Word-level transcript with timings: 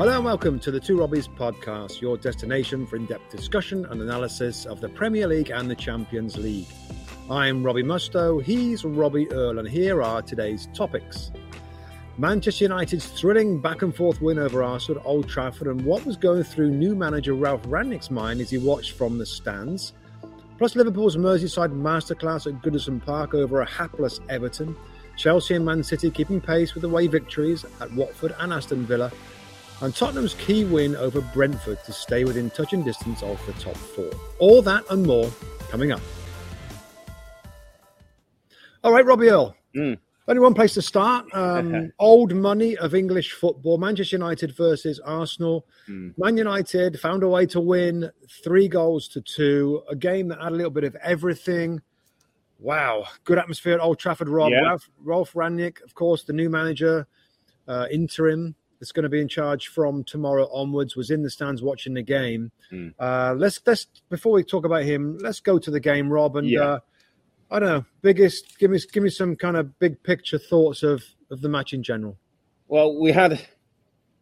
Hello 0.00 0.16
and 0.16 0.24
welcome 0.24 0.58
to 0.60 0.70
the 0.70 0.80
Two 0.80 0.96
Robbies 0.96 1.28
podcast, 1.28 2.00
your 2.00 2.16
destination 2.16 2.86
for 2.86 2.96
in 2.96 3.04
depth 3.04 3.30
discussion 3.30 3.84
and 3.84 4.00
analysis 4.00 4.64
of 4.64 4.80
the 4.80 4.88
Premier 4.88 5.26
League 5.26 5.50
and 5.50 5.70
the 5.70 5.74
Champions 5.74 6.38
League. 6.38 6.68
I'm 7.28 7.62
Robbie 7.62 7.82
Mustoe, 7.82 8.42
he's 8.42 8.82
Robbie 8.82 9.30
Earle, 9.30 9.58
and 9.58 9.68
here 9.68 10.02
are 10.02 10.22
today's 10.22 10.68
topics. 10.72 11.30
Manchester 12.16 12.64
United's 12.64 13.08
thrilling 13.08 13.60
back 13.60 13.82
and 13.82 13.94
forth 13.94 14.22
win 14.22 14.38
over 14.38 14.62
Arsenal 14.62 15.02
at 15.02 15.06
Old 15.06 15.28
Trafford 15.28 15.68
and 15.68 15.84
what 15.84 16.06
was 16.06 16.16
going 16.16 16.44
through 16.44 16.70
new 16.70 16.94
manager 16.94 17.34
Ralf 17.34 17.60
Rangnick's 17.64 18.10
mind 18.10 18.40
as 18.40 18.48
he 18.48 18.56
watched 18.56 18.92
from 18.92 19.18
the 19.18 19.26
stands. 19.26 19.92
Plus 20.56 20.76
Liverpool's 20.76 21.18
Merseyside 21.18 21.78
masterclass 21.78 22.46
at 22.46 22.62
Goodison 22.62 23.04
Park 23.04 23.34
over 23.34 23.60
a 23.60 23.68
hapless 23.68 24.18
Everton. 24.30 24.74
Chelsea 25.18 25.56
and 25.56 25.66
Man 25.66 25.82
City 25.82 26.10
keeping 26.10 26.40
pace 26.40 26.74
with 26.74 26.84
away 26.84 27.06
victories 27.06 27.66
at 27.82 27.92
Watford 27.92 28.34
and 28.38 28.54
Aston 28.54 28.86
Villa 28.86 29.12
and 29.82 29.94
Tottenham's 29.94 30.34
key 30.34 30.64
win 30.64 30.94
over 30.96 31.20
Brentford 31.20 31.82
to 31.84 31.92
stay 31.92 32.24
within 32.24 32.50
touching 32.50 32.82
distance 32.82 33.22
of 33.22 33.44
the 33.46 33.52
top 33.54 33.76
four. 33.76 34.10
All 34.38 34.60
that 34.62 34.84
and 34.90 35.06
more 35.06 35.30
coming 35.70 35.90
up. 35.90 36.00
All 38.84 38.92
right, 38.92 39.04
Robbie 39.04 39.28
Earle. 39.28 39.56
Mm. 39.74 39.98
Only 40.28 40.40
one 40.40 40.54
place 40.54 40.74
to 40.74 40.82
start. 40.82 41.26
Um, 41.34 41.92
old 41.98 42.34
money 42.34 42.76
of 42.76 42.94
English 42.94 43.32
football. 43.32 43.78
Manchester 43.78 44.16
United 44.16 44.54
versus 44.54 45.00
Arsenal. 45.00 45.66
Mm. 45.88 46.16
Man 46.18 46.36
United 46.36 47.00
found 47.00 47.22
a 47.22 47.28
way 47.28 47.46
to 47.46 47.60
win 47.60 48.10
three 48.44 48.68
goals 48.68 49.08
to 49.08 49.20
two. 49.22 49.82
A 49.88 49.96
game 49.96 50.28
that 50.28 50.42
had 50.42 50.52
a 50.52 50.54
little 50.54 50.70
bit 50.70 50.84
of 50.84 50.94
everything. 50.96 51.80
Wow, 52.58 53.06
good 53.24 53.38
atmosphere 53.38 53.74
at 53.74 53.80
Old 53.80 53.98
Trafford. 53.98 54.28
Rob 54.28 54.50
yeah. 54.50 54.60
Ralf, 54.60 54.90
Ralf 55.02 55.32
Rangnick, 55.32 55.82
of 55.82 55.94
course, 55.94 56.24
the 56.24 56.34
new 56.34 56.50
manager, 56.50 57.06
uh, 57.66 57.86
interim 57.90 58.54
that's 58.80 58.92
going 58.92 59.02
to 59.02 59.10
be 59.10 59.20
in 59.20 59.28
charge 59.28 59.68
from 59.68 60.02
tomorrow 60.02 60.48
onwards 60.52 60.96
was 60.96 61.10
in 61.10 61.22
the 61.22 61.30
stands 61.30 61.62
watching 61.62 61.94
the 61.94 62.02
game. 62.02 62.50
Mm. 62.72 62.94
Uh, 62.98 63.34
let's 63.36 63.60
let's 63.66 63.86
before 64.08 64.32
we 64.32 64.42
talk 64.42 64.64
about 64.64 64.84
him, 64.84 65.18
let's 65.20 65.40
go 65.40 65.58
to 65.58 65.70
the 65.70 65.80
game, 65.80 66.10
Rob, 66.10 66.36
and 66.36 66.48
yeah. 66.48 66.60
uh, 66.60 66.78
I 67.50 67.58
don't 67.58 67.68
know, 67.68 67.84
biggest 68.00 68.58
give 68.58 68.70
me 68.70 68.80
give 68.92 69.02
me 69.02 69.10
some 69.10 69.36
kind 69.36 69.56
of 69.56 69.78
big 69.78 70.02
picture 70.02 70.38
thoughts 70.38 70.82
of 70.82 71.04
of 71.30 71.42
the 71.42 71.48
match 71.48 71.74
in 71.74 71.82
general. 71.82 72.16
Well, 72.68 72.98
we 72.98 73.12
had 73.12 73.46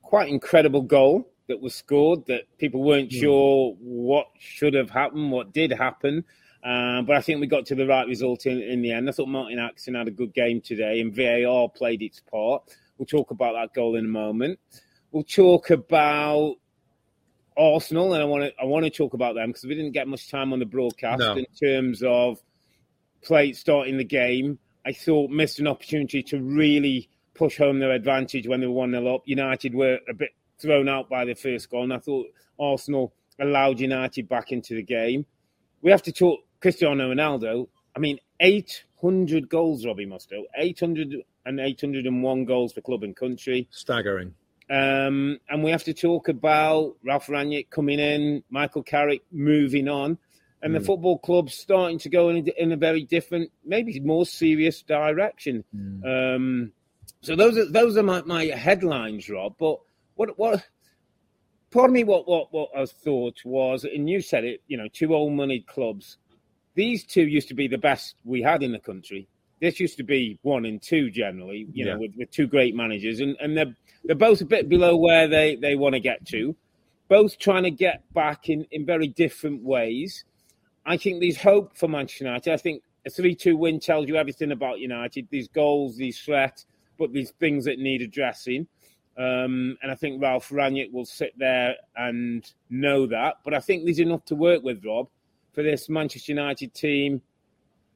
quite 0.03 0.29
incredible 0.29 0.83
goal 0.83 1.31
that 1.49 1.61
was 1.61 1.75
scored 1.75 2.27
that 2.27 2.43
people 2.59 2.83
weren't 2.83 3.11
mm. 3.11 3.21
sure 3.21 3.77
what 3.81 4.27
should 4.39 4.75
have 4.75 4.91
happened, 4.91 5.31
what 5.31 5.53
did 5.53 5.71
happen. 5.71 6.25
Uh, 6.65 7.03
but 7.03 7.15
I 7.15 7.21
think 7.21 7.41
we 7.41 7.47
got 7.47 7.67
to 7.67 7.77
the 7.77 7.87
right 7.87 8.07
result 8.07 8.45
in, 8.45 8.61
in 8.61 8.83
the 8.83 8.91
end. 8.91 9.09
I 9.09 9.13
thought 9.13 9.29
Martin 9.29 9.61
Atkinson 9.61 9.95
had 9.95 10.09
a 10.09 10.11
good 10.11 10.35
game 10.35 10.61
today, 10.61 11.01
and 11.01 11.15
VAR 11.15 11.69
played 11.69 12.03
its 12.03 12.21
part. 12.21 12.65
We'll 12.99 13.07
talk 13.07 13.31
about 13.31 13.55
that 13.55 13.73
goal 13.75 13.97
in 13.97 14.05
a 14.05 14.09
moment. 14.09 14.59
We'll 15.13 15.25
talk 15.25 15.71
about 15.71 16.57
Arsenal, 17.57 18.13
and 18.13 18.23
I 18.23 18.27
want 18.27 18.45
to 18.45 18.53
I 18.61 18.65
want 18.65 18.85
to 18.85 18.91
talk 18.91 19.15
about 19.15 19.35
them 19.35 19.49
because 19.49 19.65
we 19.65 19.75
didn't 19.75 19.93
get 19.93 20.07
much 20.07 20.31
time 20.31 20.53
on 20.53 20.59
the 20.59 20.67
broadcast 20.67 21.21
no. 21.21 21.37
in 21.37 21.47
terms 21.61 22.03
of 22.05 22.39
play 23.23 23.53
starting 23.53 23.97
the 23.97 24.05
game. 24.05 24.59
I 24.87 24.93
thought 24.93 25.31
missed 25.31 25.59
an 25.59 25.67
opportunity 25.67 26.23
to 26.25 26.41
really 26.41 27.09
push 27.35 27.59
home 27.59 27.79
their 27.79 27.93
advantage 27.93 28.47
when 28.47 28.61
they 28.61 28.67
were 28.67 28.73
one 28.73 28.93
0 28.93 29.15
up. 29.15 29.23
United 29.27 29.75
were 29.75 29.99
a 30.09 30.15
bit 30.15 30.31
thrown 30.61 30.89
out 30.89 31.09
by 31.09 31.25
the 31.25 31.35
first 31.35 31.71
goal, 31.71 31.85
and 31.85 31.93
I 31.93 31.99
thought 31.99 32.27
Arsenal 32.59 33.13
allowed 33.41 33.81
United 33.81 34.29
back 34.29 34.53
into 34.53 34.75
the 34.75 34.83
game. 34.83 35.25
We 35.83 35.91
have 35.91 36.03
to 36.03 36.13
talk 36.13 36.41
Cristiano 36.61 37.13
Ronaldo. 37.13 37.69
I 37.95 38.01
mean, 38.01 38.19
800 38.41 39.49
goals, 39.49 39.87
Robbie 39.87 40.07
Mustoe. 40.07 40.43
800 40.57 41.15
and 41.45 41.61
801 41.61 42.45
goals 42.45 42.73
for 42.73 42.81
club 42.81 43.03
and 43.03 43.17
country. 43.17 43.69
Staggering. 43.71 44.35
Um, 44.71 45.39
and 45.49 45.65
we 45.65 45.71
have 45.71 45.85
to 45.85 45.95
talk 45.95 46.29
about 46.29 46.97
Ralf 47.03 47.29
Rangnick 47.29 47.71
coming 47.71 47.99
in, 47.99 48.43
Michael 48.51 48.83
Carrick 48.83 49.23
moving 49.33 49.89
on, 49.89 50.19
and 50.61 50.71
mm. 50.71 50.75
the 50.75 50.81
hmm. 50.81 50.85
football 50.85 51.19
club 51.19 51.51
starting 51.51 51.99
to 52.01 52.11
go 52.11 52.29
in 52.29 52.47
a, 52.47 52.63
in 52.63 52.73
a, 52.73 52.77
very 52.77 53.05
different, 53.05 53.51
maybe 53.65 53.99
more 54.01 54.27
serious 54.27 54.83
direction. 54.83 55.65
Mm. 55.75 56.37
Um, 56.37 56.73
so 57.23 57.35
those 57.35 57.57
are 57.57 57.71
those 57.71 57.97
are 57.97 58.03
my, 58.03 58.23
my 58.23 58.45
headlines, 58.47 59.31
Rob. 59.31 59.55
But 59.59 59.79
what 60.17 60.39
what 60.39 60.63
pardon 61.71 61.95
me 61.95 62.05
what 62.05 62.29
what 62.29 62.53
what 62.53 62.69
I 62.77 62.85
thought 62.85 63.39
was, 63.47 63.85
and 63.85 64.11
you 64.11 64.21
said 64.21 64.45
it, 64.45 64.63
you 64.67 64.77
know, 64.77 64.89
two 64.93 65.15
old 65.15 65.33
money 65.33 65.61
clubs. 65.61 66.19
These 66.75 67.07
two 67.07 67.27
used 67.27 67.49
to 67.49 67.55
be 67.55 67.69
the 67.69 67.79
best 67.79 68.17
we 68.25 68.43
had 68.43 68.63
in 68.63 68.73
the 68.73 68.79
country 68.79 69.29
this 69.61 69.81
used 69.81 69.97
to 69.97 70.05
be 70.05 70.39
one 70.43 70.65
and 70.65 70.81
two 70.81 71.11
generally, 71.11 71.67
you 71.73 71.85
yeah. 71.85 71.93
know, 71.93 72.01
with, 72.01 72.13
with 72.17 72.31
two 72.31 72.47
great 72.47 72.75
managers, 72.75 73.21
and, 73.21 73.37
and 73.41 73.57
they're 73.57 73.75
they're 74.05 74.17
both 74.17 74.41
a 74.41 74.47
bit 74.47 74.69
below 74.69 74.97
where 74.97 75.29
they, 75.29 75.57
they 75.57 75.75
want 75.75 75.95
to 75.95 76.01
get 76.01 76.25
to, 76.27 76.57
both 77.09 77.39
trying 77.39 77.65
to 77.65 77.71
get 77.71 78.03
back 78.15 78.49
in, 78.49 78.67
in 78.71 78.87
very 78.87 79.09
different 79.09 79.63
ways. 79.63 80.25
I 80.87 80.97
think 80.97 81.21
there's 81.21 81.37
hope 81.37 81.77
for 81.77 81.89
Manchester 81.89 82.25
United. 82.25 82.53
I 82.53 82.57
think 82.57 82.83
a 83.07 83.11
3 83.11 83.35
2 83.35 83.57
win 83.57 83.81
tells 83.81 84.09
you 84.09 84.17
everything 84.17 84.53
about 84.53 84.79
United. 84.79 85.29
These 85.31 85.49
goals, 85.49 85.97
these 85.97 86.19
threats, 86.21 86.67
but 86.99 87.13
these 87.13 87.33
things 87.33 87.65
that 87.67 87.79
need 87.79 88.03
addressing. 88.03 88.67
Um, 89.19 89.77
and 89.83 89.91
I 89.91 89.95
think 89.95 90.23
Ralf 90.23 90.49
Rangnick 90.51 90.93
will 90.93 91.05
sit 91.05 91.35
there 91.37 91.75
and 91.97 92.51
know 92.71 93.07
that. 93.07 93.37
But 93.45 93.53
I 93.53 93.61
think 93.61 93.85
there's 93.85 93.99
enough 93.99 94.25
to 94.27 94.37
work 94.37 94.63
with, 94.63 94.85
Rob, 94.85 95.09
for 95.53 95.63
this 95.63 95.89
Manchester 95.89 96.33
United 96.33 96.73
team 96.73 97.21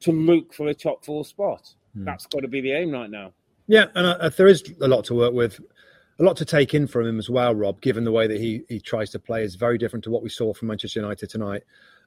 to 0.03 0.13
look 0.13 0.53
for 0.53 0.69
a 0.69 0.75
top 0.75 1.05
four 1.05 1.25
spot. 1.25 1.75
Mm. 1.97 2.05
That's 2.05 2.27
got 2.27 2.41
to 2.41 2.49
be 2.49 2.61
the 2.61 2.73
aim 2.73 2.91
right 2.91 3.11
now. 3.11 3.33
Yeah, 3.67 3.87
and 3.95 4.07
uh, 4.07 4.29
there 4.31 4.49
is 4.49 4.63
a 4.81 4.89
lot 4.89 5.05
to 5.07 5.15
work 5.15 5.33
with, 5.33 5.61
a 6.19 6.23
lot 6.23 6.37
to 6.39 6.45
take 6.45 6.75
in 6.75 6.87
from 6.87 7.07
him 7.07 7.19
as 7.19 7.31
well, 7.31 7.55
Rob. 7.55 7.81
Given 7.81 8.05
the 8.05 8.13
way 8.13 8.27
that 8.27 8.39
he 8.39 8.63
he 8.69 8.81
tries 8.81 9.11
to 9.11 9.19
play 9.19 9.45
is 9.45 9.55
very 9.55 9.79
different 9.79 10.05
to 10.05 10.11
what 10.11 10.23
we 10.23 10.29
saw 10.29 10.53
from 10.53 10.69
Manchester 10.69 11.01
United 11.01 11.31
tonight. 11.31 11.63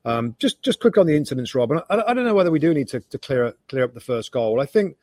Um, 0.05 0.35
just 0.39 0.61
just 0.61 0.79
quick 0.79 0.97
on 0.97 1.07
the 1.07 1.15
incidents, 1.15 1.55
Rob. 1.55 1.71
And 1.71 1.81
I, 1.89 2.03
I, 2.07 2.13
don't 2.13 2.25
know 2.25 2.35
whether 2.35 2.51
we 2.51 2.59
do 2.59 2.73
need 2.73 2.87
to, 2.89 2.99
to 2.99 3.17
clear 3.17 3.53
clear 3.67 3.83
up 3.83 3.93
the 3.93 3.99
first 3.99 4.31
goal. 4.31 4.61
I 4.61 4.65
think 4.65 4.97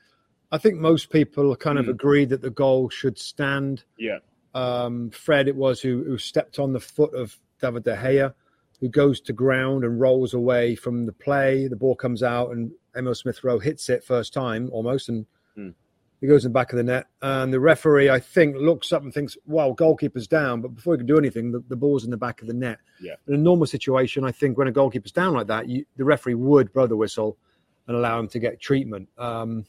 I 0.53 0.59
think 0.59 0.77
most 0.79 1.11
people 1.11 1.55
kind 1.57 1.79
of 1.79 1.87
mm. 1.87 1.91
agreed 1.91 2.29
that 2.29 2.43
the 2.43 2.51
goal 2.51 2.89
should 2.89 3.19
stand. 3.19 3.85
Yeah. 3.99 4.19
Um, 4.55 5.11
Fred, 5.11 5.49
it 5.49 5.57
was 5.57 5.81
who 5.81 6.05
who 6.05 6.19
stepped 6.19 6.59
on 6.59 6.73
the 6.73 6.81
foot 6.81 7.15
of 7.15 7.37
David 7.61 7.83
De 7.83 7.97
Gea, 7.97 8.33
who 8.81 8.89
goes 8.89 9.21
to 9.23 9.33
ground 9.33 9.83
and 9.83 10.01
rolls 10.01 10.35
away 10.35 10.77
from 10.77 11.07
the 11.07 11.13
play. 11.13 11.67
The 11.67 11.77
ball 11.77 11.97
comes 11.97 12.23
out 12.23 12.51
and 12.51 12.71
Emil 12.97 13.15
Smith 13.15 13.43
Rowe 13.45 13.59
hits 13.59 13.89
it 13.89 14.05
first 14.05 14.33
time 14.33 14.69
almost, 14.73 15.09
and 15.09 15.27
mm. 15.57 15.75
he 16.21 16.27
goes 16.27 16.45
in 16.45 16.53
the 16.53 16.55
back 16.55 16.73
of 16.73 16.77
the 16.77 16.83
net. 16.83 17.07
And 17.21 17.53
the 17.53 17.61
referee, 17.61 18.11
I 18.11 18.21
think, 18.21 18.57
looks 18.57 18.93
up 18.93 19.03
and 19.03 19.13
thinks, 19.13 19.37
"Well, 19.47 19.73
goalkeeper's 19.73 20.27
down," 20.27 20.61
but 20.61 20.75
before 20.75 20.95
he 20.95 20.99
can 20.99 21.07
do 21.07 21.19
anything, 21.19 21.53
the, 21.53 21.63
the, 21.69 21.77
ball's 21.77 22.05
in 22.05 22.11
the 22.11 22.17
back 22.17 22.41
of 22.41 22.49
the 22.49 22.55
net. 22.55 22.79
Yeah. 23.01 23.15
In 23.27 23.35
a 23.35 23.39
normal 23.39 23.67
situation, 23.67 24.25
I 24.25 24.33
think 24.33 24.59
when 24.59 24.69
a 24.69 24.73
goalkeeper's 24.73 25.13
down 25.13 25.35
like 25.35 25.47
that, 25.49 25.69
you, 25.69 25.85
the 25.97 26.05
referee 26.05 26.35
would 26.35 26.73
blow 26.73 26.87
the 26.87 26.97
whistle 26.97 27.37
and 27.87 27.97
allow 27.97 28.19
him 28.19 28.29
to 28.29 28.39
get 28.39 28.61
treatment. 28.61 29.09
Um, 29.19 29.67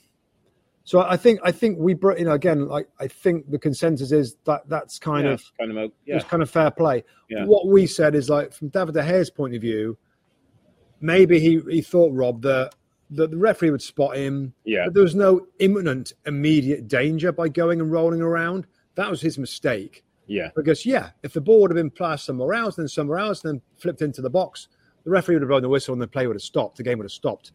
so 0.85 0.99
I 0.99 1.16
think 1.16 1.40
I 1.43 1.52
think 1.52 1.78
we 1.79 1.93
brought 1.93 2.20
you 2.20 2.25
know 2.25 2.34
again 2.34 2.67
like 2.67 2.90
I 2.99 3.08
think 3.08 3.49
the 3.49 3.58
consensus 3.58 4.11
is 4.11 4.35
that 4.46 4.67
that's 4.67 4.99
kind 4.99 5.25
yeah, 5.25 5.34
of 5.34 5.43
kind 5.58 5.78
of 5.78 5.91
yeah. 6.05 6.16
it's 6.17 6.25
kind 6.25 6.43
of 6.43 6.49
fair 6.49 6.72
play. 6.72 7.03
Yeah. 7.29 7.46
What 7.46 7.67
we 7.67 7.87
said 7.87 8.16
is 8.16 8.29
like 8.29 8.52
from 8.52 8.67
David 8.70 8.93
De 8.96 9.03
Gea's 9.03 9.29
point 9.29 9.55
of 9.55 9.61
view, 9.61 9.97
maybe 10.99 11.40
he 11.40 11.61
he 11.70 11.81
thought 11.81 12.11
Rob 12.14 12.41
that 12.41 12.75
that 13.15 13.31
the 13.31 13.37
referee 13.37 13.71
would 13.71 13.81
spot 13.81 14.15
him. 14.15 14.53
Yeah. 14.63 14.85
But 14.85 14.93
there 14.93 15.03
was 15.03 15.15
no 15.15 15.47
imminent, 15.59 16.13
immediate 16.25 16.87
danger 16.87 17.31
by 17.31 17.49
going 17.49 17.79
and 17.79 17.91
rolling 17.91 18.21
around. 18.21 18.67
That 18.95 19.09
was 19.09 19.21
his 19.21 19.37
mistake. 19.37 20.03
Yeah. 20.27 20.49
Because, 20.55 20.85
yeah, 20.85 21.11
if 21.23 21.33
the 21.33 21.41
ball 21.41 21.61
would 21.61 21.71
have 21.71 21.75
been 21.75 21.89
passed 21.89 22.25
somewhere 22.25 22.53
else, 22.53 22.75
then 22.75 22.87
somewhere 22.87 23.19
else, 23.19 23.41
then 23.41 23.61
flipped 23.77 24.01
into 24.01 24.21
the 24.21 24.29
box, 24.29 24.67
the 25.03 25.11
referee 25.11 25.35
would 25.35 25.41
have 25.41 25.49
blown 25.49 25.61
the 25.61 25.69
whistle 25.69 25.93
and 25.93 26.01
the 26.01 26.07
play 26.07 26.27
would 26.27 26.35
have 26.35 26.41
stopped. 26.41 26.77
The 26.77 26.83
game 26.83 26.97
would 26.99 27.05
have 27.05 27.11
stopped. 27.11 27.51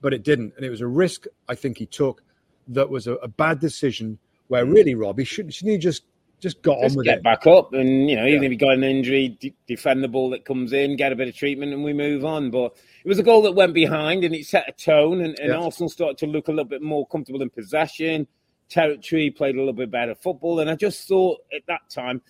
But 0.00 0.14
it 0.14 0.22
didn't. 0.22 0.54
And 0.56 0.64
it 0.64 0.70
was 0.70 0.80
a 0.80 0.86
risk 0.86 1.26
I 1.48 1.54
think 1.54 1.78
he 1.78 1.86
took 1.86 2.22
that 2.68 2.88
was 2.88 3.06
a, 3.06 3.14
a 3.14 3.28
bad 3.28 3.60
decision 3.60 4.18
where 4.48 4.64
mm. 4.64 4.72
really, 4.72 4.94
Rob, 4.94 5.18
he 5.18 5.24
should, 5.24 5.52
shouldn't 5.52 5.72
he 5.72 5.78
just 5.78 6.04
just 6.40 6.60
got 6.62 6.80
just 6.82 6.92
on 6.92 6.96
with 6.98 7.06
get 7.06 7.18
it. 7.18 7.22
back 7.24 7.46
up, 7.46 7.72
and 7.72 8.08
you 8.10 8.16
know, 8.16 8.26
even 8.26 8.42
Yeah. 8.42 8.46
if 8.46 8.52
you 8.52 8.58
got 8.58 8.74
an 8.74 8.84
injury, 8.84 9.28
d- 9.40 9.54
defend 9.66 10.04
the 10.04 10.08
ball 10.08 10.30
that 10.30 10.44
comes 10.44 10.72
in, 10.72 10.96
get 10.96 11.12
a 11.12 11.16
bit 11.16 11.28
of 11.28 11.34
treatment, 11.34 11.72
and 11.72 11.82
we 11.82 11.92
move 11.92 12.24
on. 12.24 12.50
But 12.50 12.76
it 13.04 13.08
was 13.08 13.18
a 13.18 13.22
goal 13.22 13.42
that 13.42 13.52
went 13.52 13.72
behind, 13.74 14.22
and 14.24 14.34
it 14.34 14.44
set 14.46 14.68
a 14.68 14.72
tone, 14.72 15.20
and, 15.22 15.38
and 15.38 15.48
Yeah. 15.50 15.56
Arsenal 15.58 15.88
started 15.88 16.18
to 16.18 16.26
look 16.26 16.48
a 16.48 16.52
little 16.52 16.64
bit 16.64 16.82
more 16.82 17.06
comfortable 17.06 17.42
in 17.42 17.50
possession, 17.50 18.26
territory, 18.68 19.30
played 19.30 19.54
a 19.54 19.58
little 19.58 19.72
bit 19.72 19.90
better 19.90 20.14
football, 20.14 20.60
and 20.60 20.68
I 20.70 20.74
just 20.76 21.06
thought 21.08 21.38
at 21.54 21.62
that 21.68 21.88
time. 21.90 22.22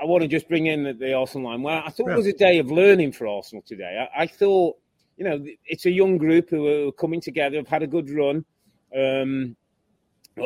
I 0.00 0.04
want 0.04 0.22
to 0.22 0.28
just 0.28 0.48
bring 0.48 0.66
in 0.66 0.82
the, 0.82 0.94
the 0.94 1.12
Arsenal 1.14 1.50
line. 1.50 1.62
Well, 1.62 1.80
I 1.86 1.90
thought 1.90 2.08
Yeah. 2.08 2.14
it 2.14 2.16
was 2.16 2.26
a 2.26 2.32
day 2.32 2.58
of 2.58 2.72
learning 2.72 3.12
for 3.12 3.28
Arsenal 3.28 3.62
today. 3.64 4.04
I, 4.16 4.22
I 4.22 4.26
thought, 4.26 4.76
you 5.16 5.24
know, 5.24 5.44
it's 5.64 5.86
a 5.86 5.92
young 5.92 6.18
group 6.18 6.50
who 6.50 6.88
are 6.88 6.92
coming 6.92 7.20
together, 7.20 7.56
have 7.58 7.68
had 7.68 7.84
a 7.84 7.86
good 7.86 8.10
run. 8.10 8.44
Um, 8.96 9.54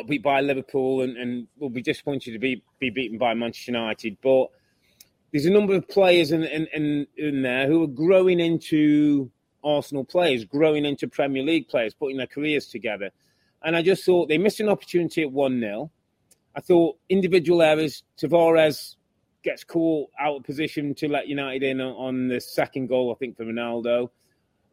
beat 0.07 0.23
by 0.23 0.41
Liverpool 0.41 1.03
and, 1.03 1.17
and 1.17 1.47
will 1.59 1.71
be 1.71 1.83
disappointed 1.83 2.33
to 2.33 2.39
be, 2.39 2.63
be 2.79 2.91
beaten 2.91 3.19
by 3.19 3.35
Manchester 3.35 3.73
United. 3.73 4.17
But 4.23 4.49
there's 5.33 5.47
a 5.47 5.51
number 5.51 5.75
of 5.75 5.89
players 5.89 6.33
in, 6.33 6.45
in, 6.45 6.67
in, 6.73 7.07
in 7.17 7.43
there 7.43 7.67
who 7.67 7.83
are 7.83 7.89
growing 7.89 8.41
into 8.41 9.31
Arsenal 9.65 10.05
players, 10.05 10.45
growing 10.45 10.85
into 10.85 11.09
Premier 11.09 11.43
League 11.43 11.69
players, 11.69 11.95
putting 11.95 12.17
their 12.17 12.27
careers 12.27 12.67
together. 12.69 13.11
And 13.63 13.77
I 13.77 13.83
just 13.83 14.05
thought 14.05 14.29
they 14.29 14.39
missed 14.39 14.61
an 14.61 14.69
opportunity 14.69 15.23
at 15.23 15.33
1 15.33 15.61
0. 15.61 15.91
I 16.55 16.61
thought 16.61 16.97
individual 17.09 17.63
errors, 17.63 18.05
Tavares 18.19 18.97
gets 19.43 19.65
caught 19.65 20.11
out 20.19 20.37
of 20.37 20.45
position 20.45 20.95
to 20.95 21.09
let 21.09 21.29
United 21.29 21.63
in 21.63 21.81
on- 21.81 21.95
on 21.95 22.29
the 22.29 22.41
second 22.41 22.89
goal, 22.89 23.13
I 23.13 23.15
think, 23.17 23.37
for 23.37 23.45
Ronaldo. 23.45 24.11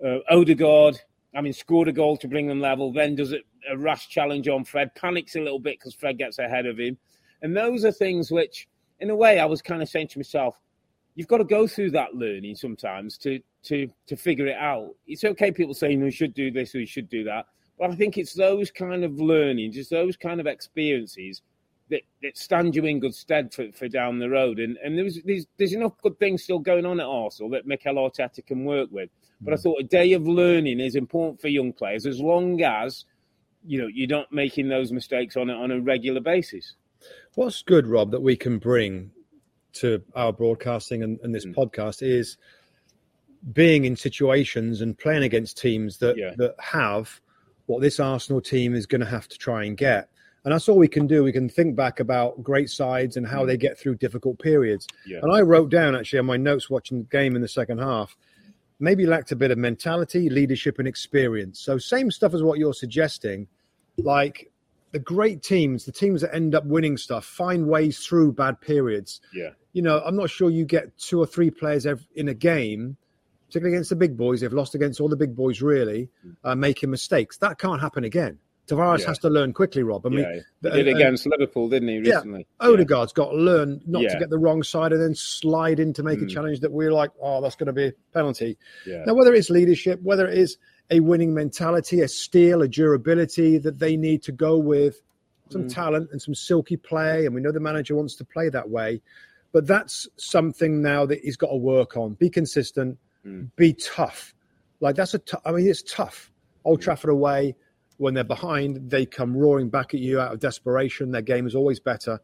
Uh, 0.04 0.20
Odegaard, 0.30 1.00
I 1.36 1.42
mean, 1.42 1.54
scored 1.54 1.88
a 1.88 1.92
goal 1.92 2.18
to 2.18 2.28
bring 2.28 2.48
them 2.48 2.62
level, 2.62 2.92
then 2.92 3.16
does 3.16 3.34
a, 3.34 3.78
rash 3.78 4.10
challenge 4.10 4.48
on 4.48 4.66
Fred, 4.66 4.94
panics 4.96 5.36
a 5.36 5.40
little 5.40 5.60
bit 5.60 5.80
because 5.80 5.94
Fred 5.94 6.18
gets 6.18 6.38
ahead 6.38 6.66
of 6.66 6.78
him. 6.78 6.98
And 7.42 7.56
those 7.56 7.86
are 7.86 7.92
things 7.92 8.32
which, 8.32 8.68
in 9.00 9.10
a 9.10 9.16
way, 9.16 9.40
I 9.40 9.46
was 9.46 9.62
kind 9.62 9.82
of 9.82 9.90
saying 9.90 10.10
to 10.10 10.20
myself, 10.20 10.60
you've 11.16 11.28
got 11.28 11.38
to 11.38 11.44
go 11.44 11.68
through 11.68 11.92
that 11.92 12.16
learning 12.16 12.56
sometimes 12.56 13.18
to 13.20 13.40
to 13.64 13.88
to 14.08 14.16
figure 14.16 14.48
it 14.48 14.58
out. 14.58 14.92
It's 15.08 15.24
okay 15.24 15.52
people 15.52 15.74
saying 15.74 16.02
we 16.02 16.12
should 16.12 16.34
do 16.34 16.52
this 16.52 16.76
or 16.76 16.80
we 16.80 16.86
should 16.86 17.10
do 17.10 17.24
that, 17.26 17.46
but 17.78 17.92
I 17.92 17.96
think 17.96 18.18
it's 18.18 18.34
those 18.34 18.72
kind 18.72 19.04
of 19.04 19.20
learnings, 19.20 19.76
just 19.76 19.90
those 19.90 20.18
kind 20.18 20.40
of 20.40 20.48
experiences 20.48 21.42
that, 21.90 22.02
that 22.22 22.38
stand 22.38 22.76
you 22.76 22.86
in 22.86 23.00
good 23.00 23.14
stead 23.14 23.54
for, 23.54 23.72
for 23.74 23.88
down 23.88 24.20
the 24.20 24.30
road. 24.30 24.60
And 24.60 24.78
and 24.78 24.98
there's, 24.98 25.20
there's 25.24 25.46
there's 25.58 25.74
enough 25.74 26.02
good 26.02 26.18
things 26.20 26.44
still 26.44 26.60
going 26.60 26.86
on 26.86 27.00
at 27.00 27.06
Arsenal 27.06 27.52
that 27.52 27.68
Mikel 27.68 27.96
Arteta 27.96 28.46
can 28.46 28.66
work 28.66 28.90
with. 28.92 29.10
But 29.44 29.54
I 29.54 29.58
thought 29.58 29.80
a 29.80 29.84
day 29.84 30.14
of 30.14 30.28
learning 30.28 30.80
is 30.80 30.96
important 30.96 31.42
for 31.42 31.48
young 31.50 31.74
players 31.74 32.06
as 32.06 32.20
long 32.20 32.62
as 32.62 33.06
you 33.66 33.82
know 33.82 33.88
you're 33.88 34.08
not 34.08 34.32
making 34.32 34.68
those 34.70 34.92
mistakes 34.92 35.36
on 35.38 35.50
a, 35.50 35.54
on 35.54 35.72
a 35.72 35.80
regular 35.80 36.22
basis. 36.22 36.76
What's 37.36 37.62
good, 37.62 37.88
Rob, 37.88 38.12
that 38.12 38.22
we 38.22 38.36
can 38.36 38.58
bring 38.60 39.12
to 39.74 40.02
our 40.16 40.32
broadcasting 40.32 41.04
and, 41.04 41.20
and 41.24 41.34
this 41.34 41.46
Mm. 41.46 41.56
podcast 41.56 42.02
is 42.02 42.38
being 43.52 43.86
in 43.86 43.96
situations 43.96 44.82
and 44.82 44.98
playing 44.98 45.24
against 45.24 45.58
teams 45.58 45.98
that 45.98 46.18
Yeah. 46.18 46.34
that 46.38 46.56
have 46.60 47.20
what 47.66 47.82
this 47.82 48.00
Arsenal 48.00 48.42
team 48.42 48.74
is 48.74 48.86
going 48.86 49.02
to 49.02 49.08
have 49.08 49.28
to 49.30 49.38
try 49.38 49.64
and 49.66 49.76
get. 49.78 50.10
And 50.46 50.54
that's 50.54 50.68
all 50.68 50.78
we 50.78 50.90
can 50.90 51.08
do. 51.08 51.24
We 51.24 51.32
can 51.32 51.48
think 51.48 51.76
back 51.76 52.00
about 52.02 52.44
great 52.44 52.70
sides 52.70 53.16
and 53.18 53.26
how 53.26 53.44
Mm. 53.44 53.48
they 53.48 53.58
get 53.58 53.78
through 53.78 53.96
difficult 53.96 54.40
periods. 54.40 54.88
Yeah. 55.08 55.20
And 55.24 55.32
I 55.32 55.42
wrote 55.42 55.70
down 55.72 55.96
actually 55.96 56.20
on 56.20 56.26
my 56.26 56.38
notes 56.38 56.70
watching 56.70 57.00
the 57.00 57.08
game 57.10 57.36
in 57.36 57.42
the 57.42 57.48
second 57.48 57.78
half, 57.80 58.16
maybe 58.80 59.06
lacked 59.06 59.32
a 59.32 59.36
bit 59.36 59.52
of 59.52 59.58
mentality, 59.58 60.30
leadership, 60.30 60.80
and 60.80 60.88
experience. 60.88 61.60
So 61.60 61.78
same 61.78 62.12
stuff 62.12 62.34
as 62.34 62.44
what 62.44 62.60
you're 62.60 62.74
suggesting. 62.74 63.48
Like 63.98 64.52
the 64.92 65.00
great 65.00 65.42
teams, 65.42 65.86
the 65.86 65.92
teams 65.92 66.22
that 66.22 66.34
end 66.34 66.56
up 66.56 66.66
winning 66.66 66.98
stuff, 66.98 67.26
find 67.26 67.68
ways 67.68 68.06
through 68.06 68.34
bad 68.34 68.62
periods. 68.62 69.22
Yeah. 69.34 69.50
You 69.74 69.82
know, 69.82 70.02
I'm 70.06 70.16
not 70.16 70.30
sure 70.30 70.50
you 70.50 70.66
get 70.66 70.98
two 70.98 71.20
or 71.20 71.26
three 71.26 71.50
players 71.50 71.88
in 72.16 72.28
a 72.28 72.34
game, 72.34 72.96
particularly 73.48 73.76
against 73.76 73.90
the 73.90 73.96
big 73.96 74.16
boys. 74.16 74.42
They've 74.42 74.54
lost 74.54 74.76
against 74.76 75.02
all 75.02 75.10
the 75.10 75.16
big 75.16 75.36
boys, 75.36 75.62
really, 75.62 76.10
uh, 76.44 76.56
making 76.56 76.92
mistakes. 76.92 77.38
That 77.38 77.58
can't 77.58 77.82
happen 77.82 78.04
again. 78.04 78.38
Tavares 78.68 79.00
Yeah. 79.00 79.08
has 79.08 79.20
to 79.20 79.30
learn 79.30 79.52
quickly, 79.52 79.84
Rob. 79.84 80.06
I 80.06 80.10
mean, 80.10 80.20
yeah, 80.20 80.72
he 80.72 80.84
did 80.84 80.88
against 80.96 81.26
Liverpool, 81.26 81.68
didn't 81.68 81.90
he? 81.90 82.00
Recently, 82.00 82.48
yeah. 82.62 82.68
Odegaard's 82.70 83.12
got 83.12 83.32
to 83.32 83.36
learn 83.38 83.82
not 83.86 84.02
to 84.04 84.18
get 84.20 84.30
the 84.30 84.38
wrong 84.38 84.64
side 84.64 84.94
and 84.94 85.02
then 85.02 85.14
slide 85.16 85.80
in 85.82 85.92
to 85.94 86.04
make 86.04 86.20
a 86.22 86.24
Mm. 86.26 86.30
challenge 86.30 86.62
that 86.62 86.72
we're 86.72 86.94
like, 86.94 87.12
oh, 87.22 87.42
that's 87.42 87.56
going 87.56 87.68
to 87.68 87.74
be 87.74 87.88
a 87.88 87.94
penalty. 88.14 88.58
yeah, 88.88 89.04
Now, 89.06 89.16
whether 89.16 89.34
it's 89.34 89.50
leadership, 89.50 90.00
whether 90.02 90.28
it 90.28 90.38
is 90.38 90.58
a 90.92 91.02
winning 91.02 91.34
mentality, 91.34 92.00
a 92.02 92.08
steel, 92.08 92.62
a 92.62 92.68
durability 92.68 93.58
that 93.58 93.80
they 93.80 93.98
need 93.98 94.24
to 94.24 94.32
go 94.32 94.58
with, 94.58 95.02
some 95.50 95.66
Mm. 95.66 95.74
talent 95.74 96.10
and 96.12 96.22
some 96.22 96.34
silky 96.34 96.78
play, 96.78 97.26
and 97.26 97.36
we 97.36 97.42
know 97.42 97.52
the 97.52 97.60
manager 97.60 97.96
wants 97.96 98.16
to 98.16 98.24
play 98.26 98.48
that 98.50 98.70
way. 98.70 99.02
But 99.52 99.68
that's 99.68 100.08
something 100.18 100.82
now 100.82 101.06
that 101.06 101.20
he's 101.20 101.36
got 101.38 101.50
to 101.50 101.58
work 101.58 101.96
on. 101.98 102.14
Be 102.14 102.30
consistent, 102.30 102.98
Mm. 103.26 103.50
be 103.58 103.74
tough. 103.74 104.34
Like 104.80 104.96
that's 104.96 105.14
a. 105.14 105.20
T- 105.20 105.38
I 105.46 105.52
mean, 105.52 105.68
it's 105.68 105.84
tough. 105.84 106.32
Old 106.66 106.82
Trafford 106.82 107.10
away, 107.12 107.56
when 108.04 108.14
they're 108.14 108.26
behind, 108.26 108.90
they 108.90 109.06
come 109.06 109.36
roaring 109.36 109.70
back 109.70 109.94
at 109.94 110.02
you 110.02 110.20
out 110.20 110.34
of 110.34 110.40
desperation. 110.40 111.12
Their 111.12 111.22
game 111.22 111.48
is 111.48 111.56
always 111.56 111.80
better, 111.80 112.20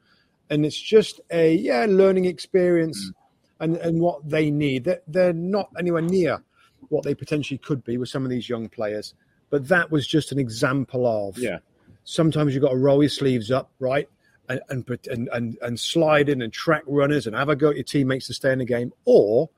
and 0.50 0.66
it's 0.66 0.80
just 0.80 1.22
a 1.32 1.56
yeah 1.56 1.86
learning 1.88 2.26
experience, 2.26 3.10
mm. 3.10 3.14
and 3.62 3.78
and 3.78 4.02
what 4.02 4.28
they 4.28 4.52
need. 4.52 4.84
They're, 4.84 5.02
they're 5.08 5.34
not 5.34 5.70
anywhere 5.80 6.02
near 6.02 6.44
what 6.90 7.06
they 7.06 7.16
potentially 7.16 7.58
could 7.58 7.84
be 7.86 7.98
with 7.98 8.10
some 8.10 8.26
of 8.26 8.30
these 8.30 8.50
young 8.50 8.68
players. 8.68 9.14
But 9.50 9.70
that 9.70 9.90
was 9.90 10.06
just 10.06 10.34
an 10.34 10.38
example 10.38 11.08
of 11.08 11.38
yeah, 11.38 11.60
sometimes 12.04 12.54
you've 12.54 12.64
got 12.64 12.72
to 12.72 12.78
roll 12.78 13.02
your 13.02 13.10
sleeves 13.10 13.50
up, 13.50 13.72
right? 13.80 14.10
And 14.50 14.60
and 14.68 14.86
put- 14.86 15.08
and 15.08 15.30
and, 15.32 15.58
and 15.62 15.80
slide 15.80 16.28
in 16.28 16.42
and 16.42 16.52
track 16.52 16.84
runners 16.88 17.26
and 17.26 17.38
have 17.38 17.48
a 17.48 17.56
go 17.56 17.70
at 17.70 17.76
your 17.78 17.86
teammates 17.86 18.28
to 18.28 18.34
stay 18.34 18.52
in 18.52 18.60
the 18.60 18.66
game, 18.66 18.92
or 19.06 19.50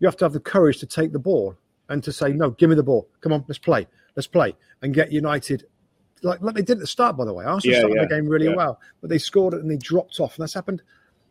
you 0.00 0.08
have 0.08 0.16
to 0.16 0.24
have 0.24 0.32
the 0.32 0.40
courage 0.40 0.78
to 0.78 0.86
take 0.86 1.12
the 1.12 1.18
ball 1.18 1.54
and 1.90 2.02
to 2.02 2.12
say, 2.12 2.32
"No, 2.32 2.50
give 2.50 2.70
me 2.70 2.76
the 2.76 2.82
ball. 2.82 3.08
Come 3.20 3.34
on, 3.34 3.44
let's 3.46 3.58
play, 3.58 3.86
let's 4.16 4.26
play," 4.26 4.54
and 4.82 4.92
get 4.94 5.12
United. 5.12 5.64
Like, 6.22 6.40
like 6.40 6.54
they 6.54 6.62
did 6.62 6.78
at 6.78 6.80
the 6.80 6.86
start, 6.86 7.16
by 7.16 7.24
the 7.26 7.34
way. 7.34 7.44
Arsenal 7.44 7.74
Yeah, 7.74 7.80
started 7.80 7.96
yeah, 7.96 8.02
the 8.02 8.08
game 8.08 8.26
really 8.28 8.46
yeah. 8.46 8.54
well, 8.56 8.80
but 9.00 9.10
they 9.10 9.18
scored 9.18 9.52
it 9.54 9.60
and 9.60 9.70
they 9.70 9.76
dropped 9.76 10.20
off, 10.20 10.36
and 10.36 10.42
that's 10.42 10.54
happened. 10.54 10.82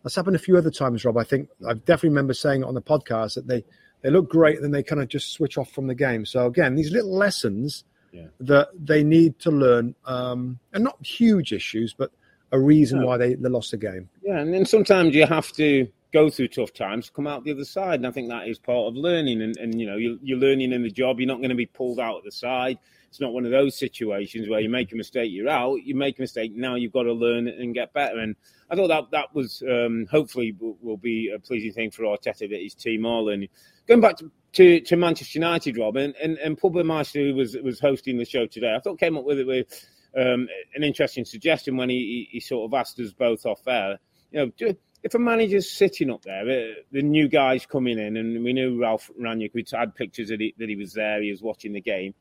That's 0.03 0.15
happened 0.15 0.35
a 0.35 0.39
few 0.39 0.57
other 0.57 0.69
times, 0.71 1.03
Rob. 1.05 1.17
I 1.17 1.23
think 1.23 1.49
I 1.67 1.73
definitely 1.73 2.09
remember 2.09 2.33
saying 2.33 2.63
on 2.63 2.73
the 2.73 2.81
podcast 2.81 3.35
that 3.35 3.47
they 3.47 3.63
they 4.01 4.09
look 4.09 4.29
great, 4.29 4.55
and 4.57 4.63
then 4.65 4.71
they 4.71 4.83
kind 4.83 5.01
of 5.01 5.07
just 5.07 5.31
switch 5.31 5.57
off 5.57 5.71
from 5.71 5.87
the 5.87 5.95
game. 5.95 6.25
So 6.25 6.45
again, 6.45 6.75
these 6.75 6.91
little 6.91 7.15
lessons 7.15 7.85
Yeah. 8.11 8.27
that 8.41 8.67
they 8.77 9.03
need 9.03 9.39
to 9.39 9.49
learn, 9.51 9.95
um, 10.05 10.59
and 10.73 10.83
not 10.83 10.97
huge 11.05 11.53
issues, 11.53 11.93
but 11.97 12.11
a 12.51 12.59
reason 12.59 12.99
No. 12.99 13.07
why 13.07 13.17
they, 13.17 13.33
they 13.35 13.49
lost 13.49 13.71
the 13.71 13.77
game. 13.77 14.09
yeah. 14.21 14.39
And 14.39 14.53
then 14.53 14.65
sometimes 14.65 15.15
you 15.15 15.25
have 15.25 15.51
to 15.53 15.87
go 16.13 16.29
through 16.29 16.47
tough 16.47 16.71
times, 16.73 17.09
come 17.09 17.25
out 17.25 17.43
the 17.43 17.51
other 17.51 17.65
side, 17.65 17.95
and 17.95 18.07
I 18.07 18.11
think 18.11 18.29
that 18.29 18.47
is 18.47 18.59
part 18.59 18.87
of 18.87 18.95
learning. 18.95 19.41
And, 19.41 19.57
and 19.57 19.79
you 19.79 19.87
know, 19.87 19.97
you're, 19.97 20.17
you're 20.21 20.37
learning 20.37 20.71
in 20.71 20.83
the 20.83 20.91
job. 20.91 21.19
You're 21.19 21.27
not 21.27 21.39
going 21.39 21.49
to 21.49 21.55
be 21.55 21.65
pulled 21.65 21.99
out 21.99 22.19
at 22.19 22.23
the 22.23 22.31
side. 22.31 22.77
It's 23.09 23.19
not 23.19 23.33
one 23.33 23.45
of 23.45 23.51
those 23.51 23.77
situations 23.77 24.47
where 24.47 24.59
you 24.59 24.69
make 24.69 24.91
a 24.91 24.95
mistake, 24.95 25.31
you're 25.31 25.49
out. 25.49 25.83
You 25.83 25.95
make 25.95 26.17
a 26.17 26.21
mistake, 26.21 26.55
now 26.55 26.75
you've 26.75 26.93
got 26.93 27.03
to 27.03 27.13
learn 27.13 27.47
and 27.47 27.73
get 27.73 27.93
better. 27.93 28.19
And 28.19 28.35
I 28.69 28.75
thought 28.75 28.87
that 28.87 29.11
that 29.11 29.35
was 29.35 29.61
um, 29.69 30.07
hopefully 30.09 30.55
will, 30.59 30.77
will 30.81 30.97
be 30.97 31.31
a 31.35 31.39
pleasing 31.39 31.73
thing 31.73 31.91
for 31.91 32.03
Arteta 32.03 32.49
that 32.49 32.61
his 32.61 32.73
team 32.73 33.05
are 33.05 33.21
learning. 33.21 33.49
Going 33.87 34.01
back 34.01 34.17
to, 34.17 34.31
to, 34.53 34.81
to 34.81 34.95
Manchester 34.95 35.37
United, 35.37 35.77
Rob, 35.77 35.95
and, 35.95 36.15
and, 36.15 36.37
and 36.37 36.59
Meister, 36.85 37.19
who 37.19 37.35
was, 37.35 37.55
was 37.63 37.79
hosting 37.79 38.17
the 38.17 38.25
show 38.25 38.47
today, 38.47 38.73
I 38.75 38.79
thought 38.79 38.99
came 38.99 39.17
up 39.17 39.25
with 39.25 39.39
it 39.39 39.47
with 39.47 39.85
um, 40.15 40.47
an 40.75 40.83
interesting 40.83 41.25
suggestion 41.25 41.77
when 41.77 41.89
he, 41.89 42.27
he, 42.31 42.37
he 42.37 42.39
sort 42.39 42.67
of 42.67 42.73
asked 42.73 42.99
us 42.99 43.13
both 43.13 43.45
off 43.45 43.67
air. 43.67 43.99
You 44.31 44.39
know, 44.39 44.51
do, 44.57 44.75
if 45.03 45.13
a 45.13 45.19
manager's 45.19 45.69
sitting 45.69 46.09
up 46.09 46.23
there, 46.23 46.43
uh, 46.43 46.73
the 46.91 47.01
new 47.01 47.27
guys 47.27 47.65
coming 47.65 47.99
in, 47.99 48.15
and 48.17 48.43
we 48.43 48.53
knew 48.53 48.81
Ralf 48.81 49.11
Rangnick, 49.21 49.53
we'd 49.53 49.69
had 49.69 49.93
pictures 49.95 50.29
that 50.29 50.39
he, 50.39 50.55
that 50.57 50.69
he 50.69 50.75
was 50.75 50.93
there, 50.93 51.21
he 51.21 51.29
was 51.31 51.41
watching 51.41 51.73
the 51.73 51.81
game. 51.81 52.13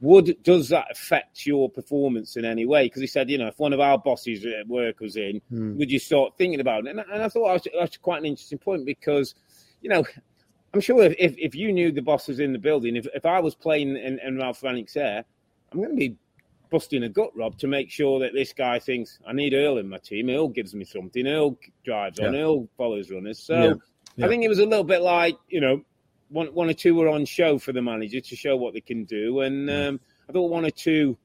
Would 0.00 0.40
does 0.44 0.68
that 0.68 0.86
affect 0.92 1.44
your 1.44 1.68
performance 1.68 2.36
in 2.36 2.44
any 2.44 2.64
way? 2.64 2.86
Because 2.86 3.00
he 3.00 3.08
said, 3.08 3.28
you 3.28 3.36
know, 3.36 3.48
if 3.48 3.58
one 3.58 3.72
of 3.72 3.80
our 3.80 3.98
bosses 3.98 4.46
at 4.46 4.68
work 4.68 5.00
was 5.00 5.16
in, 5.16 5.40
Hmm. 5.48 5.76
would 5.76 5.90
you 5.90 5.98
start 5.98 6.34
thinking 6.38 6.60
about 6.60 6.86
it? 6.86 6.90
And, 6.90 7.00
and 7.00 7.22
I 7.22 7.28
thought 7.28 7.48
that 7.48 7.52
was, 7.54 7.68
that's 7.76 7.96
quite 7.96 8.18
an 8.18 8.26
interesting 8.26 8.58
point 8.58 8.86
because, 8.86 9.34
you 9.80 9.90
know, 9.90 10.04
I'm 10.72 10.80
sure 10.80 11.02
if, 11.02 11.16
if, 11.18 11.34
if 11.36 11.54
you 11.56 11.72
knew 11.72 11.90
the 11.90 12.02
boss 12.02 12.28
was 12.28 12.38
in 12.38 12.52
the 12.52 12.58
building, 12.60 12.94
if, 12.94 13.08
if 13.12 13.26
I 13.26 13.40
was 13.40 13.56
playing 13.56 13.96
in, 13.96 14.20
in 14.20 14.36
Ralf 14.36 14.60
Rangnick's 14.60 14.94
there, 14.94 15.24
I'm 15.72 15.78
going 15.78 15.90
to 15.90 15.96
be 15.96 16.16
busting 16.70 17.02
a 17.02 17.08
gut, 17.08 17.30
Rob, 17.36 17.58
to 17.58 17.66
make 17.66 17.90
sure 17.90 18.20
that 18.20 18.32
this 18.32 18.52
guy 18.52 18.78
thinks 18.78 19.18
I 19.26 19.32
need 19.32 19.54
Earle 19.54 19.78
in 19.78 19.88
my 19.88 19.98
team. 19.98 20.30
Earle 20.30 20.48
gives 20.48 20.74
me 20.74 20.84
something. 20.84 21.26
Earle 21.26 21.58
drives 21.84 22.18
on. 22.18 22.34
Yeah. 22.34 22.40
Earle 22.40 22.68
follows 22.76 23.10
runners. 23.10 23.38
So 23.38 23.54
Yeah. 23.54 23.74
Yeah. 24.16 24.26
I 24.26 24.28
think 24.28 24.44
it 24.44 24.48
was 24.48 24.58
a 24.58 24.66
little 24.66 24.84
bit 24.84 25.00
like 25.00 25.36
you 25.48 25.60
know, 25.60 25.82
one 26.28 26.48
one 26.48 26.68
or 26.68 26.74
two 26.74 26.94
were 26.94 27.08
on 27.08 27.24
show 27.24 27.58
for 27.58 27.72
the 27.72 27.82
manager 27.82 28.20
to 28.20 28.36
show 28.36 28.56
what 28.56 28.74
they 28.74 28.80
can 28.80 29.04
do, 29.04 29.40
and 29.40 29.70
um, 29.70 30.00
I 30.28 30.32
thought 30.32 30.50
one 30.50 30.64
or 30.64 30.70
two 30.70 31.16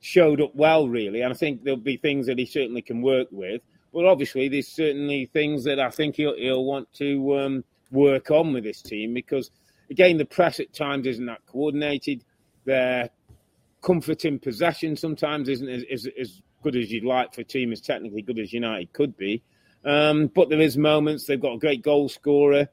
showed 0.00 0.40
up 0.40 0.54
well, 0.54 0.88
really. 0.88 1.22
And 1.22 1.32
I 1.32 1.36
think 1.36 1.64
there'll 1.64 1.78
be 1.78 1.96
things 1.96 2.26
that 2.26 2.38
he 2.38 2.44
certainly 2.44 2.82
can 2.82 3.00
work 3.00 3.28
with. 3.30 3.62
But 3.92 4.04
obviously, 4.04 4.48
there's 4.48 4.68
certainly 4.68 5.26
things 5.26 5.64
that 5.64 5.78
I 5.78 5.90
think 5.90 6.16
he'll, 6.16 6.36
he'll 6.36 6.64
want 6.64 6.92
to 6.94 7.38
um, 7.38 7.64
work 7.90 8.30
on 8.30 8.52
with 8.52 8.64
this 8.64 8.82
team 8.82 9.14
because, 9.14 9.50
again, 9.90 10.16
the 10.16 10.24
press 10.24 10.60
at 10.60 10.72
times 10.72 11.06
isn't 11.06 11.26
that 11.26 11.44
coordinated. 11.46 12.24
Their 12.64 13.10
comfort 13.82 14.24
in 14.24 14.38
possession 14.38 14.96
sometimes 14.96 15.48
isn't 15.48 15.68
as, 15.68 15.84
as, 15.92 16.08
as 16.18 16.42
good 16.62 16.76
as 16.76 16.90
you'd 16.90 17.04
like 17.04 17.34
for 17.34 17.42
a 17.42 17.44
team 17.44 17.72
as 17.72 17.80
technically 17.80 18.22
good 18.22 18.38
as 18.38 18.52
United 18.52 18.92
could 18.92 19.16
be. 19.16 19.42
Um, 19.84 20.28
but 20.28 20.48
there 20.48 20.60
is 20.60 20.78
moments 20.78 21.26
they've 21.26 21.40
got 21.40 21.54
a 21.54 21.58
great 21.58 21.82
goal 21.82 22.08
scorer. 22.08 22.68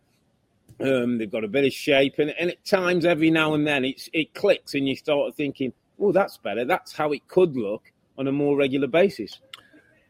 Um, 0.80 1.18
they've 1.18 1.32
got 1.32 1.44
a 1.44 1.48
bit 1.48 1.66
of 1.66 1.74
shape, 1.74 2.20
and, 2.20 2.30
and 2.40 2.52
at 2.52 2.64
times, 2.64 3.04
every 3.04 3.32
now 3.32 3.54
and 3.54 3.68
then, 3.68 3.84
it's, 3.84 4.08
it 4.14 4.34
clicks, 4.34 4.76
and 4.76 4.88
you 4.88 4.96
start 4.96 5.36
thinking, 5.36 5.74
"Oh, 6.00 6.14
that's 6.14 6.38
better. 6.38 6.64
That's 6.64 6.94
how 6.94 7.12
it 7.12 7.28
could 7.28 7.58
look 7.58 7.92
on 8.18 8.28
a 8.28 8.32
more 8.32 8.56
regular 8.56 8.88
basis." 8.88 9.42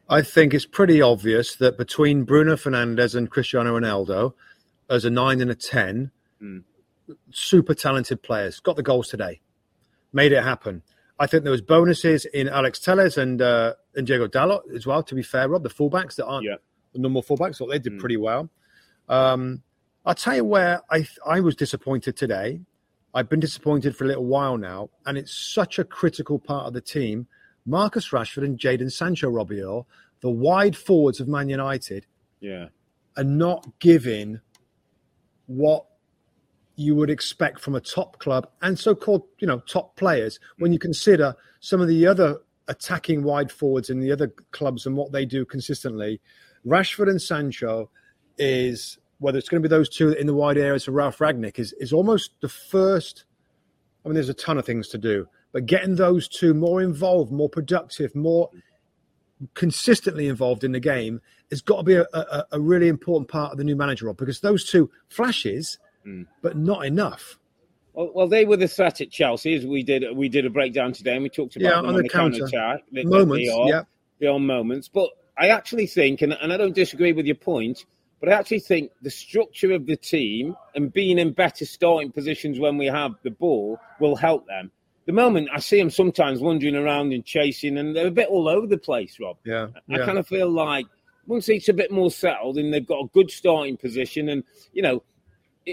I 0.09 0.21
think 0.21 0.53
it's 0.53 0.65
pretty 0.65 1.01
obvious 1.01 1.55
that 1.55 1.77
between 1.77 2.23
Bruno 2.23 2.55
Fernandes 2.55 3.15
and 3.15 3.31
Cristiano 3.31 3.79
Ronaldo, 3.79 4.33
as 4.89 5.05
a 5.05 5.09
nine 5.09 5.41
and 5.41 5.49
a 5.49 5.55
ten, 5.55 6.11
mm. 6.41 6.63
super 7.31 7.73
talented 7.73 8.21
players, 8.21 8.59
got 8.59 8.75
the 8.75 8.83
goals 8.83 9.07
today, 9.07 9.39
made 10.13 10.31
it 10.31 10.43
happen. 10.43 10.83
I 11.19 11.27
think 11.27 11.43
there 11.43 11.51
was 11.51 11.61
bonuses 11.61 12.25
in 12.25 12.47
Alex 12.47 12.79
Telles 12.79 13.17
and 13.17 13.41
uh, 13.41 13.73
and 13.95 14.07
Diego 14.07 14.27
Dalot 14.27 14.73
as 14.73 14.85
well. 14.85 15.03
To 15.03 15.15
be 15.15 15.23
fair, 15.23 15.49
Rob, 15.49 15.63
the 15.63 15.69
fullbacks 15.69 16.15
that 16.15 16.25
aren't 16.25 16.45
yeah. 16.45 16.55
the 16.93 16.99
normal 16.99 17.21
fullbacks, 17.21 17.57
thought 17.57 17.67
they 17.67 17.79
did 17.79 17.93
mm. 17.93 17.99
pretty 17.99 18.17
well. 18.17 18.49
Um, 19.09 19.63
I'll 20.05 20.15
tell 20.15 20.35
you 20.35 20.45
where 20.45 20.81
I 20.89 21.05
I 21.25 21.41
was 21.41 21.55
disappointed 21.55 22.15
today. 22.15 22.61
I've 23.13 23.27
been 23.27 23.39
disappointed 23.39 23.95
for 23.95 24.05
a 24.05 24.07
little 24.07 24.25
while 24.25 24.57
now, 24.57 24.89
and 25.05 25.17
it's 25.17 25.35
such 25.35 25.77
a 25.79 25.83
critical 25.83 26.39
part 26.39 26.67
of 26.67 26.73
the 26.73 26.81
team. 26.81 27.27
Marcus 27.65 28.09
Rashford 28.09 28.45
and 28.45 28.57
Jadon 28.57 28.91
Sancho, 28.91 29.29
Robbie 29.29 29.61
Earle, 29.61 29.87
the 30.21 30.29
wide 30.29 30.77
forwards 30.77 31.19
of 31.19 31.27
Man 31.27 31.49
United, 31.49 32.05
yeah, 32.39 32.67
are 33.17 33.23
not 33.23 33.67
giving 33.79 34.39
what 35.47 35.85
you 36.79 36.95
would 36.95 37.09
expect 37.09 37.59
from 37.59 37.75
a 37.75 37.81
top 37.81 38.19
club 38.19 38.47
and 38.61 38.79
so-called, 38.79 39.23
you 39.39 39.47
know, 39.47 39.59
top 39.59 39.95
players 39.97 40.39
when 40.59 40.71
you 40.71 40.79
consider 40.79 41.35
some 41.59 41.81
of 41.81 41.89
the 41.89 42.07
other 42.07 42.37
attacking 42.69 43.23
wide 43.23 43.51
forwards 43.51 43.89
in 43.89 43.99
the 43.99 44.11
other 44.11 44.33
clubs 44.51 44.85
and 44.85 44.95
what 44.95 45.11
they 45.11 45.25
do 45.25 45.43
consistently. 45.43 46.21
Rashford 46.65 47.09
and 47.09 47.21
Sancho 47.21 47.89
is 48.37 48.97
whether 49.17 49.37
it's 49.37 49.49
going 49.49 49.61
to 49.61 49.67
be 49.67 49.75
those 49.75 49.89
two 49.89 50.13
in 50.13 50.25
the 50.25 50.33
wide 50.33 50.57
areas 50.57 50.85
for 50.85 50.91
Ralf 50.91 51.17
Rangnick 51.17 51.59
is 51.59 51.73
is 51.73 51.91
almost 51.91 52.31
the 52.41 52.47
first. 52.47 53.25
I 54.05 54.07
mean, 54.07 54.13
there's 54.13 54.29
a 54.29 54.33
ton 54.33 54.57
of 54.57 54.65
things 54.65 54.87
to 54.89 54.97
do, 54.97 55.27
but 55.51 55.65
getting 55.65 55.95
those 55.95 56.29
two 56.29 56.53
more 56.53 56.81
involved, 56.81 57.31
more 57.31 57.49
productive, 57.49 58.15
more 58.15 58.49
consistently 59.53 60.27
involved 60.27 60.63
in 60.63 60.71
the 60.71 60.79
game 60.79 61.19
has 61.49 61.61
got 61.61 61.77
to 61.77 61.83
be 61.83 61.95
a, 61.95 62.05
a, 62.13 62.45
a 62.53 62.59
really 62.61 62.87
important 62.87 63.29
part 63.29 63.51
of 63.51 63.57
the 63.57 63.63
new 63.63 63.75
manager 63.75 64.05
role 64.05 64.13
because 64.13 64.39
those 64.39 64.69
two 64.69 64.89
flashes 65.09 65.77
mm. 66.05 66.25
but 66.41 66.57
not 66.57 66.85
enough. 66.85 67.37
Well, 67.93 68.11
well, 68.13 68.27
they 68.27 68.45
were 68.45 68.57
the 68.57 68.67
threat 68.67 69.01
at 69.01 69.11
Chelsea. 69.11 69.55
As 69.55 69.65
we 69.65 69.83
did, 69.83 70.05
we 70.15 70.29
did 70.29 70.45
a 70.45 70.49
breakdown 70.49 70.93
today, 70.93 71.13
and 71.13 71.23
we 71.23 71.29
talked 71.29 71.55
about 71.55 71.83
yeah, 71.83 71.89
on, 71.89 71.95
the, 71.95 72.03
the 72.03 72.09
counter 72.09 72.45
attack 72.45 72.83
moments. 72.91 73.35
They 73.35 73.49
are, 73.49 73.67
yeah, 73.67 73.81
they 74.19 74.27
are 74.27 74.39
moments. 74.39 74.87
But 74.87 75.09
I 75.37 75.49
actually 75.49 75.87
think, 75.87 76.21
and, 76.21 76.33
and 76.33 76.53
I 76.53 76.57
don't 76.57 76.75
disagree 76.75 77.13
with 77.13 77.25
your 77.25 77.35
point, 77.35 77.85
but 78.19 78.29
I 78.29 78.33
actually 78.33 78.59
think 78.59 78.91
the 79.01 79.09
structure 79.09 79.71
of 79.71 79.85
the 79.85 79.95
team 79.95 80.55
and 80.75 80.91
being 80.91 81.17
in 81.17 81.31
better 81.31 81.65
starting 81.65 82.11
positions 82.11 82.59
when 82.59 82.77
we 82.77 82.87
have 82.87 83.15
the 83.23 83.31
ball 83.31 83.79
will 83.99 84.15
help 84.15 84.45
them. 84.47 84.71
The 85.05 85.13
moment 85.13 85.49
I 85.53 85.59
see 85.59 85.79
them 85.79 85.89
sometimes 85.89 86.39
wandering 86.39 86.75
around 86.75 87.13
and 87.13 87.25
chasing, 87.25 87.77
and 87.77 87.95
they're 87.95 88.07
a 88.07 88.11
bit 88.11 88.29
all 88.29 88.47
over 88.47 88.67
the 88.67 88.77
place, 88.77 89.17
Rob. 89.19 89.37
Yeah, 89.43 89.67
I 89.89 89.97
yeah. 89.97 90.05
kind 90.05 90.19
of 90.19 90.27
feel 90.27 90.49
like 90.49 90.85
once 91.25 91.49
it's 91.49 91.69
a 91.69 91.73
bit 91.73 91.91
more 91.91 92.11
settled 92.11 92.57
and 92.57 92.73
they've 92.73 92.85
got 92.85 92.99
a 92.99 93.07
good 93.07 93.31
starting 93.31 93.77
position, 93.77 94.29
and 94.29 94.43
you 94.73 94.83
know, 94.83 95.01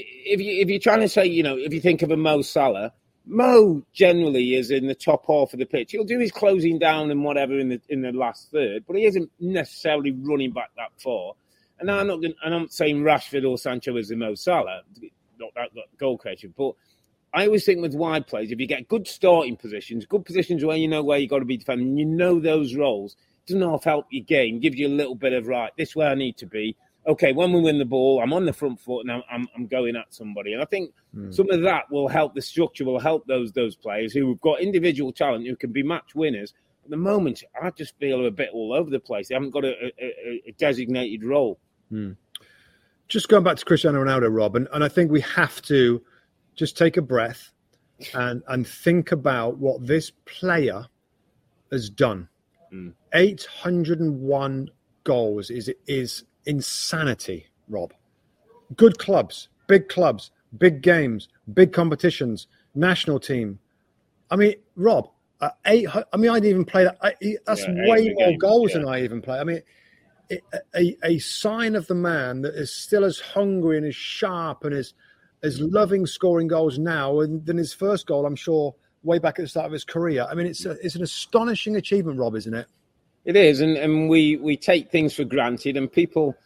if 0.04 0.40
you 0.40 0.60
if 0.62 0.68
you're 0.68 0.80
trying 0.80 1.00
to 1.00 1.08
say, 1.08 1.26
you 1.26 1.42
know, 1.42 1.56
if 1.56 1.72
you 1.72 1.80
think 1.80 2.02
of 2.02 2.10
a 2.10 2.16
Mo 2.16 2.42
Salah, 2.42 2.92
Mo 3.24 3.82
generally 3.92 4.54
is 4.54 4.70
in 4.70 4.86
the 4.86 4.94
top 4.94 5.24
half 5.26 5.52
of 5.52 5.58
the 5.58 5.66
pitch. 5.66 5.92
He'll 5.92 6.04
do 6.04 6.18
his 6.18 6.32
closing 6.32 6.78
down 6.78 7.10
and 7.10 7.24
whatever 7.24 7.58
in 7.58 7.68
the 7.68 7.80
in 7.88 8.02
the 8.02 8.12
last 8.12 8.50
third, 8.50 8.84
but 8.86 8.96
he 8.96 9.04
isn't 9.04 9.30
necessarily 9.40 10.12
running 10.12 10.52
back 10.52 10.70
that 10.76 10.90
far. 11.02 11.34
And 11.78 11.90
I'm 11.90 12.06
not, 12.06 12.20
and 12.24 12.54
I'm 12.54 12.68
saying 12.68 13.02
Rashford 13.02 13.48
or 13.48 13.58
Sancho 13.58 13.96
is 13.96 14.08
the 14.08 14.16
Mo 14.16 14.34
Salah, 14.34 14.82
not 15.38 15.50
that, 15.56 15.70
that 15.74 15.98
goal 15.98 16.16
catcher, 16.16 16.48
but 16.56 16.72
I 17.34 17.46
always 17.46 17.66
think 17.66 17.82
with 17.82 17.94
wide 17.94 18.26
plays, 18.26 18.50
if 18.50 18.60
you 18.60 18.66
get 18.66 18.88
good 18.88 19.06
starting 19.06 19.56
positions, 19.56 20.06
good 20.06 20.24
positions 20.24 20.64
where 20.64 20.76
you 20.76 20.88
know 20.88 21.02
where 21.02 21.18
you've 21.18 21.28
got 21.28 21.40
to 21.40 21.44
be 21.44 21.58
defending, 21.58 21.98
you 21.98 22.06
know 22.06 22.40
those 22.40 22.74
roles, 22.74 23.14
doesn't 23.46 23.62
half 23.62 23.84
help 23.84 24.06
your 24.10 24.24
game, 24.24 24.58
gives 24.58 24.78
you 24.78 24.86
a 24.86 24.88
little 24.88 25.14
bit 25.14 25.34
of 25.34 25.46
right. 25.46 25.70
This 25.76 25.94
where 25.94 26.08
I 26.08 26.14
need 26.14 26.38
to 26.38 26.46
be 26.46 26.76
okay, 27.06 27.32
when 27.32 27.52
we 27.52 27.60
win 27.60 27.78
the 27.78 27.84
ball, 27.84 28.20
I'm 28.22 28.32
on 28.32 28.46
the 28.46 28.52
front 28.52 28.80
foot 28.80 29.06
and 29.06 29.12
I'm, 29.12 29.22
I'm, 29.30 29.48
I'm 29.54 29.66
going 29.66 29.96
at 29.96 30.12
somebody. 30.12 30.52
And 30.52 30.62
I 30.62 30.64
think 30.64 30.92
mm. 31.14 31.32
some 31.34 31.50
of 31.50 31.62
that 31.62 31.90
will 31.90 32.08
help 32.08 32.34
the 32.34 32.42
structure, 32.42 32.84
will 32.84 32.98
help 32.98 33.26
those 33.26 33.52
those 33.52 33.76
players 33.76 34.12
who've 34.12 34.40
got 34.40 34.60
individual 34.60 35.12
talent 35.12 35.46
who 35.46 35.56
can 35.56 35.72
be 35.72 35.82
match 35.82 36.14
winners. 36.14 36.54
At 36.84 36.90
the 36.90 36.96
moment, 36.96 37.42
I 37.60 37.70
just 37.70 37.98
feel 37.98 38.26
a 38.26 38.30
bit 38.30 38.50
all 38.52 38.72
over 38.72 38.90
the 38.90 39.00
place. 39.00 39.28
They 39.28 39.34
haven't 39.34 39.50
got 39.50 39.64
a, 39.64 39.92
a, 40.00 40.42
a 40.46 40.52
designated 40.52 41.24
role. 41.24 41.58
Mm. 41.92 42.16
Just 43.08 43.28
going 43.28 43.44
back 43.44 43.56
to 43.56 43.64
Cristiano 43.64 44.02
Ronaldo, 44.02 44.34
Rob, 44.34 44.56
and, 44.56 44.68
and 44.72 44.82
I 44.82 44.88
think 44.88 45.10
we 45.10 45.20
have 45.20 45.62
to 45.62 46.02
just 46.54 46.76
take 46.76 46.96
a 46.96 47.02
breath 47.02 47.52
and 48.14 48.42
and 48.48 48.66
think 48.66 49.12
about 49.12 49.58
what 49.58 49.86
this 49.86 50.10
player 50.24 50.86
has 51.70 51.88
done. 51.88 52.28
Mm. 52.72 52.94
801 53.14 54.70
goals 55.04 55.50
is 55.50 55.70
is 55.86 56.24
insanity, 56.46 57.46
Rob. 57.68 57.92
Good 58.76 58.98
clubs, 58.98 59.48
big 59.66 59.88
clubs, 59.88 60.30
big 60.56 60.82
games, 60.82 61.28
big 61.52 61.72
competitions, 61.72 62.46
national 62.74 63.20
team. 63.20 63.58
I 64.30 64.36
mean, 64.36 64.54
Rob, 64.74 65.10
uh, 65.40 65.50
eight. 65.66 65.88
I 65.94 66.16
mean, 66.16 66.30
I 66.30 66.34
didn't 66.34 66.50
even 66.50 66.64
play 66.64 66.84
that. 66.84 66.98
I, 67.02 67.14
that's 67.46 67.62
yeah, 67.62 67.74
way 67.88 68.12
more 68.14 68.28
games, 68.28 68.40
goals 68.40 68.70
yeah. 68.72 68.78
than 68.78 68.88
I 68.88 69.04
even 69.04 69.20
play. 69.20 69.38
I 69.38 69.44
mean, 69.44 69.62
it, 70.28 70.42
a, 70.74 70.96
a 71.04 71.18
sign 71.18 71.76
of 71.76 71.86
the 71.86 71.94
man 71.94 72.42
that 72.42 72.54
is 72.54 72.74
still 72.74 73.04
as 73.04 73.20
hungry 73.20 73.76
and 73.76 73.86
as 73.86 73.94
sharp 73.94 74.64
and 74.64 74.74
as 74.74 74.94
as 75.42 75.60
loving 75.60 76.06
scoring 76.06 76.48
goals 76.48 76.78
now 76.78 77.20
than 77.20 77.56
his 77.56 77.72
first 77.72 78.06
goal. 78.06 78.26
I'm 78.26 78.36
sure 78.36 78.74
way 79.02 79.18
back 79.18 79.38
at 79.38 79.42
the 79.42 79.48
start 79.48 79.66
of 79.66 79.72
his 79.72 79.84
career. 79.84 80.26
I 80.28 80.34
mean, 80.34 80.46
it's 80.46 80.64
a, 80.64 80.72
it's 80.82 80.96
an 80.96 81.02
astonishing 81.02 81.76
achievement, 81.76 82.18
Rob, 82.18 82.34
isn't 82.34 82.54
it? 82.54 82.66
It 83.26 83.34
is, 83.34 83.60
and, 83.60 83.76
and 83.76 84.08
we, 84.08 84.36
we 84.36 84.56
take 84.56 84.92
things 84.92 85.12
for 85.12 85.24
granted, 85.24 85.76
and 85.76 85.90
people, 85.90 86.36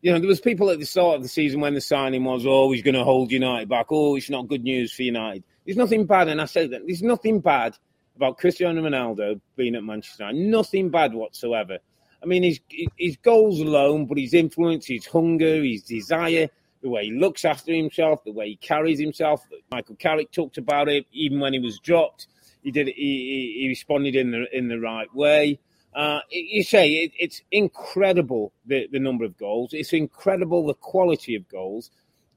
you 0.00 0.10
know, 0.10 0.18
there 0.18 0.26
was 0.26 0.40
people 0.40 0.70
at 0.70 0.78
the 0.78 0.86
start 0.86 1.16
of 1.16 1.22
the 1.22 1.28
season 1.28 1.60
when 1.60 1.74
the 1.74 1.80
signing 1.82 2.24
was, 2.24 2.46
oh, 2.46 2.72
he's 2.72 2.82
going 2.82 2.94
to 2.94 3.04
hold 3.04 3.30
United 3.30 3.68
back. 3.68 3.86
Oh, 3.90 4.16
it's 4.16 4.30
not 4.30 4.48
good 4.48 4.64
news 4.64 4.94
for 4.94 5.02
United. 5.02 5.44
There's 5.66 5.76
nothing 5.76 6.06
bad, 6.06 6.28
and 6.28 6.40
I 6.40 6.46
say 6.46 6.66
that 6.68 6.86
there's 6.86 7.02
nothing 7.02 7.40
bad 7.40 7.76
about 8.16 8.38
Cristiano 8.38 8.80
Ronaldo 8.80 9.42
being 9.54 9.74
at 9.74 9.84
Manchester 9.84 10.24
United. 10.24 10.50
Nothing 10.50 10.88
bad 10.88 11.12
whatsoever. 11.12 11.78
I 12.22 12.26
mean, 12.26 12.44
his 12.44 12.60
his 12.96 13.18
goals 13.18 13.60
alone, 13.60 14.06
but 14.06 14.16
his 14.16 14.32
influence, 14.32 14.86
his 14.86 15.04
hunger, 15.04 15.62
his 15.62 15.82
desire, 15.82 16.48
the 16.80 16.88
way 16.88 17.06
he 17.06 17.12
looks 17.12 17.44
after 17.44 17.74
himself, 17.74 18.24
the 18.24 18.32
way 18.32 18.48
he 18.48 18.56
carries 18.56 18.98
himself. 18.98 19.46
Michael 19.70 19.96
Carrick 19.96 20.32
talked 20.32 20.56
about 20.56 20.88
it 20.88 21.04
even 21.12 21.40
when 21.40 21.52
he 21.52 21.58
was 21.58 21.78
dropped 21.80 22.28
he 22.62 22.70
did 22.70 22.88
he, 22.88 23.58
he 23.60 23.68
responded 23.68 24.16
in 24.16 24.30
the 24.30 24.46
in 24.56 24.68
the 24.68 24.78
right 24.78 25.12
way. 25.14 25.58
Uh, 25.94 26.20
you 26.30 26.62
say 26.62 26.90
it, 26.90 27.12
it's 27.18 27.42
incredible 27.50 28.52
the, 28.64 28.88
the 28.90 28.98
number 28.98 29.24
of 29.24 29.36
goals. 29.36 29.74
It's 29.74 29.92
incredible 29.92 30.66
the 30.66 30.74
quality 30.74 31.34
of 31.34 31.46
goals, 31.48 31.90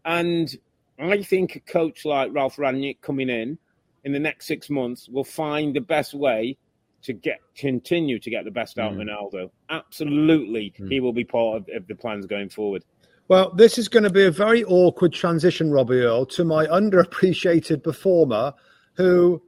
and 0.03 0.53
I 1.00 1.22
think 1.24 1.55
a 1.55 1.60
coach 1.62 2.05
like 2.05 2.34
Ralf 2.34 2.58
Rangnick 2.58 3.01
coming 3.01 3.29
in 3.29 3.58
in 4.03 4.12
the 4.12 4.20
next 4.20 4.48
six 4.48 4.70
months 4.70 5.08
will 5.08 5.24
find 5.24 5.75
the 5.75 5.82
best 5.82 6.13
way 6.13 6.58
to 7.03 7.13
get 7.13 7.39
continue 7.55 8.20
to 8.20 8.29
get 8.29 8.46
the 8.46 8.51
best 8.51 8.77
out 8.77 8.94
mm. 8.94 9.01
of 9.01 9.08
Ronaldo. 9.08 9.51
Absolutely, 9.70 10.74
mm. 10.79 10.91
he 10.91 11.00
will 11.00 11.13
be 11.13 11.24
part 11.24 11.58
of, 11.58 11.70
of 11.75 11.88
the 11.88 11.96
plans 11.96 12.25
going 12.25 12.50
forward. 12.50 12.84
Well, 13.27 13.51
this 13.55 13.77
is 13.77 13.88
going 13.88 14.03
to 14.03 14.12
be 14.12 14.25
a 14.25 14.32
very 14.32 14.63
awkward 14.65 15.13
transition, 15.13 15.72
Robbie 15.72 16.01
Earle, 16.01 16.27
to 16.27 16.46
my 16.46 16.67
underappreciated 16.67 17.84
performer 17.84 18.53
who 18.94 19.41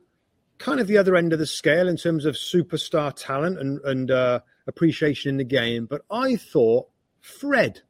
kind 0.58 0.80
of 0.80 0.88
the 0.88 0.98
other 0.98 1.16
end 1.16 1.34
of 1.34 1.40
the 1.40 1.46
scale 1.46 1.88
in 1.88 1.98
terms 1.98 2.26
of 2.26 2.36
superstar 2.36 3.14
talent 3.16 3.60
and, 3.60 3.80
and 3.84 4.12
uh, 4.12 4.40
appreciation 4.68 5.30
in 5.30 5.38
the 5.38 5.44
game. 5.44 5.86
But 5.86 6.02
I 6.12 6.36
thought 6.36 6.88
Fred, 7.22 7.82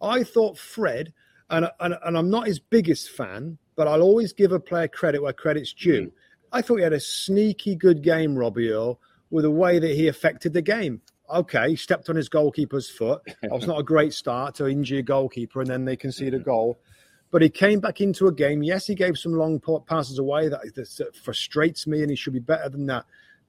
I 0.00 0.22
thought 0.22 0.58
Fred, 0.58 1.12
and, 1.48 1.70
and, 1.80 1.96
and 2.04 2.18
I'm 2.18 2.30
not 2.30 2.46
his 2.46 2.58
biggest 2.58 3.10
fan, 3.10 3.58
but 3.76 3.88
I'll 3.88 4.02
always 4.02 4.32
give 4.32 4.52
a 4.52 4.60
player 4.60 4.88
credit 4.88 5.22
where 5.22 5.32
credit's 5.32 5.72
due. 5.72 6.06
Mm. 6.06 6.12
I 6.52 6.62
thought 6.62 6.76
he 6.76 6.82
had 6.82 6.92
a 6.92 7.00
sneaky 7.00 7.76
good 7.76 8.02
game, 8.02 8.36
Robbie 8.36 8.70
Earle, 8.70 9.00
with 9.30 9.44
the 9.44 9.50
way 9.50 9.78
that 9.78 9.94
he 9.94 10.08
affected 10.08 10.52
the 10.52 10.62
game. 10.62 11.02
Okay, 11.28 11.70
he 11.70 11.76
stepped 11.76 12.08
on 12.08 12.16
his 12.16 12.28
goalkeeper's 12.28 12.88
foot. 12.88 13.20
That 13.42 13.50
was 13.50 13.66
not 13.66 13.80
a 13.80 13.82
great 13.82 14.12
start 14.12 14.54
to 14.56 14.68
injure 14.68 14.98
a 14.98 15.02
goalkeeper, 15.02 15.60
and 15.60 15.68
then 15.68 15.84
they 15.84 15.96
concede 15.96 16.34
a 16.34 16.38
goal. 16.38 16.78
But 17.30 17.42
he 17.42 17.48
came 17.48 17.80
back 17.80 18.00
into 18.00 18.28
a 18.28 18.32
game. 18.32 18.62
Yes, 18.62 18.86
he 18.86 18.94
gave 18.94 19.18
some 19.18 19.32
long 19.32 19.60
passes 19.86 20.18
away 20.18 20.48
that, 20.48 20.74
that 20.74 21.16
frustrates 21.16 21.86
me, 21.86 22.02
and 22.02 22.10
he 22.10 22.16
should 22.16 22.32
be 22.32 22.38
better 22.38 22.68
than 22.68 22.86
that. 22.86 23.04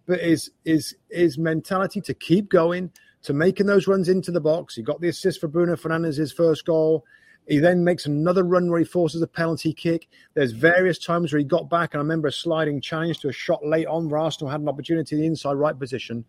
But 0.05 0.21
his 0.21 0.51
his 0.65 0.95
his 1.09 1.37
mentality 1.37 2.01
to 2.01 2.13
keep 2.13 2.49
going, 2.49 2.91
to 3.23 3.33
making 3.33 3.67
those 3.67 3.87
runs 3.87 4.09
into 4.09 4.31
the 4.31 4.41
box. 4.41 4.75
He 4.75 4.81
got 4.81 5.01
the 5.01 5.09
assist 5.09 5.41
for 5.41 5.47
Bruno 5.47 5.75
Fernandes' 5.75 6.33
first 6.33 6.65
goal. 6.65 7.05
He 7.47 7.59
then 7.59 7.83
makes 7.83 8.05
another 8.05 8.43
run 8.43 8.69
where 8.69 8.79
he 8.79 8.85
forces 8.85 9.21
a 9.21 9.27
penalty 9.27 9.73
kick. 9.73 10.07
There's 10.33 10.51
various 10.51 10.97
times 10.97 11.31
where 11.31 11.39
he 11.39 11.45
got 11.45 11.69
back, 11.69 11.93
and 11.93 11.99
I 11.99 12.03
remember 12.03 12.27
a 12.27 12.31
sliding 12.31 12.81
challenge 12.81 13.19
to 13.19 13.29
a 13.29 13.33
shot 13.33 13.65
late 13.65 13.87
on 13.87 14.09
where 14.09 14.19
Arsenal 14.19 14.51
had 14.51 14.61
an 14.61 14.67
opportunity 14.67 15.15
in 15.15 15.21
the 15.21 15.27
inside 15.27 15.53
right 15.53 15.77
position. 15.77 16.25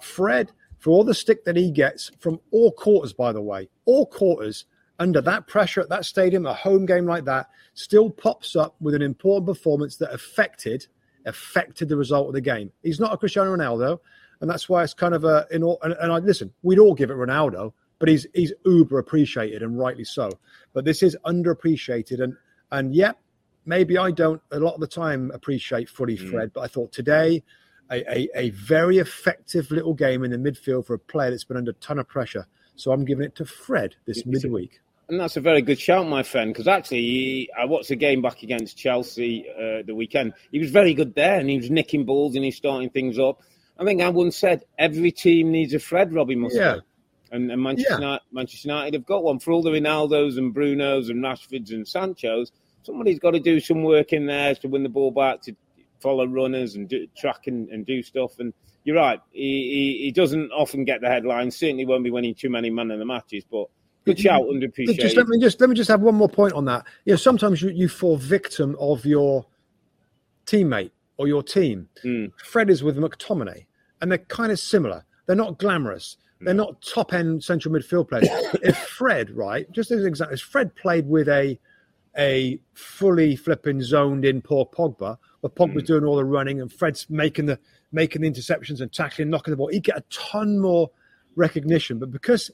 Fred, 0.00 0.52
for 0.78 0.90
all 0.90 1.04
the 1.04 1.14
stick 1.14 1.44
that 1.44 1.56
he 1.56 1.70
gets 1.70 2.10
from 2.20 2.40
all 2.52 2.72
quarters, 2.72 3.12
by 3.12 3.32
the 3.32 3.42
way, 3.42 3.68
all 3.84 4.06
quarters 4.06 4.64
under 5.00 5.22
that 5.22 5.48
pressure 5.48 5.80
at 5.80 5.88
that 5.88 6.04
stadium, 6.04 6.46
a 6.46 6.54
home 6.54 6.86
game 6.86 7.06
like 7.06 7.24
that, 7.24 7.48
still 7.74 8.10
pops 8.10 8.54
up 8.54 8.76
with 8.80 8.94
an 8.94 9.02
important 9.02 9.46
performance 9.46 9.96
that 9.96 10.12
affected 10.12 10.86
affected 11.26 11.88
the 11.88 11.96
result 11.96 12.28
of 12.28 12.34
the 12.34 12.40
game. 12.40 12.70
He's 12.82 13.00
not 13.00 13.12
a 13.12 13.16
Cristiano 13.16 13.54
Ronaldo, 13.54 13.98
and 14.40 14.48
that's 14.48 14.68
why 14.68 14.84
it's 14.84 14.94
kind 14.94 15.14
of 15.14 15.24
a 15.24 15.46
in 15.50 15.62
all. 15.62 15.78
And, 15.82 15.94
and 15.94 16.12
I 16.12 16.18
listen, 16.18 16.52
we'd 16.62 16.78
all 16.78 16.94
give 16.94 17.10
it 17.10 17.14
Ronaldo, 17.14 17.72
but 17.98 18.08
he's 18.08 18.26
he's 18.34 18.52
uber 18.64 18.98
appreciated 18.98 19.62
and 19.62 19.78
rightly 19.78 20.04
so. 20.04 20.30
But 20.72 20.84
this 20.84 21.02
is 21.02 21.16
underappreciated, 21.24 22.22
and 22.22 22.36
and 22.70 22.94
yet 22.94 23.16
maybe 23.64 23.96
I 23.96 24.10
don't 24.10 24.40
a 24.52 24.60
lot 24.60 24.74
of 24.74 24.80
the 24.80 24.86
time 24.86 25.30
appreciate 25.32 25.88
fully 25.88 26.18
mm. 26.18 26.30
Fred, 26.30 26.52
but 26.52 26.60
I 26.60 26.68
thought 26.68 26.92
today. 26.92 27.42
A, 27.92 28.08
a, 28.08 28.28
a 28.36 28.50
very 28.50 28.98
effective 28.98 29.72
little 29.72 29.94
game 29.94 30.22
in 30.22 30.30
the 30.30 30.36
midfield 30.36 30.86
for 30.86 30.94
a 30.94 30.98
player 31.00 31.32
that's 31.32 31.42
been 31.42 31.56
under 31.56 31.72
a 31.72 31.74
ton 31.74 31.98
of 31.98 32.06
pressure. 32.06 32.46
So 32.76 32.92
I'm 32.92 33.04
giving 33.04 33.24
it 33.24 33.34
to 33.34 33.44
Fred 33.44 33.96
this 34.06 34.24
midweek. 34.24 34.80
And 35.10 35.18
that's 35.18 35.36
a 35.36 35.40
very 35.40 35.60
good 35.60 35.80
shout, 35.80 36.06
my 36.06 36.22
friend, 36.22 36.52
because 36.52 36.68
actually, 36.68 37.00
he, 37.00 37.50
I 37.58 37.64
watched 37.64 37.88
the 37.88 37.96
game 37.96 38.22
back 38.22 38.44
against 38.44 38.76
Chelsea 38.76 39.44
uh, 39.50 39.82
the 39.84 39.92
weekend. 39.92 40.34
He 40.52 40.60
was 40.60 40.70
very 40.70 40.94
good 40.94 41.16
there, 41.16 41.40
and 41.40 41.50
he 41.50 41.56
was 41.56 41.68
nicking 41.68 42.04
balls 42.04 42.36
and 42.36 42.44
he's 42.44 42.56
starting 42.56 42.90
things 42.90 43.18
up. 43.18 43.42
I 43.76 43.84
think 43.84 44.00
I 44.02 44.08
once 44.08 44.36
said 44.36 44.66
every 44.78 45.10
team 45.10 45.50
needs 45.50 45.74
a 45.74 45.80
Fred, 45.80 46.14
Robbie 46.14 46.36
Mustoe. 46.36 46.54
Yeah. 46.54 46.76
And, 47.32 47.50
and 47.50 47.60
Manchester, 47.60 47.94
yeah. 47.94 47.98
United, 47.98 48.22
Manchester 48.30 48.68
United 48.68 48.94
have 48.94 49.04
got 49.04 49.24
one. 49.24 49.40
For 49.40 49.50
all 49.50 49.62
the 49.62 49.70
Ronaldos 49.70 50.38
and 50.38 50.54
Brunos 50.54 51.10
and 51.10 51.24
Rashfords 51.24 51.72
and 51.72 51.84
Sanchos, 51.84 52.52
somebody's 52.84 53.18
got 53.18 53.32
to 53.32 53.40
do 53.40 53.58
some 53.58 53.82
work 53.82 54.12
in 54.12 54.26
there 54.26 54.54
to 54.54 54.68
win 54.68 54.84
the 54.84 54.88
ball 54.88 55.10
back, 55.10 55.42
to 55.42 55.56
follow 55.98 56.24
runners 56.24 56.76
and 56.76 56.88
do, 56.88 57.08
track 57.18 57.48
and, 57.48 57.68
and 57.70 57.84
do 57.84 58.04
stuff. 58.04 58.38
And 58.38 58.54
you're 58.84 58.94
right, 58.94 59.20
he, 59.32 59.96
he, 59.98 60.04
he 60.04 60.12
doesn't 60.12 60.52
often 60.52 60.84
get 60.84 61.00
the 61.00 61.08
headlines. 61.08 61.56
Certainly 61.56 61.86
won't 61.86 62.04
be 62.04 62.12
winning 62.12 62.36
too 62.36 62.48
many 62.48 62.70
man 62.70 62.92
of 62.92 63.00
the 63.00 63.04
matches, 63.04 63.42
but– 63.50 63.66
Good 64.04 64.18
shout, 64.18 64.42
underappreciated. 64.42 64.98
Just 64.98 65.16
let 65.16 65.28
me 65.28 65.38
just 65.38 65.60
let 65.60 65.68
me 65.68 65.76
just 65.76 65.88
have 65.88 66.00
one 66.00 66.14
more 66.14 66.28
point 66.28 66.54
on 66.54 66.64
that. 66.64 66.86
You 67.04 67.12
know, 67.12 67.16
sometimes 67.16 67.60
you, 67.60 67.70
you 67.70 67.88
fall 67.88 68.16
victim 68.16 68.76
of 68.80 69.04
your 69.04 69.46
teammate 70.46 70.90
or 71.18 71.28
your 71.28 71.42
team. 71.42 71.88
Mm. 72.04 72.32
Fred 72.42 72.70
is 72.70 72.82
with 72.82 72.96
McTominay, 72.96 73.66
and 74.00 74.10
they're 74.10 74.18
kind 74.18 74.50
of 74.50 74.58
similar. 74.58 75.04
They're 75.26 75.36
not 75.36 75.58
glamorous. 75.58 76.16
They're 76.40 76.54
not 76.54 76.80
top 76.80 77.12
end 77.12 77.44
central 77.44 77.74
midfield 77.74 78.08
players. 78.08 78.28
if 78.62 78.76
Fred, 78.76 79.30
right, 79.36 79.70
just 79.72 79.90
as 79.90 80.00
an 80.00 80.06
example, 80.06 80.34
if 80.34 80.40
Fred 80.40 80.74
played 80.74 81.06
with 81.06 81.28
a 81.28 81.58
a 82.16 82.58
fully 82.74 83.36
flipping 83.36 83.82
zoned 83.82 84.24
in 84.24 84.40
Paul 84.40 84.66
Pogba, 84.66 85.18
where 85.40 85.50
Pogba's 85.50 85.82
mm. 85.82 85.86
doing 85.86 86.04
all 86.04 86.16
the 86.16 86.24
running 86.24 86.60
and 86.60 86.72
Fred's 86.72 87.08
making 87.10 87.46
the 87.46 87.58
making 87.92 88.22
the 88.22 88.30
interceptions 88.30 88.80
and 88.80 88.92
tackling, 88.92 89.30
knocking 89.30 89.52
the 89.52 89.56
ball, 89.56 89.68
he'd 89.68 89.84
get 89.84 89.98
a 89.98 90.04
ton 90.10 90.58
more 90.58 90.90
recognition. 91.36 91.98
But 91.98 92.10
because 92.10 92.50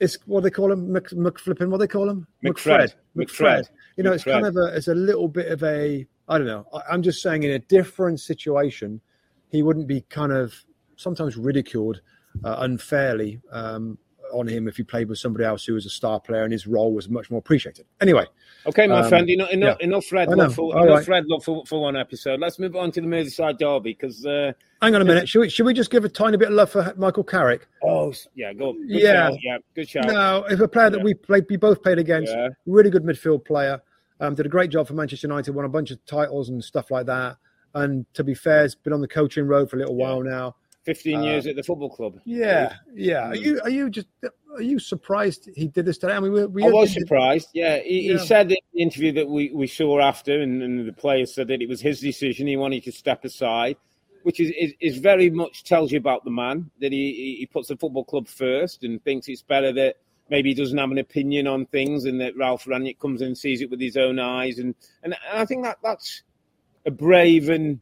it's 0.00 0.18
what 0.26 0.42
they 0.42 0.50
call 0.50 0.72
him, 0.72 0.92
Mc, 0.92 1.08
McFlippin. 1.10 1.68
What 1.68 1.78
they 1.78 1.86
call 1.86 2.08
him, 2.08 2.26
McFred. 2.44 2.94
McFred. 3.16 3.26
McFred. 3.26 3.68
You 3.96 4.04
know, 4.04 4.10
McFred. 4.10 4.14
it's 4.14 4.24
kind 4.24 4.46
of 4.46 4.56
a, 4.56 4.76
it's 4.76 4.88
a 4.88 4.94
little 4.94 5.28
bit 5.28 5.50
of 5.50 5.62
a, 5.62 6.06
I 6.28 6.38
don't 6.38 6.46
know. 6.46 6.66
I, 6.72 6.92
I'm 6.92 7.02
just 7.02 7.22
saying, 7.22 7.42
in 7.42 7.52
a 7.52 7.58
different 7.58 8.20
situation, 8.20 9.00
he 9.48 9.62
wouldn't 9.62 9.86
be 9.86 10.02
kind 10.02 10.32
of 10.32 10.54
sometimes 10.96 11.36
ridiculed 11.36 12.00
uh, 12.44 12.56
unfairly 12.60 13.40
um, 13.52 13.98
on 14.32 14.46
him 14.46 14.68
if 14.68 14.76
he 14.76 14.82
played 14.82 15.08
with 15.08 15.18
somebody 15.18 15.44
else 15.44 15.64
who 15.64 15.74
was 15.74 15.86
a 15.86 15.90
star 15.90 16.20
player 16.20 16.42
and 16.42 16.52
his 16.52 16.66
role 16.66 16.92
was 16.92 17.08
much 17.08 17.30
more 17.30 17.38
appreciated. 17.38 17.86
Anyway. 18.00 18.26
Okay, 18.66 18.86
my 18.86 19.00
um, 19.00 19.08
friend, 19.08 19.28
enough, 19.30 19.50
enough, 19.50 19.76
yeah. 19.80 19.86
enough 19.86 20.12
love 20.12 20.54
for, 20.54 20.76
enough 20.76 21.08
right. 21.08 21.24
Love 21.26 21.44
for, 21.44 21.64
for 21.66 21.80
one 21.80 21.96
episode. 21.96 22.40
Let's 22.40 22.58
move 22.58 22.76
on 22.76 22.90
to 22.92 23.00
the 23.00 23.06
Merseyside 23.06 23.58
derby 23.58 23.92
because. 23.94 24.26
Uh, 24.26 24.52
Hang 24.82 24.94
on 24.94 25.02
a 25.02 25.04
minute. 25.04 25.28
Should 25.28 25.40
we, 25.40 25.48
should 25.48 25.66
we 25.66 25.74
just 25.74 25.90
give 25.90 26.04
a 26.04 26.08
tiny 26.08 26.36
bit 26.36 26.48
of 26.48 26.54
love 26.54 26.70
for 26.70 26.94
Michael 26.96 27.24
Carrick? 27.24 27.66
Oh, 27.82 28.12
yeah, 28.34 28.52
go. 28.52 28.72
Good 28.72 28.88
yeah, 28.88 29.30
shout. 29.30 29.38
yeah, 29.42 29.58
good 29.74 29.88
shout. 29.88 30.06
No, 30.06 30.44
if 30.50 30.60
a 30.60 30.68
player 30.68 30.90
that 30.90 31.02
we 31.02 31.14
played, 31.14 31.46
we 31.48 31.56
both 31.56 31.82
played 31.82 31.98
against, 31.98 32.32
yeah. 32.32 32.48
really 32.66 32.90
good 32.90 33.04
midfield 33.04 33.44
player, 33.44 33.80
um, 34.20 34.34
did 34.34 34.46
a 34.46 34.48
great 34.48 34.70
job 34.70 34.86
for 34.86 34.94
Manchester 34.94 35.26
United, 35.26 35.54
won 35.54 35.64
a 35.64 35.68
bunch 35.68 35.90
of 35.90 36.04
titles 36.06 36.48
and 36.48 36.62
stuff 36.62 36.90
like 36.90 37.06
that. 37.06 37.36
And 37.74 38.06
to 38.14 38.24
be 38.24 38.34
fair, 38.34 38.62
has 38.62 38.74
been 38.74 38.92
on 38.92 39.00
the 39.00 39.08
coaching 39.08 39.46
road 39.46 39.70
for 39.70 39.76
a 39.76 39.78
little 39.78 39.96
yeah. 39.96 40.04
while 40.04 40.22
now. 40.22 40.56
15 40.88 41.22
years 41.22 41.46
uh, 41.46 41.50
at 41.50 41.56
the 41.56 41.62
football 41.62 41.90
club. 41.90 42.18
Yeah, 42.24 42.76
yeah. 42.94 43.28
Are 43.28 43.36
you 43.36 43.60
are 43.62 43.68
you 43.68 43.90
just 43.90 44.08
are 44.54 44.62
you 44.62 44.78
surprised 44.78 45.50
he 45.54 45.68
did 45.68 45.84
this 45.84 45.98
today? 45.98 46.14
I 46.14 46.20
mean, 46.20 46.32
we, 46.32 46.46
we 46.46 46.64
I 46.64 46.68
was 46.68 46.94
surprised. 46.94 47.50
Yeah, 47.52 47.76
he, 47.80 48.08
yeah. 48.08 48.12
he, 48.14 48.26
said 48.26 48.50
in 48.50 48.56
the 48.72 48.80
interview 48.82 49.12
that 49.12 49.28
we, 49.28 49.50
we 49.54 49.66
saw 49.66 50.00
after, 50.00 50.40
and, 50.40 50.62
and, 50.62 50.88
the 50.88 50.94
players 50.94 51.34
said 51.34 51.48
that 51.48 51.60
it 51.60 51.68
was 51.68 51.82
his 51.82 52.00
decision. 52.00 52.46
He 52.46 52.56
wanted 52.56 52.84
to 52.84 52.92
step 52.92 53.22
aside, 53.26 53.76
which 54.22 54.40
is, 54.40 54.50
is, 54.58 54.72
is 54.80 54.96
very 54.96 55.28
much 55.28 55.64
tells 55.64 55.92
you 55.92 55.98
about 55.98 56.24
the 56.24 56.30
man 56.30 56.70
that 56.80 56.90
he, 56.90 57.36
he 57.38 57.46
puts 57.52 57.68
the 57.68 57.76
football 57.76 58.04
club 58.04 58.26
first 58.26 58.82
and 58.82 59.04
thinks 59.04 59.28
it's 59.28 59.42
better 59.42 59.70
that 59.74 59.96
maybe 60.30 60.48
he 60.48 60.54
doesn't 60.54 60.78
have 60.78 60.90
an 60.90 60.96
opinion 60.96 61.46
on 61.46 61.66
things, 61.66 62.06
and 62.06 62.18
that 62.22 62.34
Ralf 62.34 62.64
Rangnick 62.64 62.98
comes 62.98 63.20
in 63.20 63.28
and 63.28 63.36
sees 63.36 63.60
it 63.60 63.68
with 63.68 63.80
his 63.80 63.98
own 63.98 64.18
eyes. 64.18 64.58
And 64.58 64.74
and, 65.02 65.14
and 65.30 65.38
I 65.38 65.44
think 65.44 65.64
that 65.64 65.80
that's 65.82 66.22
a 66.86 66.90
brave 66.90 67.50
and 67.50 67.78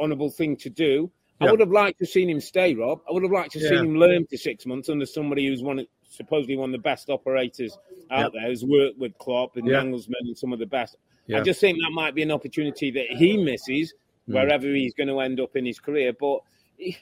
honourable 0.00 0.30
thing 0.30 0.56
to 0.56 0.70
do. 0.70 1.10
I 1.40 1.50
would 1.50 1.60
have 1.60 1.70
liked 1.70 1.98
to 1.98 2.04
have 2.04 2.10
seen 2.10 2.30
him 2.30 2.40
stay, 2.40 2.74
Rob. 2.74 3.00
I 3.08 3.12
would 3.12 3.22
have 3.22 3.32
liked 3.32 3.52
to 3.52 3.58
have 3.58 3.64
yeah. 3.64 3.78
seen 3.80 3.90
him 3.90 3.96
learn 3.96 4.26
for 4.26 4.36
six 4.36 4.66
months 4.66 4.88
under 4.88 5.04
somebody 5.04 5.46
who's 5.46 5.62
one, 5.62 5.84
supposedly 6.08 6.56
one 6.56 6.70
of 6.70 6.72
the 6.72 6.82
best 6.82 7.10
operators 7.10 7.76
out 8.10 8.32
there, 8.32 8.46
who's 8.46 8.64
worked 8.64 8.98
with 8.98 9.16
Klopp 9.18 9.56
and 9.56 9.66
yeah. 9.66 9.80
Nagelsmann 9.80 10.14
and 10.20 10.38
some 10.38 10.52
of 10.52 10.58
the 10.58 10.66
best. 10.66 10.96
I 11.34 11.40
just 11.40 11.60
think 11.60 11.78
that 11.78 11.90
might 11.90 12.14
be 12.14 12.22
an 12.22 12.30
opportunity 12.30 12.90
that 12.90 13.06
he 13.08 13.36
misses 13.36 13.94
mm. 14.28 14.34
wherever 14.34 14.66
he's 14.66 14.92
going 14.94 15.08
to 15.08 15.20
end 15.20 15.40
up 15.40 15.56
in 15.56 15.64
his 15.64 15.80
career. 15.80 16.12
But 16.12 16.40
he, 16.76 16.98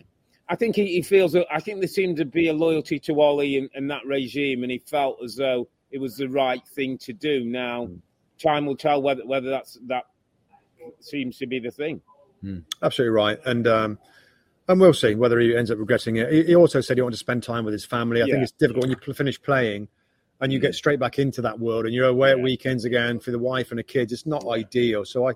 I 0.49 0.55
think 0.55 0.77
he, 0.77 0.87
he, 0.87 1.03
feels 1.03 1.33
that 1.33 1.47
I 1.53 1.59
think 1.59 1.81
there 1.81 1.88
seemed 1.88 2.18
to 2.18 2.25
be 2.25 2.49
a 2.49 2.53
loyalty 2.53 3.01
to 3.01 3.21
Ole 3.21 3.40
and, 3.40 3.68
and, 3.75 3.90
that 3.90 4.07
regime, 4.07 4.62
and 4.62 4.71
he 4.71 4.79
felt 4.79 5.18
as 5.25 5.35
though 5.35 5.68
it 5.90 5.99
was 5.99 6.16
the 6.16 6.29
right 6.29 6.64
thing 6.68 6.99
to 6.99 7.12
do. 7.12 7.45
Now, 7.45 7.87
mm. 7.87 7.99
time 8.40 8.64
will 8.66 8.77
tell 8.77 9.03
whether 9.03 9.27
whether 9.27 9.51
that's 9.51 9.77
that 9.88 10.05
seems 11.01 11.38
to 11.38 11.47
be 11.47 11.59
the 11.59 11.71
thing. 11.73 12.01
Mm. 12.45 12.64
Absolutely 12.83 13.14
right, 13.14 13.38
and. 13.45 13.66
Um, 13.66 13.99
and 14.73 14.81
we'll 14.81 14.95
see 14.95 15.15
whether 15.15 15.39
he 15.39 15.57
ends 15.57 15.71
up 15.71 15.79
regretting 15.79 16.17
it. 16.17 16.47
He 16.47 16.57
also 16.57 16.81
said 16.81 16.97
he 16.97 17.03
wanted 17.03 17.13
to 17.13 17.19
spend 17.19 17.43
time 17.43 17.65
with 17.65 17.73
his 17.73 17.85
family. 17.85 18.23
I 18.23 18.27
yeah. 18.27 18.35
think 18.35 18.43
it's 18.45 18.53
difficult 18.53 18.87
when 18.87 18.91
you 18.91 19.15
finish 19.15 19.41
playing 19.41 19.89
and 20.41 20.53
you 20.53 20.59
get 20.59 20.75
straight 20.75 20.99
back 20.99 21.19
into 21.19 21.41
that 21.43 21.61
world 21.61 21.87
and 21.87 21.95
you're 21.95 22.09
away 22.09 22.31
yeah. 22.31 22.35
at 22.35 22.41
weekends 22.41 22.85
again 22.85 23.21
for 23.21 23.31
the 23.31 23.39
wife 23.39 23.71
and 23.71 23.79
the 23.79 23.85
kids. 23.85 24.13
It's 24.13 24.27
not 24.27 24.45
ideal. 24.49 25.05
So 25.05 25.29
I, 25.29 25.35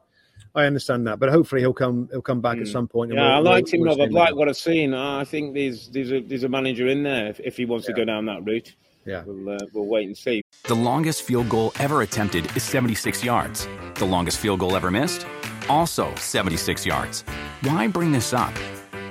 I 0.55 0.67
understand 0.67 1.07
that, 1.07 1.21
but 1.21 1.31
hopefully 1.31 1.61
he'll 1.61 1.73
come. 1.73 2.09
He'll 2.11 2.23
come 2.23 2.41
back 2.41 2.57
mm. 2.57 2.63
at 2.63 2.69
some 2.69 2.89
point. 2.89 3.13
Yeah, 3.13 3.39
we'll, 3.39 3.49
I 3.49 3.55
liked 3.55 3.71
we'll, 3.73 3.93
him. 3.93 3.99
We'll 3.99 4.21
I 4.21 4.25
like 4.25 4.35
what 4.35 4.49
I've 4.49 4.57
seen. 4.57 4.95
I 4.95 5.25
think 5.25 5.55
there's 5.55 5.89
there's 5.89 6.13
a 6.13 6.21
there's 6.21 6.45
a 6.45 6.49
manager 6.49 6.89
in 6.89 7.03
there 7.03 7.29
if, 7.29 7.41
if 7.41 7.57
he 7.57 7.65
wants 7.65 7.87
yeah. 7.87 7.95
to 7.95 8.01
go 8.01 8.05
down 8.05 8.27
that 8.27 8.45
route. 8.45 8.75
Yeah, 9.07 9.23
we'll 9.25 9.55
uh, 9.55 9.59
we'll 9.73 9.87
wait 9.87 10.07
and 10.07 10.17
see. 10.17 10.43
The 10.65 10.75
longest 10.75 11.23
field 11.23 11.49
goal 11.49 11.73
ever 11.79 12.03
attempted 12.03 12.55
is 12.57 12.65
76 12.65 13.23
yards. 13.23 13.69
The 13.95 14.05
longest 14.05 14.39
field 14.39 14.61
goal 14.61 14.75
ever 14.75 14.91
missed, 14.91 15.27
also 15.69 16.13
76 16.17 16.85
yards. 16.85 17.23
Why 17.63 17.87
bring 17.87 18.11
this 18.11 18.33
up? 18.33 18.53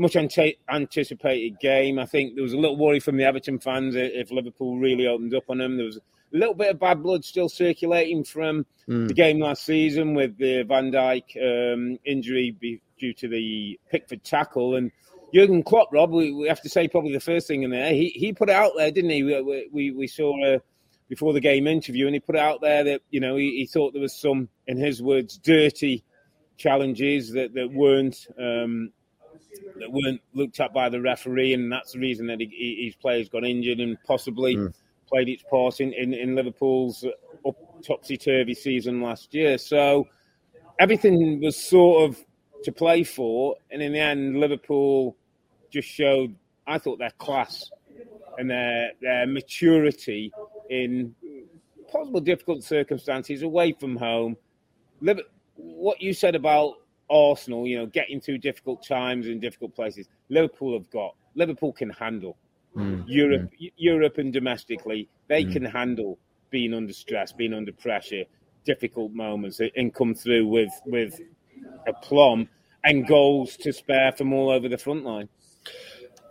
much 0.00 0.16
anticipated 0.16 1.60
game. 1.60 1.98
I 1.98 2.06
think 2.06 2.34
there 2.34 2.42
was 2.42 2.52
a 2.52 2.58
little 2.58 2.76
worry 2.76 3.00
from 3.00 3.16
the 3.16 3.24
Everton 3.24 3.58
fans 3.58 3.94
if 3.96 4.30
Liverpool 4.30 4.78
really 4.78 5.06
opened 5.06 5.34
up 5.34 5.44
on 5.48 5.58
them. 5.58 5.76
There 5.76 5.86
was 5.86 5.96
a 5.96 6.00
little 6.32 6.54
bit 6.54 6.70
of 6.70 6.78
bad 6.78 7.02
blood 7.02 7.24
still 7.24 7.48
circulating 7.48 8.24
from 8.24 8.66
mm. 8.88 9.08
the 9.08 9.14
game 9.14 9.40
last 9.40 9.64
season 9.64 10.14
with 10.14 10.38
the 10.38 10.62
Van 10.62 10.90
Dijk 10.90 11.36
um, 11.36 11.98
injury 12.04 12.80
due 12.98 13.12
to 13.14 13.28
the 13.28 13.78
Pickford 13.90 14.24
tackle. 14.24 14.76
And 14.76 14.90
Jurgen 15.34 15.62
Klopp, 15.62 15.92
Rob, 15.92 16.10
we, 16.10 16.32
we, 16.32 16.48
have 16.48 16.62
to 16.62 16.68
say 16.68 16.88
probably 16.88 17.12
the 17.12 17.20
first 17.20 17.46
thing 17.46 17.62
in 17.62 17.70
there. 17.70 17.92
He 17.92 18.08
he 18.08 18.32
put 18.32 18.48
it 18.48 18.56
out 18.56 18.72
there, 18.76 18.90
didn't 18.90 19.10
he? 19.10 19.22
We 19.22 19.68
we, 19.72 19.90
we 19.92 20.06
saw 20.06 20.34
a 20.44 20.60
before 21.08 21.32
the 21.32 21.40
game 21.40 21.66
interview, 21.66 22.06
and 22.06 22.14
he 22.14 22.20
put 22.20 22.36
it 22.36 22.40
out 22.40 22.60
there 22.60 22.84
that 22.84 23.02
you 23.10 23.20
know 23.20 23.36
he, 23.36 23.56
he 23.58 23.66
thought 23.66 23.92
there 23.92 24.02
was 24.02 24.14
some, 24.14 24.48
in 24.66 24.76
his 24.76 25.02
words, 25.02 25.38
dirty 25.38 26.04
challenges 26.56 27.32
that 27.32 27.54
that 27.54 27.70
weren't. 27.72 28.26
Um, 28.38 28.92
that 29.78 29.90
weren't 29.90 30.20
looked 30.34 30.60
at 30.60 30.72
by 30.72 30.88
the 30.88 31.00
referee, 31.00 31.54
and 31.54 31.72
that's 31.72 31.92
the 31.92 31.98
reason 31.98 32.26
that 32.26 32.40
he, 32.40 32.84
his 32.84 32.94
players 32.96 33.28
got 33.28 33.44
injured 33.44 33.80
and 33.80 33.96
possibly 34.04 34.56
mm. 34.56 34.74
played 35.08 35.28
its 35.28 35.42
part 35.50 35.80
in, 35.80 35.92
in, 35.92 36.14
in 36.14 36.34
Liverpool's 36.34 37.04
topsy 37.82 38.16
turvy 38.16 38.54
season 38.54 39.00
last 39.00 39.34
year. 39.34 39.58
So 39.58 40.06
everything 40.78 41.40
was 41.40 41.56
sort 41.56 42.10
of 42.10 42.24
to 42.64 42.72
play 42.72 43.04
for, 43.04 43.56
and 43.70 43.82
in 43.82 43.92
the 43.92 44.00
end, 44.00 44.38
Liverpool 44.38 45.16
just 45.70 45.88
showed. 45.88 46.34
I 46.66 46.78
thought 46.78 46.98
their 46.98 47.10
class 47.18 47.70
and 48.38 48.50
their 48.50 48.92
their 49.00 49.26
maturity 49.26 50.32
in 50.68 51.14
possible 51.90 52.20
difficult 52.20 52.62
circumstances 52.62 53.42
away 53.42 53.72
from 53.72 53.96
home. 53.96 54.36
What 55.56 56.00
you 56.00 56.14
said 56.14 56.34
about 56.34 56.74
Arsenal, 57.10 57.66
you 57.66 57.78
know, 57.78 57.86
getting 57.86 58.20
through 58.20 58.38
difficult 58.38 58.86
times 58.86 59.26
in 59.26 59.40
difficult 59.40 59.74
places, 59.74 60.08
Liverpool 60.28 60.74
have 60.74 60.88
got. 60.90 61.14
Liverpool 61.34 61.72
can 61.72 61.90
handle 61.90 62.36
mm. 62.76 63.04
Europe, 63.06 63.50
mm. 63.60 63.72
Europe, 63.76 64.18
and 64.18 64.32
domestically, 64.32 65.08
they 65.28 65.44
mm. 65.44 65.52
can 65.52 65.64
handle 65.64 66.18
being 66.50 66.74
under 66.74 66.92
stress, 66.92 67.32
being 67.32 67.54
under 67.54 67.72
pressure, 67.72 68.24
difficult 68.64 69.12
moments, 69.12 69.60
and 69.76 69.94
come 69.94 70.14
through 70.14 70.46
with 70.46 70.72
with 70.86 71.20
aplomb 71.86 72.48
and 72.84 73.06
goals 73.06 73.56
to 73.56 73.72
spare 73.72 74.12
from 74.12 74.32
all 74.32 74.50
over 74.50 74.68
the 74.68 74.78
front 74.78 75.04
line. 75.04 75.28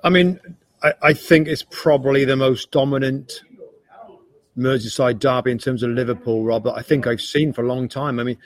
I 0.03 0.09
mean, 0.09 0.39
I, 0.81 0.93
I 1.01 1.13
think 1.13 1.47
it's 1.47 1.65
probably 1.69 2.25
the 2.25 2.35
most 2.35 2.71
dominant 2.71 3.43
Merseyside 4.57 5.19
derby 5.19 5.51
in 5.51 5.57
terms 5.57 5.83
of 5.83 5.91
Liverpool, 5.91 6.43
Rob, 6.43 6.63
that 6.63 6.73
I 6.73 6.81
think 6.81 7.07
I've 7.07 7.21
seen 7.21 7.53
for 7.53 7.63
a 7.63 7.67
long 7.67 7.87
time. 7.87 8.19
I 8.19 8.23
mean, 8.23 8.37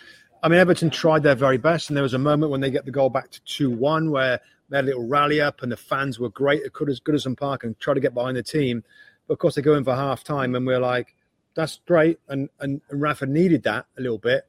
I 0.44 0.50
mean, 0.50 0.60
Everton 0.60 0.90
tried 0.90 1.24
their 1.24 1.36
very 1.36 1.58
best, 1.58 1.90
and 1.90 1.96
there 1.96 2.04
was 2.04 2.14
a 2.14 2.20
moment 2.20 2.52
when 2.52 2.60
they 2.60 2.70
get 2.70 2.84
the 2.84 2.92
goal 2.92 3.10
back 3.10 3.32
to 3.32 3.42
two-one 3.46 4.12
where 4.12 4.42
they 4.70 4.76
had 4.76 4.84
a 4.84 4.88
little 4.88 5.08
rally 5.08 5.40
up, 5.40 5.64
and 5.64 5.72
the 5.72 5.78
fans 5.78 6.20
were 6.20 6.30
great 6.30 6.64
at 6.64 6.74
Goodison 6.74 7.38
Park 7.38 7.64
and 7.64 7.80
try 7.80 7.94
to 7.94 8.02
get 8.02 8.14
behind 8.14 8.36
the 8.36 8.44
team. 8.44 8.84
But 9.26 9.36
of 9.36 9.40
course, 9.40 9.56
they 9.56 9.62
go 9.62 9.76
in 9.76 9.86
for 9.86 9.96
half 9.96 10.22
time, 10.26 10.54
and 10.54 10.68
we're 10.68 10.82
like, 10.82 11.16
"That's 11.56 11.80
great," 11.88 12.20
and 12.28 12.50
and, 12.60 12.82
and 12.90 13.02
Rafa 13.02 13.26
needed 13.26 13.64
that 13.64 13.86
a 13.98 14.02
little 14.02 14.18
bit, 14.18 14.46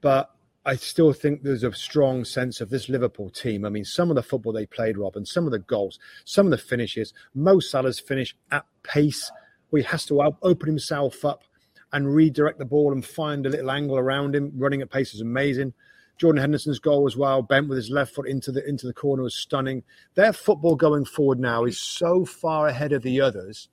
but 0.00 0.30
I 0.64 0.76
still 0.76 1.12
think 1.12 1.42
there's 1.42 1.62
a 1.62 1.74
strong 1.74 2.24
sense 2.24 2.62
of 2.62 2.70
this 2.70 2.88
Liverpool 2.88 3.28
team. 3.28 3.66
I 3.66 3.68
mean, 3.68 3.84
some 3.84 4.08
of 4.08 4.16
the 4.16 4.22
football 4.22 4.54
they 4.54 4.64
played, 4.64 4.96
Rob, 4.96 5.14
and 5.14 5.28
some 5.28 5.44
of 5.44 5.52
the 5.52 5.58
goals, 5.58 5.98
some 6.24 6.46
of 6.46 6.50
the 6.52 6.58
finishes. 6.58 7.12
Mo 7.34 7.60
Salah's 7.60 8.00
finish 8.00 8.34
at 8.50 8.64
pace, 8.82 9.30
where 9.68 9.82
he 9.82 9.88
has 9.88 10.06
to 10.06 10.22
open 10.42 10.68
himself 10.68 11.22
up 11.22 11.44
and 11.92 12.14
redirect 12.14 12.58
the 12.58 12.64
ball 12.64 12.92
and 12.92 13.04
find 13.04 13.46
a 13.46 13.50
little 13.50 13.70
angle 13.70 13.96
around 13.96 14.34
him. 14.34 14.52
Running 14.56 14.82
at 14.82 14.90
pace 14.90 15.14
is 15.14 15.20
amazing. 15.20 15.72
Jordan 16.18 16.40
Henderson's 16.40 16.80
goal 16.80 17.06
as 17.06 17.16
well, 17.16 17.42
bent 17.42 17.68
with 17.68 17.76
his 17.76 17.90
left 17.90 18.14
foot 18.14 18.28
into 18.28 18.50
the 18.50 18.66
into 18.68 18.86
the 18.86 18.92
corner, 18.92 19.22
was 19.22 19.34
stunning. 19.34 19.84
Their 20.14 20.32
football 20.32 20.74
going 20.74 21.04
forward 21.04 21.38
now 21.38 21.64
is 21.64 21.78
so 21.78 22.24
far 22.24 22.66
ahead 22.66 22.92
of 22.92 23.02
the 23.02 23.20
others. 23.20 23.68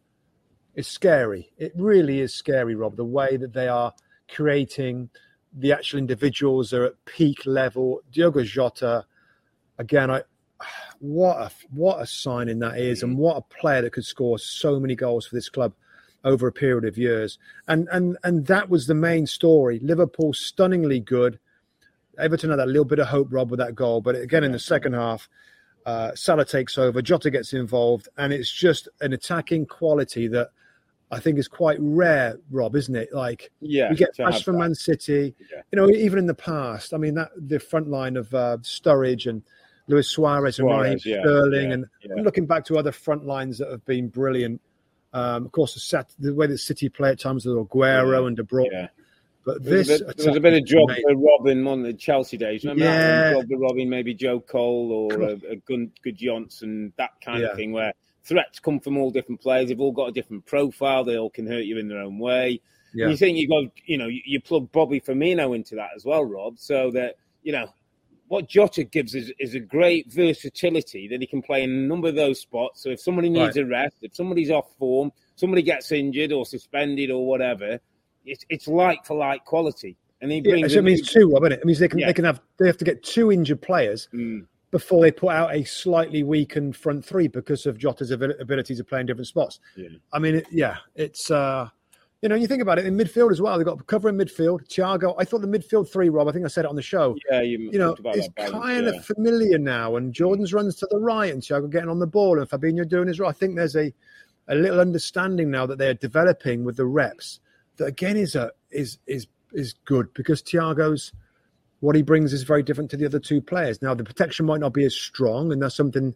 It's 0.75 0.87
scary. 0.87 1.51
It 1.57 1.73
really 1.75 2.19
is 2.19 2.33
scary, 2.33 2.75
Rob. 2.75 2.97
The 2.97 3.05
way 3.05 3.37
that 3.37 3.53
they 3.53 3.67
are 3.67 3.93
creating 4.29 5.09
the 5.57 5.71
actual 5.71 5.99
individuals 5.99 6.73
are 6.73 6.85
at 6.85 7.05
peak 7.05 7.45
level. 7.45 8.01
Diogo 8.11 8.43
Jota, 8.43 9.05
again, 9.79 10.11
I 10.11 10.23
what 10.99 11.37
a 11.37 11.51
what 11.71 12.01
a 12.01 12.05
signing 12.05 12.59
that 12.59 12.77
is, 12.77 13.03
and 13.03 13.15
mm. 13.15 13.19
what 13.19 13.37
a 13.37 13.41
player 13.41 13.81
that 13.81 13.93
could 13.93 14.05
score 14.05 14.37
so 14.37 14.79
many 14.79 14.95
goals 14.95 15.25
for 15.25 15.35
this 15.35 15.49
club 15.49 15.73
over 16.25 16.47
a 16.47 16.51
period 16.51 16.83
of 16.83 16.97
years. 16.97 17.39
And 17.67 17.87
and 17.91 18.17
and 18.23 18.47
that 18.47 18.69
was 18.69 18.87
the 18.87 18.93
main 18.93 19.27
story. 19.27 19.79
Liverpool 19.79 20.33
stunningly 20.33 20.99
good. 20.99 21.39
Everton 22.17 22.49
had 22.49 22.59
a 22.59 22.65
little 22.65 22.85
bit 22.85 22.99
of 22.99 23.07
hope, 23.07 23.27
Rob, 23.29 23.51
with 23.51 23.59
that 23.59 23.75
goal, 23.75 24.01
but 24.01 24.15
again 24.15 24.43
in 24.43 24.51
the 24.51 24.59
second 24.59 24.93
half, 24.93 25.29
uh, 25.85 26.15
Salah 26.15 26.45
takes 26.45 26.77
over, 26.77 27.01
Jota 27.01 27.29
gets 27.29 27.53
involved, 27.53 28.09
and 28.17 28.33
it's 28.33 28.51
just 28.51 28.87
an 29.01 29.13
attacking 29.13 29.67
quality 29.67 30.27
that 30.29 30.49
I 31.11 31.19
think 31.19 31.37
is 31.37 31.47
quite 31.47 31.77
rare, 31.79 32.39
Rob, 32.49 32.75
isn't 32.75 32.95
it? 32.95 33.13
Like, 33.13 33.51
yeah, 33.61 33.89
we 33.89 33.95
get 33.95 34.15
flash 34.15 34.43
from 34.43 34.57
Man 34.57 34.73
City. 34.73 35.35
Yeah. 35.51 35.61
You 35.71 35.75
know, 35.75 35.89
even 35.89 36.17
in 36.17 36.25
the 36.25 36.33
past, 36.33 36.93
I 36.93 36.97
mean, 36.97 37.13
that 37.15 37.29
the 37.37 37.59
front 37.59 37.87
line 37.89 38.17
of 38.17 38.33
uh, 38.33 38.57
Sturridge 38.61 39.29
and 39.29 39.43
Luis 39.87 40.07
Suarez, 40.07 40.57
and 40.57 40.67
Raheem 40.67 40.97
yeah, 41.05 41.21
Sterling, 41.21 41.69
yeah, 41.69 42.11
and 42.15 42.25
looking 42.25 42.47
back 42.47 42.65
to 42.65 42.77
other 42.79 42.91
front 42.91 43.25
lines 43.25 43.59
that 43.59 43.69
have 43.69 43.85
been 43.85 44.07
brilliant. 44.07 44.61
Um, 45.15 45.45
of 45.45 45.51
course, 45.53 45.73
the, 45.75 45.79
set, 45.79 46.11
the 46.19 46.33
way 46.33 46.45
that 46.45 46.57
City 46.57 46.89
play 46.89 47.11
at 47.11 47.19
times 47.19 47.45
with 47.45 47.55
Aguero 47.55 48.27
and 48.27 48.35
De 48.35 48.43
Bruyne. 48.43 48.89
But 49.45 49.63
this 49.63 49.87
there 49.87 50.05
was, 50.05 50.15
bit, 50.15 50.27
was 50.27 50.35
a 50.35 50.39
bit 50.41 50.53
of 50.55 50.67
Duff 50.67 50.97
and 51.05 51.23
Robben 51.23 51.71
on 51.71 51.83
the 51.83 51.93
Chelsea 51.93 52.35
days. 52.35 52.65
Remember 52.65 52.83
yeah. 52.83 53.29
that 53.29 53.33
Duff 53.33 53.45
and 53.49 53.61
Robben, 53.61 53.87
maybe 53.87 54.13
Joe 54.13 54.41
Cole 54.41 54.91
or 54.91 55.21
a, 55.21 55.39
a 55.51 55.55
good, 55.55 55.89
good 56.03 56.17
Johnson, 56.17 56.91
that 56.97 57.11
kind 57.23 57.43
of 57.43 57.55
thing, 57.55 57.71
where 57.71 57.93
threats 58.25 58.59
come 58.59 58.81
from 58.81 58.97
all 58.97 59.09
different 59.09 59.39
players. 59.39 59.69
They've 59.69 59.79
all 59.79 59.93
got 59.93 60.09
a 60.09 60.11
different 60.11 60.45
profile. 60.45 61.05
They 61.05 61.17
all 61.17 61.29
can 61.29 61.47
hurt 61.47 61.63
you 61.63 61.77
in 61.77 61.87
their 61.87 61.99
own 61.99 62.19
way. 62.19 62.59
Yeah. 62.93 63.07
You 63.07 63.15
think 63.15 63.37
you 63.37 63.47
got, 63.47 63.71
you 63.85 63.97
know, 63.97 64.07
you, 64.07 64.21
you 64.25 64.41
plug 64.41 64.69
Bobby 64.73 64.99
Firmino 64.99 65.55
into 65.55 65.75
that 65.75 65.91
as 65.95 66.03
well, 66.03 66.25
Rob, 66.25 66.59
so 66.59 66.91
that 66.91 67.15
you 67.43 67.53
know 67.53 67.67
what 68.27 68.49
Jota 68.49 68.83
gives 68.83 69.13
is, 69.15 69.31
is 69.39 69.55
a 69.55 69.59
great 69.59 70.11
versatility 70.11 71.07
that 71.07 71.21
he 71.21 71.27
can 71.27 71.41
play 71.41 71.63
in 71.63 71.69
a 71.69 71.87
number 71.87 72.07
of 72.09 72.15
those 72.15 72.39
spots. 72.39 72.81
So 72.81 72.89
if 72.89 72.99
somebody 72.99 73.29
needs 73.29 73.55
right. 73.55 73.65
a 73.65 73.67
rest, 73.67 73.97
if 74.01 74.15
somebody's 74.15 74.49
off 74.49 74.75
form, 74.77 75.11
somebody 75.35 75.61
gets 75.61 75.91
injured 75.91 76.31
or 76.31 76.45
suspended 76.45 77.11
or 77.11 77.25
whatever, 77.27 77.79
it's 78.25 78.43
it's 78.49 78.67
like 78.67 79.05
for 79.05 79.15
like 79.15 79.45
quality. 79.45 79.97
And 80.21 80.31
he 80.31 80.41
brings. 80.41 80.71
Yeah, 80.71 80.75
so 80.75 80.79
it 80.79 80.83
means 80.83 81.09
two, 81.09 81.29
Rob, 81.31 81.43
it? 81.43 81.51
it? 81.51 81.65
means 81.65 81.79
they 81.79 81.87
can 81.87 81.99
yeah. 81.99 82.07
they 82.07 82.13
can 82.13 82.25
have 82.25 82.41
they 82.57 82.67
have 82.67 82.77
to 82.77 82.85
get 82.85 83.03
two 83.03 83.31
injured 83.31 83.61
players. 83.61 84.09
Mm 84.13 84.47
before 84.75 85.01
they 85.01 85.09
put 85.09 85.29
out 85.29 85.55
a 85.55 85.63
slightly 85.63 86.21
weakened 86.21 86.75
front 86.75 87.05
three 87.05 87.29
because 87.29 87.65
of 87.65 87.77
Jota's 87.77 88.11
ability 88.11 88.75
to 88.75 88.83
play 88.83 88.99
in 88.99 89.05
different 89.05 89.27
spots. 89.27 89.61
Yeah. 89.77 89.87
I 90.11 90.19
mean, 90.19 90.35
it, 90.35 90.47
yeah, 90.51 90.75
it's 90.95 91.31
uh, 91.31 91.69
you 92.25 92.29
know, 92.29 92.33
you 92.33 92.47
think 92.47 92.63
about 92.63 92.79
it 92.79 92.87
in 92.87 92.97
midfield 92.97 93.29
as 93.29 93.39
well. 93.39 93.55
They've 93.55 93.67
got 93.67 93.85
cover 93.85 94.09
in 94.09 94.17
midfield. 94.17 94.67
Thiago, 94.67 95.13
I 95.19 95.25
thought 95.25 95.41
the 95.41 95.47
midfield 95.47 95.87
three, 95.87 96.09
Rob. 96.09 96.27
I 96.27 96.31
think 96.31 96.43
I 96.43 96.47
said 96.47 96.65
it 96.65 96.69
on 96.69 96.75
the 96.75 96.81
show. 96.81 97.15
Yeah, 97.29 97.41
you, 97.41 97.69
you 97.71 97.77
know, 97.77 97.95
it's 98.03 98.27
kind 98.35 98.87
of 98.87 99.05
familiar 99.05 99.59
now. 99.59 99.95
And 99.95 100.11
Jordan's 100.11 100.51
runs 100.51 100.75
to 100.77 100.87
the 100.89 100.97
right, 100.97 101.31
and 101.31 101.43
Thiago 101.43 101.69
getting 101.69 101.87
on 101.87 101.99
the 101.99 102.07
ball, 102.07 102.39
and 102.39 102.49
Fabinho 102.49 102.89
doing 102.89 103.07
his 103.07 103.19
right. 103.19 103.29
I 103.29 103.31
think 103.31 103.55
there's 103.55 103.75
a 103.75 103.93
a 104.47 104.55
little 104.55 104.79
understanding 104.79 105.51
now 105.51 105.67
that 105.67 105.77
they're 105.77 105.93
developing 105.93 106.63
with 106.63 106.77
the 106.77 106.87
reps. 106.87 107.41
That 107.77 107.85
again 107.85 108.17
is 108.17 108.33
a 108.33 108.51
is 108.71 108.97
is 109.05 109.27
is 109.53 109.75
good 109.85 110.11
because 110.15 110.41
Thiago's 110.41 111.13
what 111.81 111.95
he 111.95 112.01
brings 112.01 112.33
is 112.33 112.41
very 112.41 112.63
different 112.63 112.89
to 112.89 112.97
the 112.97 113.05
other 113.05 113.19
two 113.19 113.39
players. 113.39 113.83
Now, 113.83 113.93
the 113.93 114.03
protection 114.03 114.47
might 114.47 114.61
not 114.61 114.73
be 114.73 114.85
as 114.85 114.95
strong, 114.95 115.51
and 115.51 115.61
that's 115.61 115.75
something 115.75 116.15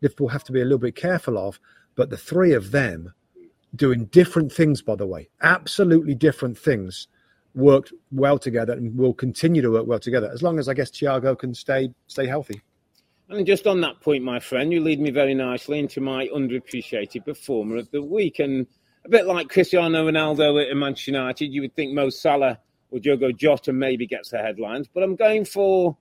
Liverpool 0.00 0.28
have 0.28 0.44
to 0.44 0.52
be 0.52 0.62
a 0.62 0.64
little 0.64 0.78
bit 0.78 0.96
careful 0.96 1.36
of. 1.36 1.60
But 1.96 2.08
the 2.08 2.16
three 2.16 2.54
of 2.54 2.70
them 2.70 3.12
doing 3.74 4.06
different 4.06 4.52
things, 4.52 4.82
by 4.82 4.96
the 4.96 5.06
way, 5.06 5.28
absolutely 5.42 6.14
different 6.14 6.58
things, 6.58 7.08
worked 7.54 7.92
well 8.12 8.38
together 8.38 8.72
and 8.72 8.96
will 8.96 9.14
continue 9.14 9.62
to 9.62 9.70
work 9.70 9.86
well 9.86 9.98
together 9.98 10.30
as 10.32 10.42
long 10.42 10.58
as 10.58 10.68
I 10.68 10.74
guess 10.74 10.90
Thiago 10.90 11.38
can 11.38 11.54
stay 11.54 11.92
stay 12.06 12.26
healthy. 12.26 12.60
And 13.28 13.46
just 13.46 13.66
on 13.68 13.80
that 13.82 14.00
point, 14.00 14.24
my 14.24 14.40
friend, 14.40 14.72
you 14.72 14.80
lead 14.80 15.00
me 15.00 15.10
very 15.10 15.34
nicely 15.34 15.78
into 15.78 16.00
my 16.00 16.26
underappreciated 16.28 17.24
performer 17.24 17.76
of 17.76 17.90
the 17.92 18.02
week. 18.02 18.40
And 18.40 18.66
a 19.04 19.08
bit 19.08 19.26
like 19.26 19.48
Cristiano 19.48 20.10
Ronaldo 20.10 20.68
at 20.68 20.76
Manchester 20.76 21.12
United, 21.12 21.52
you 21.52 21.60
would 21.60 21.74
think 21.76 21.92
Mo 21.94 22.10
Salah 22.10 22.58
or 22.90 22.98
Diogo 22.98 23.30
Jota 23.30 23.72
maybe 23.72 24.06
gets 24.06 24.30
the 24.30 24.38
headlines, 24.38 24.88
but 24.92 25.04
I'm 25.04 25.14
going 25.14 25.44
for 25.44 25.96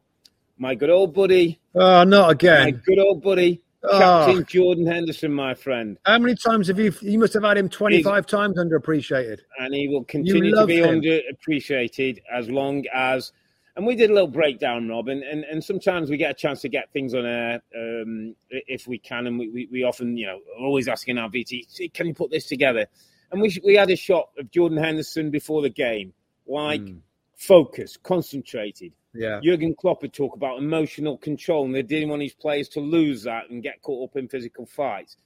my 0.57 0.75
good 0.75 0.89
old 0.89 1.13
buddy. 1.13 1.59
Oh, 1.75 2.03
not 2.03 2.31
again. 2.31 2.63
My 2.63 2.71
good 2.71 2.99
old 2.99 3.21
buddy, 3.21 3.61
oh. 3.83 3.99
Captain 3.99 4.45
Jordan 4.45 4.85
Henderson, 4.85 5.33
my 5.33 5.53
friend. 5.53 5.97
How 6.05 6.19
many 6.19 6.35
times 6.35 6.67
have 6.67 6.79
you? 6.79 6.93
You 7.01 7.19
must 7.19 7.33
have 7.33 7.43
had 7.43 7.57
him 7.57 7.69
25 7.69 8.25
He's, 8.25 8.31
times 8.31 8.57
underappreciated. 8.57 9.39
And 9.59 9.73
he 9.73 9.87
will 9.87 10.03
continue 10.03 10.55
to 10.55 10.65
be 10.65 10.77
him. 10.77 11.01
underappreciated 11.01 12.19
as 12.31 12.49
long 12.49 12.85
as. 12.93 13.31
And 13.75 13.85
we 13.85 13.95
did 13.95 14.09
a 14.09 14.13
little 14.13 14.27
breakdown, 14.27 14.89
Rob, 14.89 15.07
and, 15.07 15.23
and, 15.23 15.45
and 15.45 15.63
sometimes 15.63 16.09
we 16.09 16.17
get 16.17 16.31
a 16.31 16.33
chance 16.33 16.59
to 16.61 16.69
get 16.69 16.91
things 16.91 17.13
on 17.13 17.25
air 17.25 17.61
um, 17.77 18.35
if 18.49 18.87
we 18.87 18.97
can. 18.97 19.25
And 19.25 19.39
we, 19.39 19.47
we, 19.49 19.69
we, 19.71 19.83
often, 19.83 20.17
you 20.17 20.25
know, 20.25 20.39
always 20.59 20.89
asking 20.89 21.17
our 21.17 21.29
VT, 21.29 21.93
can 21.93 22.07
you 22.07 22.13
put 22.13 22.29
this 22.29 22.45
together? 22.45 22.87
And 23.31 23.41
we, 23.41 23.55
we 23.63 23.75
had 23.75 23.89
a 23.89 23.95
shot 23.95 24.31
of 24.37 24.51
Jordan 24.51 24.77
Henderson 24.77 25.29
before 25.29 25.61
the 25.61 25.69
game 25.69 26.13
like 26.45 26.81
mm. 26.81 26.99
focused, 27.37 28.03
concentrated. 28.03 28.91
Yeah. 29.13 29.39
Jurgen 29.43 29.75
Klopp 29.75 30.01
would 30.01 30.13
talk 30.13 30.35
about 30.35 30.59
emotional 30.59 31.17
control, 31.17 31.65
and 31.65 31.73
they 31.73 31.81
didn't 31.81 32.09
want 32.09 32.21
his 32.21 32.33
players 32.33 32.69
to 32.69 32.79
lose 32.79 33.23
that 33.23 33.49
and 33.49 33.63
get 33.63 33.81
caught 33.81 34.09
up 34.09 34.15
in 34.17 34.27
physical 34.27 34.65
fights. 34.65 35.17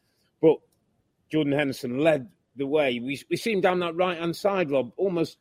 But 0.42 0.58
Jordan 1.32 1.54
Henderson 1.54 2.00
led 2.00 2.30
the 2.56 2.68
way. 2.68 3.00
We, 3.00 3.22
we 3.30 3.38
see 3.38 3.52
him 3.52 3.62
down 3.62 3.80
that 3.80 3.96
right 3.96 4.18
hand 4.18 4.36
side, 4.36 4.72
Rob, 4.72 4.92
almost 4.98 5.38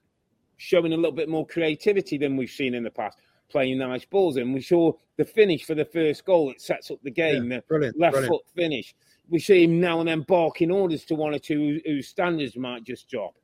showing 0.56 0.92
a 0.92 0.96
little 0.96 1.12
bit 1.12 1.28
more 1.28 1.46
creativity 1.46 2.18
than 2.18 2.36
we've 2.36 2.50
seen 2.50 2.74
in 2.74 2.82
the 2.82 2.90
past, 2.90 3.18
playing 3.48 3.78
nice 3.78 4.04
balls 4.04 4.36
And 4.36 4.54
We 4.54 4.62
saw 4.62 4.92
the 5.16 5.24
finish 5.24 5.64
for 5.64 5.74
the 5.74 5.84
first 5.84 6.24
goal. 6.24 6.48
that 6.48 6.60
sets 6.60 6.90
up 6.90 6.98
the 7.02 7.10
game, 7.10 7.50
yeah, 7.50 7.60
the 7.68 7.92
left 7.96 8.12
brilliant. 8.14 8.26
foot 8.26 8.42
finish. 8.54 8.94
We 9.28 9.38
see 9.38 9.64
him 9.64 9.80
now 9.80 10.00
and 10.00 10.08
then 10.08 10.22
barking 10.22 10.70
orders 10.70 11.04
to 11.06 11.14
one 11.14 11.34
or 11.34 11.38
two 11.38 11.80
whose 11.84 12.08
standards 12.08 12.56
might 12.56 12.84
just 12.84 13.08
drop. 13.08 13.34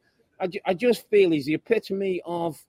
I, 0.41 0.49
I 0.65 0.75
just 0.75 1.09
feel 1.09 1.31
he's 1.31 1.47
the 1.47 1.55
epitome 1.55 2.21
of 2.25 2.63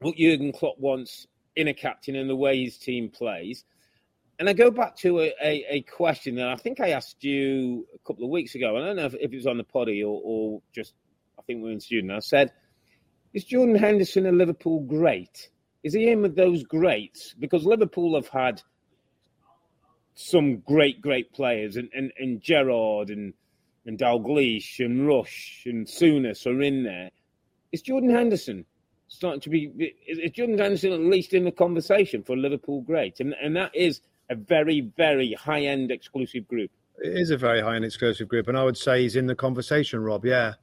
what 0.00 0.16
Jurgen 0.16 0.52
Klopp 0.52 0.78
wants 0.78 1.26
in 1.54 1.68
a 1.68 1.74
captain 1.74 2.16
and 2.16 2.28
the 2.28 2.36
way 2.36 2.62
his 2.62 2.78
team 2.78 3.10
plays. 3.10 3.64
And 4.38 4.48
I 4.48 4.52
go 4.52 4.70
back 4.70 4.96
to 4.96 5.20
a, 5.20 5.32
a, 5.42 5.66
a, 5.70 5.80
question 5.80 6.34
that 6.34 6.48
I 6.48 6.56
think 6.56 6.78
I 6.78 6.90
asked 6.90 7.24
you 7.24 7.86
a 7.94 7.98
couple 8.06 8.24
of 8.24 8.30
weeks 8.30 8.54
ago. 8.54 8.76
I 8.76 8.84
don't 8.84 8.96
know 8.96 9.06
if, 9.06 9.14
if 9.14 9.32
it 9.32 9.36
was 9.36 9.46
on 9.46 9.56
the 9.56 9.64
poddy 9.64 10.02
or, 10.02 10.20
or, 10.22 10.62
just, 10.74 10.92
I 11.38 11.42
think 11.42 11.62
we 11.62 11.70
are 11.70 11.72
in 11.72 11.80
student. 11.80 12.12
I 12.12 12.18
said, 12.18 12.52
Is 13.32 13.44
Jordan 13.44 13.76
Henderson 13.76 14.26
a 14.26 14.32
Liverpool 14.32 14.80
great? 14.80 15.48
is 15.86 15.94
he 15.94 16.10
in 16.10 16.20
with 16.20 16.34
those 16.34 16.64
greats? 16.64 17.32
Because 17.38 17.64
Liverpool 17.64 18.16
have 18.16 18.26
had 18.26 18.60
some 20.16 20.58
great, 20.58 21.00
great 21.00 21.32
players, 21.32 21.76
and, 21.76 21.88
and, 21.94 22.12
and 22.18 22.40
Gerrard 22.40 23.08
and, 23.08 23.34
and 23.86 23.96
Dalglish 23.96 24.80
and 24.80 25.06
Rush 25.06 25.62
and 25.64 25.86
Souness 25.86 26.44
are 26.44 26.60
in 26.60 26.82
there. 26.82 27.10
Is 27.70 27.82
Jordan 27.82 28.10
Henderson 28.10 28.64
starting 29.08 29.40
to 29.40 29.50
be? 29.50 29.94
Is 30.06 30.30
Jordan 30.32 30.58
Henderson 30.58 30.92
at 30.92 31.00
least 31.00 31.34
in 31.34 31.44
the 31.44 31.52
conversation 31.52 32.22
for 32.22 32.36
Liverpool 32.36 32.82
great? 32.82 33.20
And, 33.20 33.34
and 33.42 33.56
that 33.56 33.74
is 33.74 34.00
a 34.30 34.34
very, 34.34 34.92
very 34.96 35.32
high 35.34 35.62
end 35.62 35.90
exclusive 35.90 36.46
group. 36.48 36.70
It 36.98 37.18
is 37.18 37.30
a 37.30 37.36
very 37.36 37.60
high 37.60 37.76
end 37.76 37.84
exclusive 37.84 38.28
group, 38.28 38.48
and 38.48 38.56
I 38.56 38.64
would 38.64 38.76
say 38.76 39.02
he's 39.02 39.16
in 39.16 39.26
the 39.26 39.34
conversation, 39.34 40.00
Rob. 40.00 40.24
Yeah. 40.24 40.54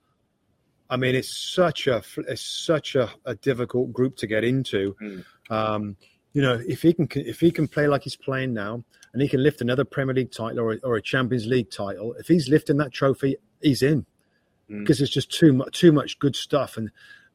I 0.89 0.97
mean, 0.97 1.15
it's 1.15 1.53
such 1.55 1.87
a 1.87 2.03
it's 2.27 2.41
such 2.41 2.95
a, 2.95 3.09
a 3.25 3.35
difficult 3.35 3.93
group 3.93 4.15
to 4.17 4.27
get 4.27 4.43
into. 4.43 4.95
Mm. 5.01 5.23
Um, 5.49 5.97
you 6.33 6.41
know, 6.41 6.61
if 6.67 6.81
he 6.81 6.93
can 6.93 7.07
if 7.15 7.39
he 7.39 7.51
can 7.51 7.67
play 7.67 7.87
like 7.87 8.03
he's 8.03 8.15
playing 8.15 8.53
now, 8.53 8.83
and 9.13 9.21
he 9.21 9.29
can 9.29 9.41
lift 9.41 9.61
another 9.61 9.85
Premier 9.85 10.15
League 10.15 10.31
title 10.31 10.59
or 10.59 10.73
a, 10.73 10.77
or 10.83 10.95
a 10.95 11.01
Champions 11.01 11.45
League 11.45 11.71
title, 11.71 12.13
if 12.19 12.27
he's 12.27 12.49
lifting 12.49 12.77
that 12.77 12.91
trophy, 12.91 13.37
he's 13.61 13.81
in 13.81 14.05
mm. 14.69 14.79
because 14.79 15.01
it's 15.01 15.11
just 15.11 15.31
too 15.31 15.53
much 15.53 15.79
too 15.79 15.91
much 15.91 16.19
good 16.19 16.35
stuff, 16.35 16.77
and 16.77 16.91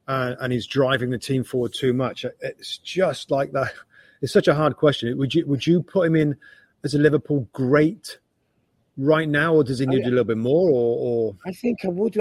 uh, 0.08 0.34
and 0.40 0.52
he's 0.52 0.66
driving 0.66 1.10
the 1.10 1.18
team 1.18 1.44
forward 1.44 1.74
too 1.74 1.92
much. 1.92 2.24
It's 2.40 2.78
just 2.78 3.30
like 3.30 3.52
that. 3.52 3.72
It's 4.20 4.32
such 4.32 4.48
a 4.48 4.54
hard 4.56 4.76
question. 4.76 5.16
Would 5.16 5.32
you 5.32 5.46
would 5.46 5.64
you 5.64 5.80
put 5.80 6.04
him 6.08 6.16
in 6.16 6.36
as 6.82 6.92
a 6.92 6.98
Liverpool 6.98 7.48
great 7.52 8.18
right 8.96 9.28
now, 9.28 9.54
or 9.54 9.62
does 9.62 9.78
he 9.78 9.86
need 9.86 10.04
I, 10.04 10.08
a 10.08 10.10
little 10.10 10.24
bit 10.24 10.38
more? 10.38 10.68
Or, 10.68 10.98
or... 10.98 11.36
I 11.46 11.52
think 11.52 11.84
I 11.84 11.88
would. 11.88 12.20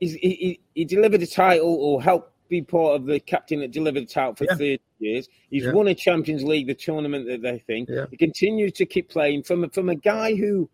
He, 0.00 0.08
he, 0.08 0.60
he 0.74 0.86
delivered 0.86 1.20
a 1.20 1.26
title 1.26 1.74
or 1.74 2.02
helped 2.02 2.32
be 2.48 2.62
part 2.62 2.96
of 2.96 3.04
the 3.04 3.20
captain 3.20 3.60
that 3.60 3.70
delivered 3.70 4.04
the 4.04 4.06
title 4.06 4.34
for 4.34 4.44
yeah. 4.44 4.54
30 4.54 4.80
years. 4.98 5.28
He's 5.50 5.64
yeah. 5.64 5.72
won 5.72 5.88
a 5.88 5.94
Champions 5.94 6.42
League, 6.42 6.68
the 6.68 6.74
tournament 6.74 7.26
that 7.26 7.42
they 7.42 7.58
think. 7.58 7.90
Yeah. 7.90 8.06
He 8.10 8.16
continues 8.16 8.72
to 8.72 8.86
keep 8.86 9.10
playing 9.10 9.42
from 9.42 9.68
from 9.68 9.90
a 9.90 9.94
guy 9.94 10.34
who 10.34 10.70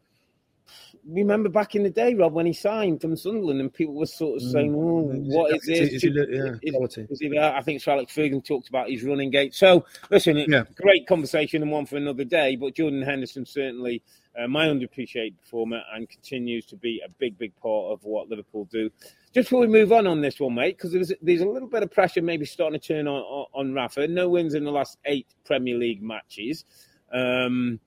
remember 1.06 1.48
back 1.48 1.74
in 1.74 1.82
the 1.82 1.90
day, 1.90 2.14
Rob, 2.14 2.32
when 2.32 2.46
he 2.46 2.52
signed 2.52 3.00
from 3.00 3.16
Sunderland, 3.16 3.60
and 3.60 3.72
people 3.72 3.94
were 3.94 4.06
sort 4.06 4.36
of 4.36 4.50
saying, 4.50 4.74
"Oh, 4.74 5.02
what 5.02 5.54
is 5.54 5.62
this?" 5.66 6.02
Is, 6.02 6.04
yeah. 6.04 6.54
Is, 6.62 7.20
is 7.20 7.38
I 7.38 7.62
think 7.62 7.82
Sir 7.82 7.92
Alex 7.92 8.14
Ferguson 8.14 8.42
talked 8.42 8.68
about 8.68 8.90
his 8.90 9.02
running 9.02 9.30
gait. 9.30 9.54
So, 9.54 9.84
listen, 10.10 10.36
yeah. 10.36 10.64
great 10.76 11.06
conversation 11.06 11.62
and 11.62 11.70
one 11.70 11.86
for 11.86 11.96
another 11.96 12.24
day. 12.24 12.56
But 12.56 12.74
Jordan 12.74 13.02
Henderson 13.02 13.46
certainly 13.46 14.02
uh, 14.38 14.48
my 14.48 14.66
underappreciated 14.66 15.38
performer 15.40 15.82
and 15.94 16.08
continues 16.08 16.66
to 16.66 16.76
be 16.76 17.00
a 17.04 17.08
big, 17.08 17.38
big 17.38 17.54
part 17.56 17.92
of 17.92 18.04
what 18.04 18.28
Liverpool 18.28 18.66
do. 18.70 18.90
Just 19.34 19.48
before 19.48 19.60
we 19.60 19.66
move 19.66 19.92
on 19.92 20.06
on 20.06 20.20
this 20.20 20.40
one, 20.40 20.54
mate, 20.54 20.76
because 20.76 20.92
there's 20.92 21.12
there's 21.22 21.40
a 21.40 21.48
little 21.48 21.68
bit 21.68 21.82
of 21.82 21.90
pressure 21.90 22.22
maybe 22.22 22.44
starting 22.44 22.78
to 22.78 22.86
turn 22.86 23.06
on, 23.06 23.22
on, 23.22 23.46
on 23.54 23.74
Rafa. 23.74 24.08
No 24.08 24.28
wins 24.28 24.54
in 24.54 24.64
the 24.64 24.70
last 24.70 24.98
eight 25.04 25.26
Premier 25.44 25.76
League 25.76 26.02
matches. 26.02 26.64
Um, 27.12 27.80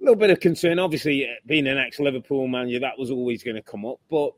little 0.00 0.16
bit 0.16 0.30
of 0.30 0.40
concern, 0.40 0.78
obviously, 0.78 1.28
being 1.46 1.66
an 1.66 1.78
ex-Liverpool 1.78 2.48
manager, 2.48 2.80
that 2.80 2.98
was 2.98 3.10
always 3.10 3.42
going 3.42 3.56
to 3.56 3.62
come 3.62 3.84
up. 3.84 4.00
But 4.10 4.32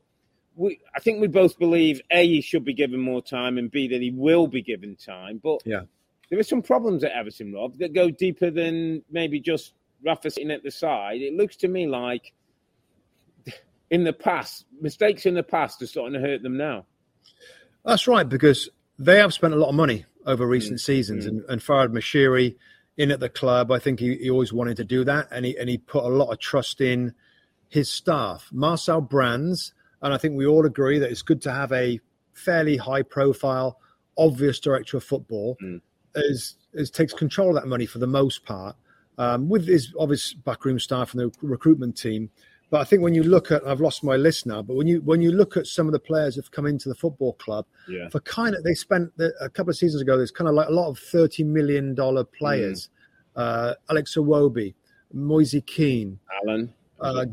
we, 0.55 0.79
I 0.95 0.99
think 0.99 1.21
we 1.21 1.27
both 1.27 1.57
believe 1.57 2.01
a 2.11 2.27
he 2.27 2.41
should 2.41 2.65
be 2.65 2.73
given 2.73 2.99
more 2.99 3.21
time, 3.21 3.57
and 3.57 3.71
b 3.71 3.87
that 3.87 4.01
he 4.01 4.11
will 4.11 4.47
be 4.47 4.61
given 4.61 4.95
time. 4.95 5.39
But 5.43 5.61
yeah, 5.65 5.81
there 6.29 6.39
are 6.39 6.43
some 6.43 6.61
problems 6.61 7.03
at 7.03 7.11
Everton, 7.11 7.53
Rob, 7.53 7.77
that 7.79 7.93
go 7.93 8.09
deeper 8.09 8.51
than 8.51 9.03
maybe 9.09 9.39
just 9.39 9.73
Rafa 10.05 10.29
sitting 10.29 10.51
at 10.51 10.63
the 10.63 10.71
side. 10.71 11.21
It 11.21 11.33
looks 11.33 11.55
to 11.57 11.67
me 11.67 11.87
like 11.87 12.33
in 13.89 14.03
the 14.03 14.13
past, 14.13 14.65
mistakes 14.81 15.25
in 15.25 15.33
the 15.33 15.43
past 15.43 15.81
are 15.81 15.87
starting 15.87 16.13
to 16.13 16.19
hurt 16.19 16.41
them 16.41 16.57
now. 16.57 16.85
That's 17.85 18.07
right, 18.07 18.27
because 18.27 18.69
they 18.99 19.17
have 19.17 19.33
spent 19.33 19.53
a 19.53 19.57
lot 19.57 19.69
of 19.69 19.75
money 19.75 20.05
over 20.25 20.45
recent 20.45 20.77
mm. 20.77 20.83
seasons, 20.83 21.25
mm. 21.25 21.29
and, 21.29 21.45
and 21.49 21.61
Farhad 21.61 21.89
Moshiri 21.89 22.55
in 22.97 23.11
at 23.11 23.19
the 23.19 23.29
club, 23.29 23.71
I 23.71 23.79
think 23.79 23.99
he, 23.99 24.15
he 24.15 24.29
always 24.29 24.53
wanted 24.53 24.77
to 24.77 24.83
do 24.83 25.03
that, 25.03 25.27
and 25.31 25.45
he 25.45 25.57
and 25.57 25.69
he 25.69 25.77
put 25.77 26.03
a 26.03 26.07
lot 26.07 26.31
of 26.31 26.39
trust 26.39 26.81
in 26.81 27.13
his 27.69 27.89
staff. 27.89 28.49
Marcel 28.51 29.01
Brands, 29.01 29.73
and 30.01 30.13
I 30.13 30.17
think 30.17 30.37
we 30.37 30.45
all 30.45 30.65
agree 30.65 30.99
that 30.99 31.09
it's 31.09 31.23
good 31.23 31.41
to 31.43 31.51
have 31.51 31.71
a 31.71 31.99
fairly 32.33 32.77
high 32.77 33.01
profile, 33.01 33.79
obvious 34.17 34.59
director 34.59 34.97
of 34.97 35.03
football, 35.03 35.57
mm. 35.61 35.81
as, 36.15 36.55
as 36.77 36.91
takes 36.91 37.13
control 37.13 37.49
of 37.49 37.55
that 37.55 37.67
money 37.67 37.87
for 37.87 37.97
the 37.97 38.07
most 38.07 38.45
part, 38.45 38.75
um, 39.17 39.49
with 39.49 39.67
his 39.67 39.93
obvious 39.97 40.33
backroom 40.33 40.79
staff 40.79 41.13
and 41.13 41.21
the 41.21 41.31
recruitment 41.41 41.97
team. 41.97 42.29
But 42.73 42.81
I 42.81 42.85
think 42.85 43.03
when 43.03 43.13
you 43.13 43.21
look 43.21 43.51
at, 43.51 43.63
I've 43.67 43.81
lost 43.81 44.03
my 44.03 44.15
list 44.15 44.47
now, 44.47 44.63
but 44.63 44.75
when 44.75 44.87
you 44.87 44.99
when 45.01 45.21
you 45.21 45.31
look 45.31 45.55
at 45.57 45.67
some 45.67 45.85
of 45.85 45.91
the 45.91 45.99
players 45.99 46.33
who've 46.33 46.49
come 46.49 46.65
into 46.65 46.89
the 46.89 46.95
football 46.95 47.33
club, 47.33 47.67
yeah. 47.87 48.09
for 48.09 48.19
kind 48.21 48.55
of 48.55 48.63
they 48.63 48.73
spent 48.73 49.15
the, 49.15 49.31
a 49.39 49.47
couple 49.47 49.69
of 49.69 49.77
seasons 49.77 50.01
ago. 50.01 50.17
There's 50.17 50.31
kind 50.31 50.47
of 50.47 50.55
like 50.55 50.69
a 50.69 50.71
lot 50.71 50.89
of 50.89 50.97
thirty 50.97 51.43
million 51.43 51.93
dollar 51.93 52.23
players. 52.23 52.89
Mm. 53.37 53.41
Uh, 53.43 53.73
Alex 53.91 54.15
Iwobi, 54.15 54.73
Moise 55.13 55.61
Kean, 55.67 56.17
Allan. 56.41 56.73
Uh, 56.99 57.25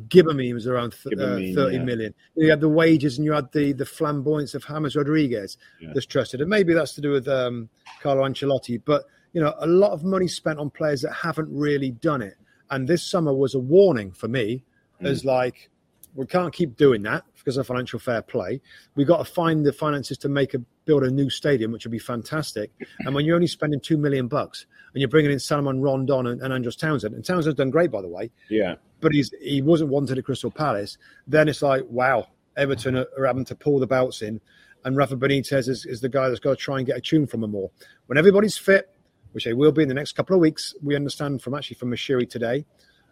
was 0.52 0.66
around 0.66 0.92
th- 1.02 1.18
uh, 1.18 1.36
thirty 1.54 1.76
yeah. 1.76 1.84
million. 1.84 2.14
You 2.36 2.50
had 2.50 2.60
the 2.60 2.68
wages 2.68 3.16
and 3.16 3.24
you 3.24 3.32
had 3.32 3.50
the 3.52 3.72
the 3.72 3.86
flamboyance 3.86 4.54
of 4.54 4.66
James 4.66 4.94
Rodriguez 4.94 5.56
yeah. 5.80 5.88
that's 5.94 6.04
trusted, 6.04 6.42
and 6.42 6.50
maybe 6.50 6.74
that's 6.74 6.92
to 6.96 7.00
do 7.00 7.12
with 7.12 7.26
um, 7.28 7.70
Carlo 8.02 8.28
Ancelotti. 8.28 8.78
But 8.84 9.04
you 9.32 9.40
know, 9.40 9.54
a 9.58 9.66
lot 9.66 9.92
of 9.92 10.04
money 10.04 10.28
spent 10.28 10.58
on 10.58 10.68
players 10.68 11.00
that 11.00 11.14
haven't 11.14 11.48
really 11.50 11.92
done 11.92 12.20
it. 12.20 12.36
And 12.68 12.86
this 12.86 13.02
summer 13.02 13.32
was 13.32 13.54
a 13.54 13.58
warning 13.58 14.12
for 14.12 14.28
me 14.28 14.64
mm. 15.02 15.08
as 15.08 15.24
like 15.24 15.70
we 16.14 16.26
can't 16.26 16.52
keep 16.52 16.76
doing 16.76 17.02
that 17.02 17.24
because 17.36 17.56
of 17.56 17.66
financial 17.66 17.98
fair 17.98 18.22
play. 18.22 18.60
We've 18.94 19.06
got 19.06 19.18
to 19.18 19.24
find 19.24 19.64
the 19.64 19.72
finances 19.72 20.18
to 20.18 20.28
make 20.28 20.54
a 20.54 20.58
build 20.84 21.04
a 21.04 21.10
new 21.10 21.30
stadium, 21.30 21.72
which 21.72 21.84
would 21.84 21.92
be 21.92 21.98
fantastic. 21.98 22.70
And 23.00 23.14
when 23.14 23.24
you're 23.24 23.36
only 23.36 23.46
spending 23.46 23.80
two 23.80 23.96
million 23.96 24.28
bucks 24.28 24.66
and 24.92 25.00
you're 25.00 25.08
bringing 25.08 25.30
in 25.30 25.38
Salomon 25.38 25.80
Rondon 25.80 26.26
and, 26.26 26.42
and 26.42 26.52
Andros 26.52 26.76
Townsend, 26.76 27.14
and 27.14 27.24
Townsend's 27.24 27.56
done 27.56 27.70
great 27.70 27.90
by 27.90 28.02
the 28.02 28.08
way, 28.08 28.30
yeah, 28.48 28.74
but 29.00 29.12
he's 29.12 29.32
he 29.40 29.62
wasn't 29.62 29.90
wanted 29.90 30.18
at 30.18 30.24
Crystal 30.24 30.50
Palace. 30.50 30.98
Then 31.26 31.48
it's 31.48 31.62
like 31.62 31.84
wow, 31.88 32.26
Everton 32.56 32.96
are, 32.96 33.06
are 33.18 33.26
having 33.26 33.44
to 33.46 33.54
pull 33.54 33.78
the 33.78 33.86
belts 33.86 34.22
in, 34.22 34.40
and 34.84 34.96
Rafa 34.96 35.16
Benitez 35.16 35.68
is, 35.68 35.86
is 35.86 36.00
the 36.00 36.08
guy 36.08 36.28
that's 36.28 36.40
got 36.40 36.50
to 36.50 36.56
try 36.56 36.78
and 36.78 36.86
get 36.86 36.96
a 36.96 37.00
tune 37.00 37.26
from 37.26 37.40
them 37.40 37.54
all. 37.54 37.72
When 38.06 38.18
everybody's 38.18 38.58
fit, 38.58 38.94
which 39.32 39.44
they 39.44 39.54
will 39.54 39.72
be 39.72 39.82
in 39.82 39.88
the 39.88 39.94
next 39.94 40.12
couple 40.12 40.34
of 40.34 40.40
weeks, 40.40 40.74
we 40.82 40.96
understand 40.96 41.40
from 41.40 41.54
actually 41.54 41.76
from 41.76 41.90
Moshiri 41.90 42.28
today 42.28 42.64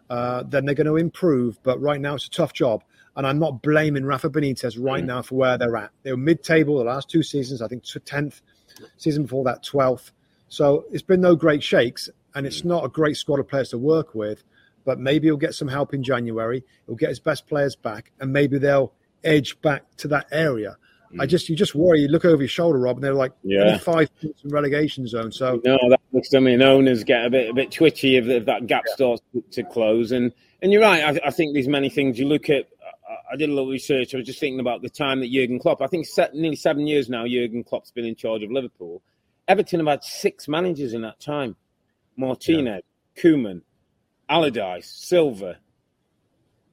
uh, 0.09 0.43
then 0.43 0.65
they're 0.65 0.75
going 0.75 0.87
to 0.87 0.97
improve. 0.97 1.61
But 1.63 1.79
right 1.81 1.99
now, 1.99 2.15
it's 2.15 2.25
a 2.25 2.31
tough 2.31 2.53
job. 2.53 2.83
And 3.15 3.27
I'm 3.27 3.39
not 3.39 3.61
blaming 3.61 4.05
Rafa 4.05 4.29
Benitez 4.29 4.77
right 4.79 5.03
mm. 5.03 5.07
now 5.07 5.21
for 5.21 5.35
where 5.35 5.57
they're 5.57 5.75
at. 5.75 5.91
They 6.03 6.11
were 6.11 6.17
mid 6.17 6.43
table 6.43 6.77
the 6.77 6.85
last 6.85 7.09
two 7.09 7.23
seasons, 7.23 7.61
I 7.61 7.67
think 7.67 7.83
10th, 7.83 8.41
season 8.97 9.23
before 9.23 9.43
that, 9.45 9.63
12th. 9.63 10.11
So 10.47 10.85
it's 10.91 11.03
been 11.03 11.21
no 11.21 11.35
great 11.35 11.61
shakes, 11.61 12.09
and 12.33 12.45
it's 12.45 12.63
not 12.63 12.85
a 12.85 12.89
great 12.89 13.17
squad 13.17 13.39
of 13.39 13.47
players 13.47 13.69
to 13.69 13.77
work 13.77 14.15
with. 14.15 14.43
But 14.85 14.99
maybe 14.99 15.27
he'll 15.27 15.37
get 15.37 15.53
some 15.53 15.67
help 15.67 15.93
in 15.93 16.01
January. 16.01 16.63
He'll 16.87 16.95
get 16.95 17.09
his 17.09 17.19
best 17.19 17.47
players 17.47 17.75
back, 17.75 18.11
and 18.19 18.31
maybe 18.31 18.57
they'll 18.57 18.93
edge 19.23 19.59
back 19.61 19.83
to 19.97 20.07
that 20.09 20.27
area. 20.31 20.77
I 21.17 21.25
just 21.25 21.49
you 21.49 21.55
just 21.55 21.73
worry. 21.73 22.01
You 22.01 22.07
look 22.07 22.25
over 22.25 22.41
your 22.41 22.49
shoulder, 22.49 22.79
Rob, 22.79 22.97
and 22.97 23.03
they're 23.03 23.13
like 23.13 23.31
yeah. 23.43 23.77
five 23.77 24.09
points 24.21 24.43
in 24.43 24.49
relegation 24.49 25.07
zone. 25.07 25.31
So 25.31 25.59
no, 25.65 25.77
that 25.89 25.99
looks 26.11 26.29
to 26.29 26.41
me. 26.41 26.53
And 26.53 26.61
owners 26.61 27.03
get 27.03 27.25
a 27.25 27.29
bit 27.29 27.49
a 27.49 27.53
bit 27.53 27.71
twitchy 27.71 28.17
if, 28.17 28.27
if 28.27 28.45
that 28.45 28.67
gap 28.67 28.83
yeah. 28.87 28.93
starts 28.93 29.23
to 29.51 29.63
close. 29.63 30.11
And 30.11 30.31
and 30.61 30.71
you're 30.71 30.81
right. 30.81 31.03
I, 31.03 31.27
I, 31.27 31.31
think 31.31 31.53
there's 31.53 31.67
many 31.67 31.89
things 31.89 32.19
you 32.19 32.27
look 32.27 32.49
at. 32.49 32.67
I, 33.09 33.33
I 33.33 33.35
did 33.37 33.49
a 33.49 33.53
little 33.53 33.69
research. 33.71 34.13
I 34.13 34.17
was 34.17 34.27
just 34.27 34.39
thinking 34.39 34.59
about 34.59 34.81
the 34.81 34.89
time 34.89 35.21
that 35.21 35.31
Jurgen 35.31 35.59
Klopp. 35.59 35.81
I 35.81 35.87
think 35.87 36.05
set, 36.05 36.35
nearly 36.35 36.55
seven 36.55 36.85
years 36.85 37.09
now. 37.09 37.25
Jurgen 37.25 37.63
Klopp's 37.63 37.91
been 37.91 38.05
in 38.05 38.15
charge 38.15 38.43
of 38.43 38.51
Liverpool. 38.51 39.01
Everton 39.47 39.79
have 39.79 39.87
had 39.87 40.03
six 40.03 40.47
managers 40.47 40.93
in 40.93 41.01
that 41.01 41.19
time: 41.19 41.55
Martinez, 42.17 42.83
yeah. 43.15 43.23
Koeman, 43.23 43.61
Allardyce, 44.29 44.87
Silva, 44.87 45.57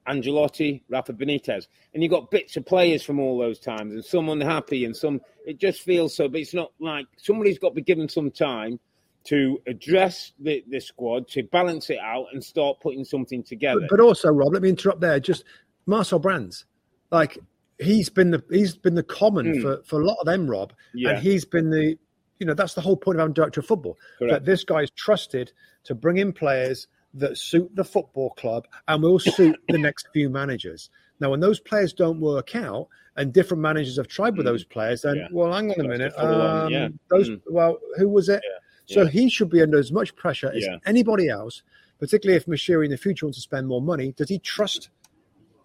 Ancelotti, 0.09 0.83
Rafa 0.89 1.13
Benitez, 1.13 1.67
and 1.93 2.03
you've 2.03 2.13
got 2.13 2.31
bits 2.31 2.57
of 2.57 2.65
players 2.65 3.03
from 3.03 3.21
all 3.21 3.39
those 3.39 3.59
times, 3.59 3.93
and 3.93 4.05
some 4.05 4.29
unhappy, 4.29 4.85
and 4.85 4.97
some. 4.97 5.21
It 5.47 5.59
just 5.59 5.83
feels 5.83 6.15
so, 6.17 6.29
but 6.29 6.41
it's 6.41 6.55
not 6.55 6.73
like 6.81 7.07
somebody's 7.17 7.59
got 7.59 7.71
to 7.71 7.75
be 7.75 7.83
given 7.83 8.09
some 8.09 8.31
time 8.31 8.81
to 9.25 9.59
address 9.67 10.33
the, 10.39 10.65
the 10.69 10.81
squad, 10.81 11.29
to 11.29 11.43
balance 11.45 11.91
it 11.91 11.99
out, 11.99 12.27
and 12.33 12.43
start 12.43 12.81
putting 12.81 13.05
something 13.05 13.43
together. 13.43 13.81
But, 13.81 13.99
but 13.99 14.01
also, 14.01 14.29
Rob, 14.29 14.53
let 14.53 14.63
me 14.63 14.69
interrupt 14.69 15.01
there. 15.01 15.19
Just 15.21 15.45
Marcel 15.87 16.19
Brands, 16.19 16.65
like 17.11 17.39
he's 17.79 18.09
been 18.09 18.31
the 18.31 18.43
he's 18.51 18.77
been 18.77 18.95
the 18.95 19.03
common 19.03 19.55
mm. 19.55 19.63
for 19.63 19.83
for 19.85 20.01
a 20.01 20.05
lot 20.05 20.17
of 20.21 20.27
them, 20.27 20.49
Rob, 20.49 20.73
yeah. 20.95 21.11
and 21.11 21.19
he's 21.19 21.45
been 21.45 21.71
the 21.71 21.97
you 22.39 22.47
know 22.47 22.55
that's 22.55 22.75
the 22.75 22.81
whole 22.81 22.97
point 22.97 23.17
of 23.17 23.21
having 23.21 23.35
director 23.35 23.61
of 23.61 23.67
football 23.67 23.97
Correct. 24.19 24.33
that 24.33 24.45
this 24.45 24.65
guy 24.65 24.81
is 24.83 24.91
trusted 24.91 25.53
to 25.85 25.95
bring 25.95 26.19
in 26.19 26.33
players 26.33 26.87
that 27.19 27.39
suit 27.39 27.71
the 27.75 27.85
football 27.85 28.31
club 28.31 28.67
and 28.89 29.03
will 29.03 29.19
suit 29.19 29.57
the 29.69 29.79
next 29.79 30.09
few 30.13 30.31
managers. 30.31 30.91
Now, 31.21 31.31
when 31.31 31.41
those 31.41 31.61
players 31.61 31.93
don't 31.93 32.21
work 32.21 32.55
out 32.55 32.89
and 33.17 33.33
different 33.33 33.63
managers 33.63 33.97
have 33.97 34.09
tried 34.09 34.37
with 34.37 34.47
mm. 34.47 34.51
those 34.51 34.65
players, 34.65 35.03
then 35.03 35.17
yeah. 35.17 35.29
well, 35.33 35.53
hang 35.53 35.71
on 35.71 35.85
a 35.85 35.89
minute. 35.89 36.13
Um, 36.17 36.71
yeah. 36.71 36.89
Those 37.09 37.31
mm. 37.31 37.41
well, 37.51 37.79
who 37.97 38.09
was 38.09 38.29
it? 38.29 38.43
Yeah. 38.45 38.95
So 38.95 39.07
he 39.07 39.29
should 39.29 39.51
be 39.51 39.63
under 39.63 39.79
as 39.79 39.91
much 39.91 40.15
pressure 40.15 40.53
as 40.55 40.65
anybody 40.85 41.29
else, 41.29 41.63
particularly 41.99 42.37
if 42.37 42.47
Moshiri 42.47 42.85
in 42.85 42.91
the 42.93 42.97
future 42.97 43.27
wants 43.27 43.39
to 43.39 43.43
spend 43.43 43.67
more 43.67 43.83
money. 43.83 44.13
Does 44.13 44.29
he 44.29 44.39
trust 44.39 44.91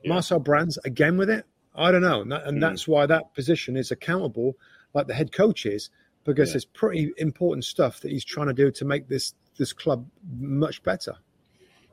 Marcel 0.06 0.40
Brands 0.40 0.80
again 0.86 1.18
with 1.18 1.30
it? 1.30 1.46
I 1.76 1.92
don't 1.92 2.02
know, 2.02 2.22
and, 2.22 2.32
that, 2.32 2.46
and 2.46 2.58
mm. 2.58 2.62
that's 2.62 2.88
why 2.88 3.06
that 3.06 3.34
position 3.36 3.78
is 3.78 3.92
accountable, 3.92 4.58
like 4.94 5.08
the 5.08 5.14
head 5.14 5.32
coach 5.32 5.66
is 5.66 5.90
because 6.24 6.54
it's 6.54 6.66
pretty 6.66 7.12
important 7.18 7.66
stuff 7.66 8.02
that 8.02 8.12
he's 8.12 8.26
trying 8.26 8.48
to 8.48 8.54
do 8.54 8.72
to 8.72 8.86
make 8.86 9.08
this 9.08 9.34
this 9.58 9.74
club 9.74 10.08
much 10.40 10.82
better. 10.84 11.16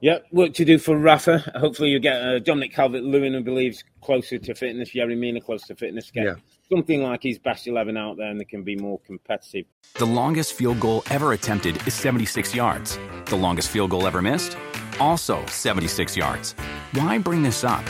Yeah, 0.00 0.18
work 0.30 0.54
to 0.54 0.64
do 0.64 0.78
for 0.78 0.96
Rafa. 0.96 1.38
Hopefully, 1.56 1.90
you 1.90 1.98
get 1.98 2.22
uh, 2.22 2.38
Dominic 2.38 2.72
Calvert 2.72 3.02
Lewin, 3.02 3.34
who 3.34 3.42
believes 3.42 3.82
closer 4.00 4.38
to 4.38 4.54
fitness, 4.54 4.90
Yerry 4.94 5.16
Mina 5.18 5.40
close 5.40 5.62
to 5.66 5.74
fitness. 5.74 6.11
Get 6.12 6.24
Yeah. 6.24 6.34
something 6.70 7.02
like 7.02 7.22
his 7.24 7.38
best 7.38 7.66
11 7.66 7.96
out 7.96 8.16
there 8.16 8.30
and 8.30 8.38
they 8.38 8.44
can 8.44 8.62
be 8.62 8.76
more 8.76 9.00
competitive. 9.00 9.64
The 9.94 10.06
longest 10.06 10.52
field 10.54 10.78
goal 10.78 11.02
ever 11.11 11.32
attempted 11.32 11.84
is 11.87 11.94
76 11.94 12.54
yards. 12.54 12.96
The 13.26 13.37
longest 13.37 13.70
field 13.70 13.90
goal 13.90 14.06
ever 14.06 14.22
missed? 14.22 14.56
Also 15.00 15.44
76 15.46 16.16
yards. 16.16 16.52
Why 16.92 17.18
bring 17.18 17.42
this 17.42 17.64
up? 17.64 17.84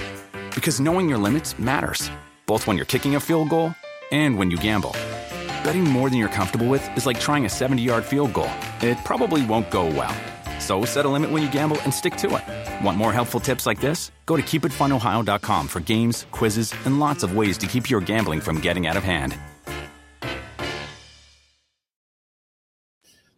Because 0.55 0.81
knowing 0.81 1.09
your 1.11 1.19
limits 1.19 1.59
matters, 1.59 2.11
both 2.47 2.67
when 2.67 2.77
you're 2.79 2.87
kicking 2.87 3.17
a 3.17 3.21
field 3.21 3.51
goal 3.51 3.75
and 4.13 4.39
when 4.39 4.51
you 4.51 4.57
gamble. 4.57 4.93
Betting 5.63 5.85
more 5.85 6.09
than 6.09 6.19
you're 6.19 6.29
comfortable 6.31 6.69
with 6.69 6.89
is 6.97 7.05
like 7.05 7.21
trying 7.21 7.45
a 7.45 7.49
70 7.51 7.83
yard 7.83 8.05
field 8.05 8.33
goal, 8.33 8.51
it 8.81 8.97
probably 9.05 9.45
won't 9.45 9.71
go 9.71 9.85
well. 9.87 10.15
So 10.69 10.85
set 10.85 11.07
a 11.07 11.09
limit 11.09 11.31
when 11.31 11.43
you 11.43 11.51
gamble 11.51 11.81
and 11.85 11.95
stick 11.95 12.15
to 12.17 12.37
it. 12.37 12.85
Want 12.85 12.99
more 12.99 13.11
helpful 13.11 13.41
tips 13.41 13.65
like 13.65 13.81
this? 13.81 14.13
Go 14.27 14.37
to 14.37 14.43
keepitfunohio.com 14.43 15.67
for 15.67 15.81
games, 15.81 16.27
quizzes, 16.31 16.75
and 16.85 17.01
lots 17.01 17.23
of 17.23 17.35
ways 17.35 17.57
to 17.59 17.67
keep 17.67 17.89
your 17.89 18.03
gambling 18.03 18.43
from 18.43 18.61
getting 18.61 18.87
out 18.87 18.95
of 18.95 19.03
hand. 19.03 19.39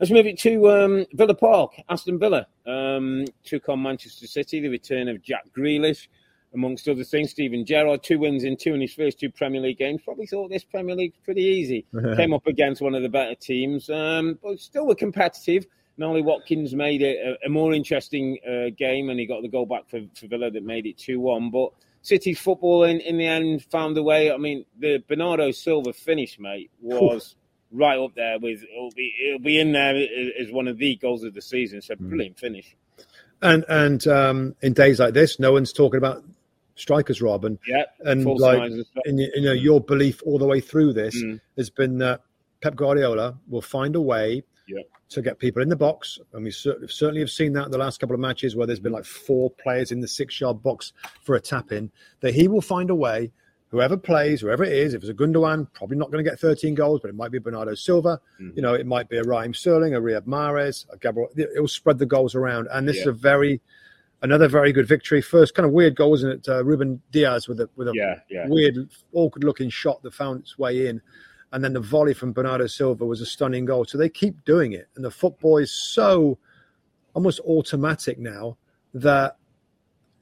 Let's 0.01 0.11
move 0.11 0.27
it 0.27 0.41
to 0.41 0.71
um, 0.71 1.07
Villa 1.13 1.37
Park. 1.37 1.75
Aston 1.89 2.19
Villa 2.19 2.49
um, 2.67 3.27
took 3.45 3.69
on 3.69 3.81
Manchester 3.81 4.27
City. 4.27 4.59
The 4.59 4.69
return 4.69 5.07
of 5.07 5.23
Jack 5.23 5.45
Grealish, 5.57 6.09
amongst 6.53 6.89
other 6.89 7.05
things. 7.05 7.31
Steven 7.31 7.65
Gerrard, 7.65 8.03
two 8.03 8.19
wins 8.19 8.43
in 8.43 8.57
two 8.57 8.75
in 8.75 8.81
his 8.81 8.93
first 8.93 9.21
two 9.21 9.31
Premier 9.31 9.61
League 9.61 9.79
games. 9.79 10.01
Probably 10.05 10.27
thought 10.27 10.51
this 10.51 10.65
Premier 10.65 10.97
League 10.97 11.15
pretty 11.23 11.43
easy. 11.45 11.87
Came 12.17 12.35
up 12.35 12.49
against 12.49 12.83
one 12.83 12.97
of 12.97 13.05
the 13.05 13.09
better 13.09 13.37
teams, 13.37 13.89
um, 13.89 14.37
but 14.43 14.59
still 14.59 14.89
were 14.89 14.97
competitive. 14.97 15.67
Ollie 16.03 16.23
Watkins 16.23 16.75
made 16.75 17.03
it 17.03 17.19
a, 17.19 17.47
a 17.47 17.49
more 17.49 17.73
interesting 17.73 18.39
uh, 18.47 18.71
game, 18.77 19.11
and 19.11 19.19
he 19.21 19.27
got 19.27 19.43
the 19.43 19.49
goal 19.49 19.67
back 19.67 19.89
for, 19.89 20.01
for 20.15 20.27
Villa 20.27 20.51
that 20.51 20.63
made 20.65 20.87
it 20.87 20.99
two 20.99 21.21
one. 21.21 21.51
But 21.51 21.71
City's 22.03 22.39
football 22.39 22.85
in, 22.85 23.01
in 23.01 23.19
the 23.19 23.27
end 23.27 23.65
found 23.65 23.97
a 23.99 24.03
way. 24.03 24.33
I 24.33 24.37
mean, 24.37 24.65
the 24.79 25.03
Bernardo 25.07 25.51
Silva 25.51 25.93
finish, 25.93 26.39
mate, 26.39 26.71
was 26.81 27.37
right 27.73 27.99
up 27.99 28.15
there 28.15 28.39
with 28.39 28.63
it'll 28.63 28.91
be 28.91 29.13
it'll 29.29 29.41
be 29.45 29.61
in 29.61 29.73
there 29.73 29.95
as 30.41 30.51
one 30.51 30.69
of 30.69 30.79
the 30.79 30.97
goals 30.97 31.23
of 31.25 31.35
the 31.35 31.43
season. 31.43 31.83
So, 31.83 31.95
a 31.95 31.97
brilliant 31.97 32.39
finish. 32.39 32.75
And 33.43 33.65
and 33.69 34.07
um, 34.07 34.55
in 34.63 34.73
days 34.73 35.01
like 35.01 35.15
this, 35.15 35.39
no 35.39 35.53
one's 35.53 35.73
talking 35.73 35.99
about 35.99 36.25
strikers, 36.75 37.21
Rob, 37.21 37.45
and 37.45 37.59
Yeah, 37.67 37.85
and 38.01 38.25
like 38.25 38.63
and 38.63 38.85
in, 39.05 39.19
you 39.19 39.43
know 39.43 39.53
your 39.53 39.81
belief 39.81 40.23
all 40.25 40.39
the 40.39 40.47
way 40.47 40.61
through 40.61 40.93
this 40.95 41.23
Mm. 41.23 41.41
has 41.57 41.71
been 41.71 41.99
that 41.99 42.23
Pep 42.63 42.75
Guardiola 42.77 43.39
will 43.49 43.63
find 43.63 43.97
a 43.97 44.01
way 44.01 44.43
Yeah. 44.67 44.83
To 45.11 45.23
get 45.23 45.41
people 45.41 45.61
in 45.61 45.69
the 45.69 45.75
box, 45.75 46.21
and 46.33 46.45
we 46.45 46.53
certainly 46.53 47.19
have 47.19 47.31
seen 47.31 47.53
that 47.55 47.65
in 47.65 47.73
the 47.73 47.79
last 47.79 47.99
couple 47.99 48.15
of 48.15 48.21
matches 48.21 48.55
where 48.55 48.65
there's 48.65 48.79
been 48.79 48.93
like 48.93 49.05
four 49.05 49.51
players 49.51 49.91
in 49.91 50.01
the 50.01 50.07
six-yard 50.07 50.63
box 50.63 50.93
for 51.25 51.35
a 51.35 51.41
tap 51.41 51.73
in. 51.73 51.91
That 52.21 52.33
he 52.33 52.47
will 52.47 52.61
find 52.61 52.91
a 52.91 52.95
way. 52.95 53.33
Whoever 53.71 53.97
plays, 53.97 54.41
whoever 54.41 54.63
it 54.63 54.73
is, 54.73 54.95
if 54.95 55.03
it's 55.03 55.11
a 55.11 55.15
Gundogan, 55.15 55.67
probably 55.73 55.97
not 55.97 56.13
going 56.13 56.25
to 56.25 56.29
get 56.31 56.39
13 56.39 56.75
goals, 56.77 57.01
but 57.01 57.09
it 57.09 57.17
might 57.17 57.33
be 57.33 57.39
Bernardo 57.39 57.75
Silva. 57.75 58.21
Mm-hmm. 58.41 58.57
You 58.57 58.63
know, 58.63 58.75
it 58.75 58.87
might 58.87 59.09
be 59.09 59.17
a 59.17 59.23
Raheem 59.25 59.53
Sterling, 59.53 59.95
a 59.97 60.01
Riyad 60.01 60.27
Mahrez, 60.27 60.87
a 60.93 60.97
Gabriel. 60.97 61.29
It 61.37 61.61
will 61.61 61.69
spread 61.69 61.99
the 61.99 62.07
goals 62.07 62.37
around, 62.37 62.69
and 62.73 62.89
this 62.89 62.99
is 62.99 63.07
a 63.09 63.13
very 63.13 63.61
another 64.23 64.49
very 64.49 64.73
good 64.73 64.87
victory. 64.87 65.21
First, 65.21 65.55
kind 65.55 65.67
of 65.67 65.73
weird 65.73 65.97
goal, 65.97 66.11
wasn't 66.11 66.35
it? 66.35 66.49
Uh, 66.49 66.65
Ruben 66.65 67.01
Dias 67.11 67.49
with 67.49 67.61
a 67.61 67.69
with 67.77 67.89
a 67.89 67.93
Yeah, 67.95 68.21
yeah. 68.29 68.47
weird, 68.49 68.89
awkward 69.13 69.45
looking 69.45 69.71
shot 69.71 70.03
that 70.03 70.15
found 70.15 70.41
its 70.41 70.59
way 70.59 70.87
in. 70.87 71.01
And 71.53 71.65
then 71.65 71.73
the 71.73 71.81
volley 71.81 72.15
from 72.15 72.33
Bernardo 72.33 72.67
Silva 72.67 73.05
was 73.05 73.21
a 73.21 73.27
stunning 73.27 73.65
goal. 73.65 73.85
So 73.85 73.99
they 73.99 74.09
keep 74.09 74.45
doing 74.45 74.73
it. 74.73 74.89
And 74.95 75.05
the 75.05 75.11
football 75.11 75.57
is 75.59 75.73
so 75.73 76.39
almost 77.15 77.41
automatic 77.41 78.19
now 78.19 78.57
that 78.95 79.37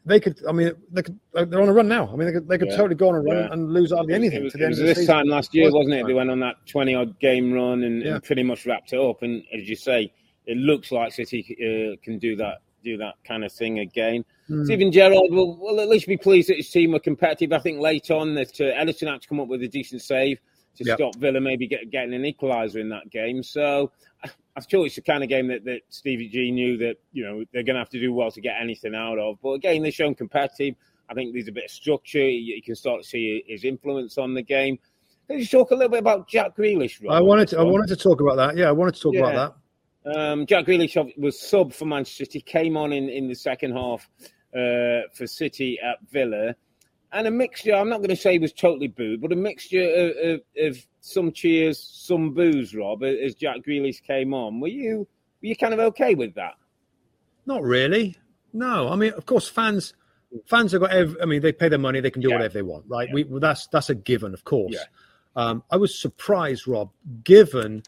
they 0.06 0.20
could, 0.20 0.40
I 0.48 0.52
mean, 0.52 0.72
they 0.90 1.02
could, 1.02 1.18
they're 1.34 1.60
on 1.60 1.68
a 1.68 1.72
run 1.72 1.86
now. 1.86 2.08
I 2.10 2.16
mean, 2.16 2.26
they 2.28 2.32
could, 2.32 2.48
they 2.48 2.56
could 2.56 2.68
Yeah, 2.68 2.76
totally 2.78 2.94
go 2.94 3.10
on 3.10 3.16
a 3.16 3.20
run 3.20 3.36
yeah. 3.36 3.52
and 3.52 3.74
lose 3.74 3.92
hardly 3.92 4.14
anything 4.14 4.40
It 4.40 4.44
was, 4.44 4.52
to 4.52 4.58
the 4.58 4.64
end 4.64 4.72
of 4.72 4.78
the 4.78 4.84
this 4.86 4.98
season. 4.98 5.14
time 5.14 5.26
last 5.28 5.54
year, 5.54 5.66
Was 5.66 5.74
wasn't 5.74 5.96
it? 5.96 6.06
They 6.06 6.14
went 6.14 6.30
on 6.30 6.40
that 6.40 6.56
20 6.66 6.94
odd 6.94 7.20
game 7.20 7.52
run 7.52 7.82
and, 7.84 8.02
Yeah. 8.02 8.14
and 8.14 8.24
pretty 8.24 8.42
much 8.42 8.64
wrapped 8.64 8.94
it 8.94 8.98
up. 9.00 9.22
And 9.22 9.42
as 9.52 9.68
you 9.68 9.76
say, 9.76 10.10
it 10.46 10.56
looks 10.56 10.90
like 10.92 11.12
City 11.12 11.44
uh, 11.60 11.96
can 12.02 12.18
do 12.18 12.36
that 12.36 12.58
do 12.84 12.96
that 12.96 13.14
kind 13.26 13.44
of 13.44 13.52
thing 13.52 13.80
again. 13.80 14.24
Hmm. 14.46 14.64
Steven 14.64 14.92
Gerrard 14.92 15.30
will, 15.30 15.58
will 15.58 15.80
at 15.80 15.88
least 15.88 16.06
be 16.06 16.16
pleased 16.16 16.48
that 16.48 16.56
his 16.56 16.70
team 16.70 16.92
were 16.92 17.00
competitive. 17.00 17.52
I 17.52 17.58
think 17.58 17.80
late 17.80 18.08
on 18.10 18.34
that 18.36 18.58
uh, 18.60 18.64
Ederson 18.80 19.10
had 19.10 19.20
to 19.20 19.28
come 19.28 19.40
up 19.40 19.48
with 19.48 19.62
a 19.64 19.68
decent 19.68 20.00
save 20.00 20.38
to 20.78 20.84
Yep. 20.84 20.96
stop 20.98 21.14
Villa 21.16 21.40
maybe 21.40 21.66
get, 21.66 21.90
getting 21.90 22.14
an 22.14 22.22
equaliser 22.22 22.80
in 22.80 22.88
that 22.88 23.10
game. 23.10 23.42
So 23.42 23.90
I'm 24.24 24.64
sure 24.68 24.86
it's 24.86 24.96
the 24.96 25.02
kind 25.02 25.22
of 25.22 25.28
game 25.28 25.46
that, 25.48 25.64
that 25.64 25.82
Stevie 25.90 26.28
G 26.28 26.50
knew 26.50 26.76
that 26.78 26.96
you 27.12 27.24
know 27.24 27.44
they're 27.52 27.62
going 27.62 27.74
to 27.74 27.80
have 27.80 27.90
to 27.90 28.00
do 28.00 28.12
well 28.12 28.30
to 28.30 28.40
get 28.40 28.56
anything 28.60 28.94
out 28.94 29.18
of. 29.18 29.36
But 29.42 29.52
again, 29.52 29.82
they've 29.82 29.94
shown 29.94 30.14
competitive. 30.14 30.74
I 31.10 31.14
think 31.14 31.32
there's 31.32 31.48
a 31.48 31.52
bit 31.52 31.64
of 31.64 31.70
structure. 31.70 32.18
You, 32.18 32.56
you 32.56 32.62
can 32.62 32.74
start 32.74 33.02
to 33.02 33.08
see 33.08 33.44
his 33.46 33.64
influence 33.64 34.18
on 34.18 34.34
the 34.34 34.42
game. 34.42 34.78
Can 35.28 35.38
you 35.38 35.46
talk 35.46 35.70
a 35.70 35.74
little 35.74 35.90
bit 35.90 36.00
about 36.00 36.28
Jack 36.28 36.56
Grealish? 36.56 37.02
Rob, 37.04 37.12
I 37.12 37.20
wanted 37.20 37.48
to, 37.48 37.58
I 37.58 37.62
wanted 37.62 37.88
to 37.88 37.96
talk 37.96 38.20
about 38.20 38.36
that. 38.36 38.56
Yeah, 38.56 38.68
I 38.68 38.72
wanted 38.72 38.94
to 38.94 39.00
talk 39.00 39.14
Yeah. 39.14 39.20
about 39.30 39.54
that. 40.04 40.18
Um, 40.18 40.46
Jack 40.46 40.64
Grealish 40.66 40.96
was 41.18 41.38
sub 41.38 41.72
for 41.72 41.84
Manchester 41.84 42.24
City, 42.24 42.40
came 42.40 42.76
on 42.78 42.92
in, 42.92 43.08
in 43.10 43.28
the 43.28 43.34
second 43.34 43.72
half 43.72 44.08
uh, 44.56 45.02
for 45.14 45.26
City 45.26 45.78
at 45.82 45.98
Villa. 46.10 46.54
And 47.12 47.26
a 47.26 47.30
mixture, 47.30 47.74
I'm 47.74 47.88
not 47.88 47.98
going 47.98 48.10
to 48.10 48.16
say 48.16 48.38
was 48.38 48.52
totally 48.52 48.88
booed, 48.88 49.22
but 49.22 49.32
a 49.32 49.36
mixture 49.36 49.82
of, 49.82 50.16
of, 50.34 50.40
of 50.66 50.86
some 51.00 51.32
cheers, 51.32 51.78
some 51.80 52.34
boos, 52.34 52.74
Rob, 52.74 53.02
as 53.02 53.34
Jack 53.34 53.58
Grealish 53.66 54.02
came 54.02 54.34
on. 54.34 54.60
Were 54.60 54.68
you 54.68 55.08
were 55.40 55.48
you 55.48 55.56
kind 55.56 55.72
of 55.72 55.80
okay 55.80 56.14
with 56.14 56.34
that? 56.34 56.54
Not 57.46 57.62
really. 57.62 58.16
No, 58.52 58.88
I 58.88 58.96
mean, 58.96 59.12
of 59.14 59.24
course, 59.24 59.48
fans 59.48 59.94
fans 60.46 60.72
have 60.72 60.82
got. 60.82 60.90
Every, 60.90 61.20
I 61.22 61.24
mean, 61.24 61.40
they 61.40 61.52
pay 61.52 61.68
their 61.68 61.78
money; 61.78 62.00
they 62.00 62.10
can 62.10 62.20
do 62.20 62.28
Yeah. 62.28 62.36
whatever 62.36 62.54
they 62.54 62.62
want, 62.62 62.84
right? 62.88 63.08
Yeah. 63.08 63.14
We 63.14 63.24
well, 63.24 63.40
that's 63.40 63.66
that's 63.68 63.88
a 63.88 63.94
given, 63.94 64.34
of 64.34 64.44
course. 64.44 64.74
Yeah. 64.74 64.84
Um, 65.36 65.62
I 65.70 65.76
was 65.76 65.98
surprised, 65.98 66.68
Rob. 66.68 66.90
Given 67.24 67.82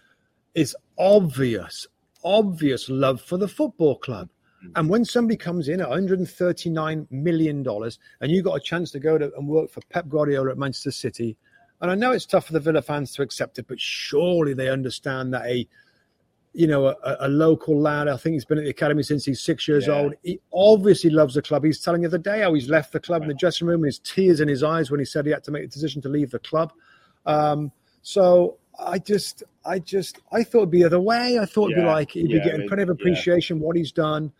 is 0.54 0.74
obvious, 0.98 1.86
obvious 2.24 2.88
love 2.88 3.20
for 3.20 3.36
the 3.36 3.48
football 3.48 3.96
club. 3.98 4.28
And 4.76 4.88
when 4.88 5.04
somebody 5.04 5.36
comes 5.36 5.68
in 5.68 5.80
at 5.80 5.88
139 5.88 7.06
million 7.10 7.62
dollars, 7.62 7.98
and 8.20 8.30
you 8.30 8.42
got 8.42 8.56
a 8.56 8.60
chance 8.60 8.90
to 8.92 9.00
go 9.00 9.18
to 9.18 9.30
and 9.36 9.46
work 9.48 9.70
for 9.70 9.80
Pep 9.90 10.08
Guardiola 10.08 10.50
at 10.50 10.58
Manchester 10.58 10.90
City, 10.90 11.36
and 11.80 11.90
I 11.90 11.94
know 11.94 12.12
it's 12.12 12.26
tough 12.26 12.46
for 12.46 12.52
the 12.52 12.60
Villa 12.60 12.82
fans 12.82 13.12
to 13.14 13.22
accept 13.22 13.58
it, 13.58 13.66
but 13.68 13.80
surely 13.80 14.52
they 14.54 14.68
understand 14.68 15.32
that 15.34 15.46
a 15.46 15.66
you 16.52 16.66
know, 16.66 16.88
a, 16.88 16.96
a 17.20 17.28
local 17.28 17.80
lad. 17.80 18.08
I 18.08 18.16
think 18.16 18.32
he's 18.34 18.44
been 18.44 18.58
at 18.58 18.64
the 18.64 18.70
academy 18.70 19.04
since 19.04 19.24
he's 19.24 19.40
six 19.40 19.68
years 19.68 19.86
Yeah. 19.86 19.94
old. 20.00 20.14
He 20.24 20.40
obviously 20.52 21.08
loves 21.08 21.34
the 21.34 21.42
club. 21.42 21.62
He's 21.62 21.80
telling 21.80 22.02
you 22.02 22.08
the 22.08 22.18
day 22.18 22.40
how 22.40 22.52
he's 22.54 22.68
left 22.68 22.92
the 22.92 22.98
club 22.98 23.22
in 23.22 23.28
the 23.28 23.34
dressing 23.34 23.68
room, 23.68 23.84
his 23.84 24.00
tears 24.00 24.40
in 24.40 24.48
his 24.48 24.64
eyes 24.64 24.90
when 24.90 24.98
he 24.98 25.06
said 25.06 25.26
he 25.26 25.30
had 25.30 25.44
to 25.44 25.52
make 25.52 25.62
the 25.62 25.68
decision 25.68 26.02
to 26.02 26.08
leave 26.08 26.32
the 26.32 26.40
club. 26.40 26.72
Um, 27.24 27.70
so 28.02 28.56
I 28.80 28.98
just, 28.98 29.44
I 29.64 29.78
just, 29.78 30.18
I 30.32 30.42
thought 30.42 30.58
it'd 30.62 30.70
be 30.72 30.80
the 30.80 30.86
other 30.86 31.00
way. 31.00 31.38
I 31.40 31.44
thought 31.46 31.70
it'd 31.70 31.84
be 31.84 31.88
like 31.88 32.10
he'd 32.10 32.28
Yeah, 32.28 32.38
be 32.38 32.44
getting 32.44 32.62
it- 32.62 32.66
plenty 32.68 32.82
of 32.82 32.90
appreciation 32.90 33.60
what 33.60 33.76
he's 33.76 33.92
done. 33.92 34.32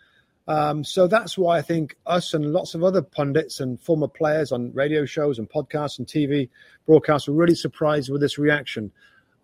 Um, 0.48 0.82
so 0.82 1.06
that's 1.06 1.38
why 1.38 1.58
I 1.58 1.62
think 1.62 1.96
us 2.06 2.34
and 2.34 2.52
lots 2.52 2.74
of 2.74 2.82
other 2.82 3.02
pundits 3.02 3.60
and 3.60 3.80
former 3.80 4.08
players 4.08 4.52
on 4.52 4.72
radio 4.72 5.04
shows 5.04 5.38
and 5.38 5.48
podcasts 5.48 5.98
and 5.98 6.06
TV 6.06 6.48
broadcasts 6.86 7.28
were 7.28 7.34
really 7.34 7.54
surprised 7.54 8.10
with 8.10 8.20
this 8.20 8.38
reaction. 8.38 8.90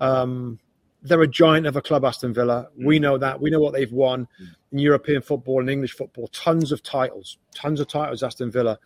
Um, 0.01 0.59
they're 1.03 1.23
a 1.23 1.29
giant 1.29 1.67
of 1.67 1.77
a 1.77 1.83
club, 1.83 2.05
Aston 2.05 2.35
Villa. 2.35 2.69
We 2.77 2.99
know 2.99 3.19
that. 3.19 3.41
We 3.41 3.51
know 3.51 3.61
what 3.61 3.73
they've 3.73 3.93
won 3.93 4.27
in 4.73 4.79
European 4.79 5.23
football 5.23 5.61
and 5.61 5.71
English 5.71 5.93
football. 5.93 6.29
Tons 6.29 6.73
of 6.73 6.83
titles, 6.83 7.39
tons 7.55 7.81
of 7.81 7.89
titles, 7.89 8.23
Aston 8.23 8.51
Villa. 8.51 8.79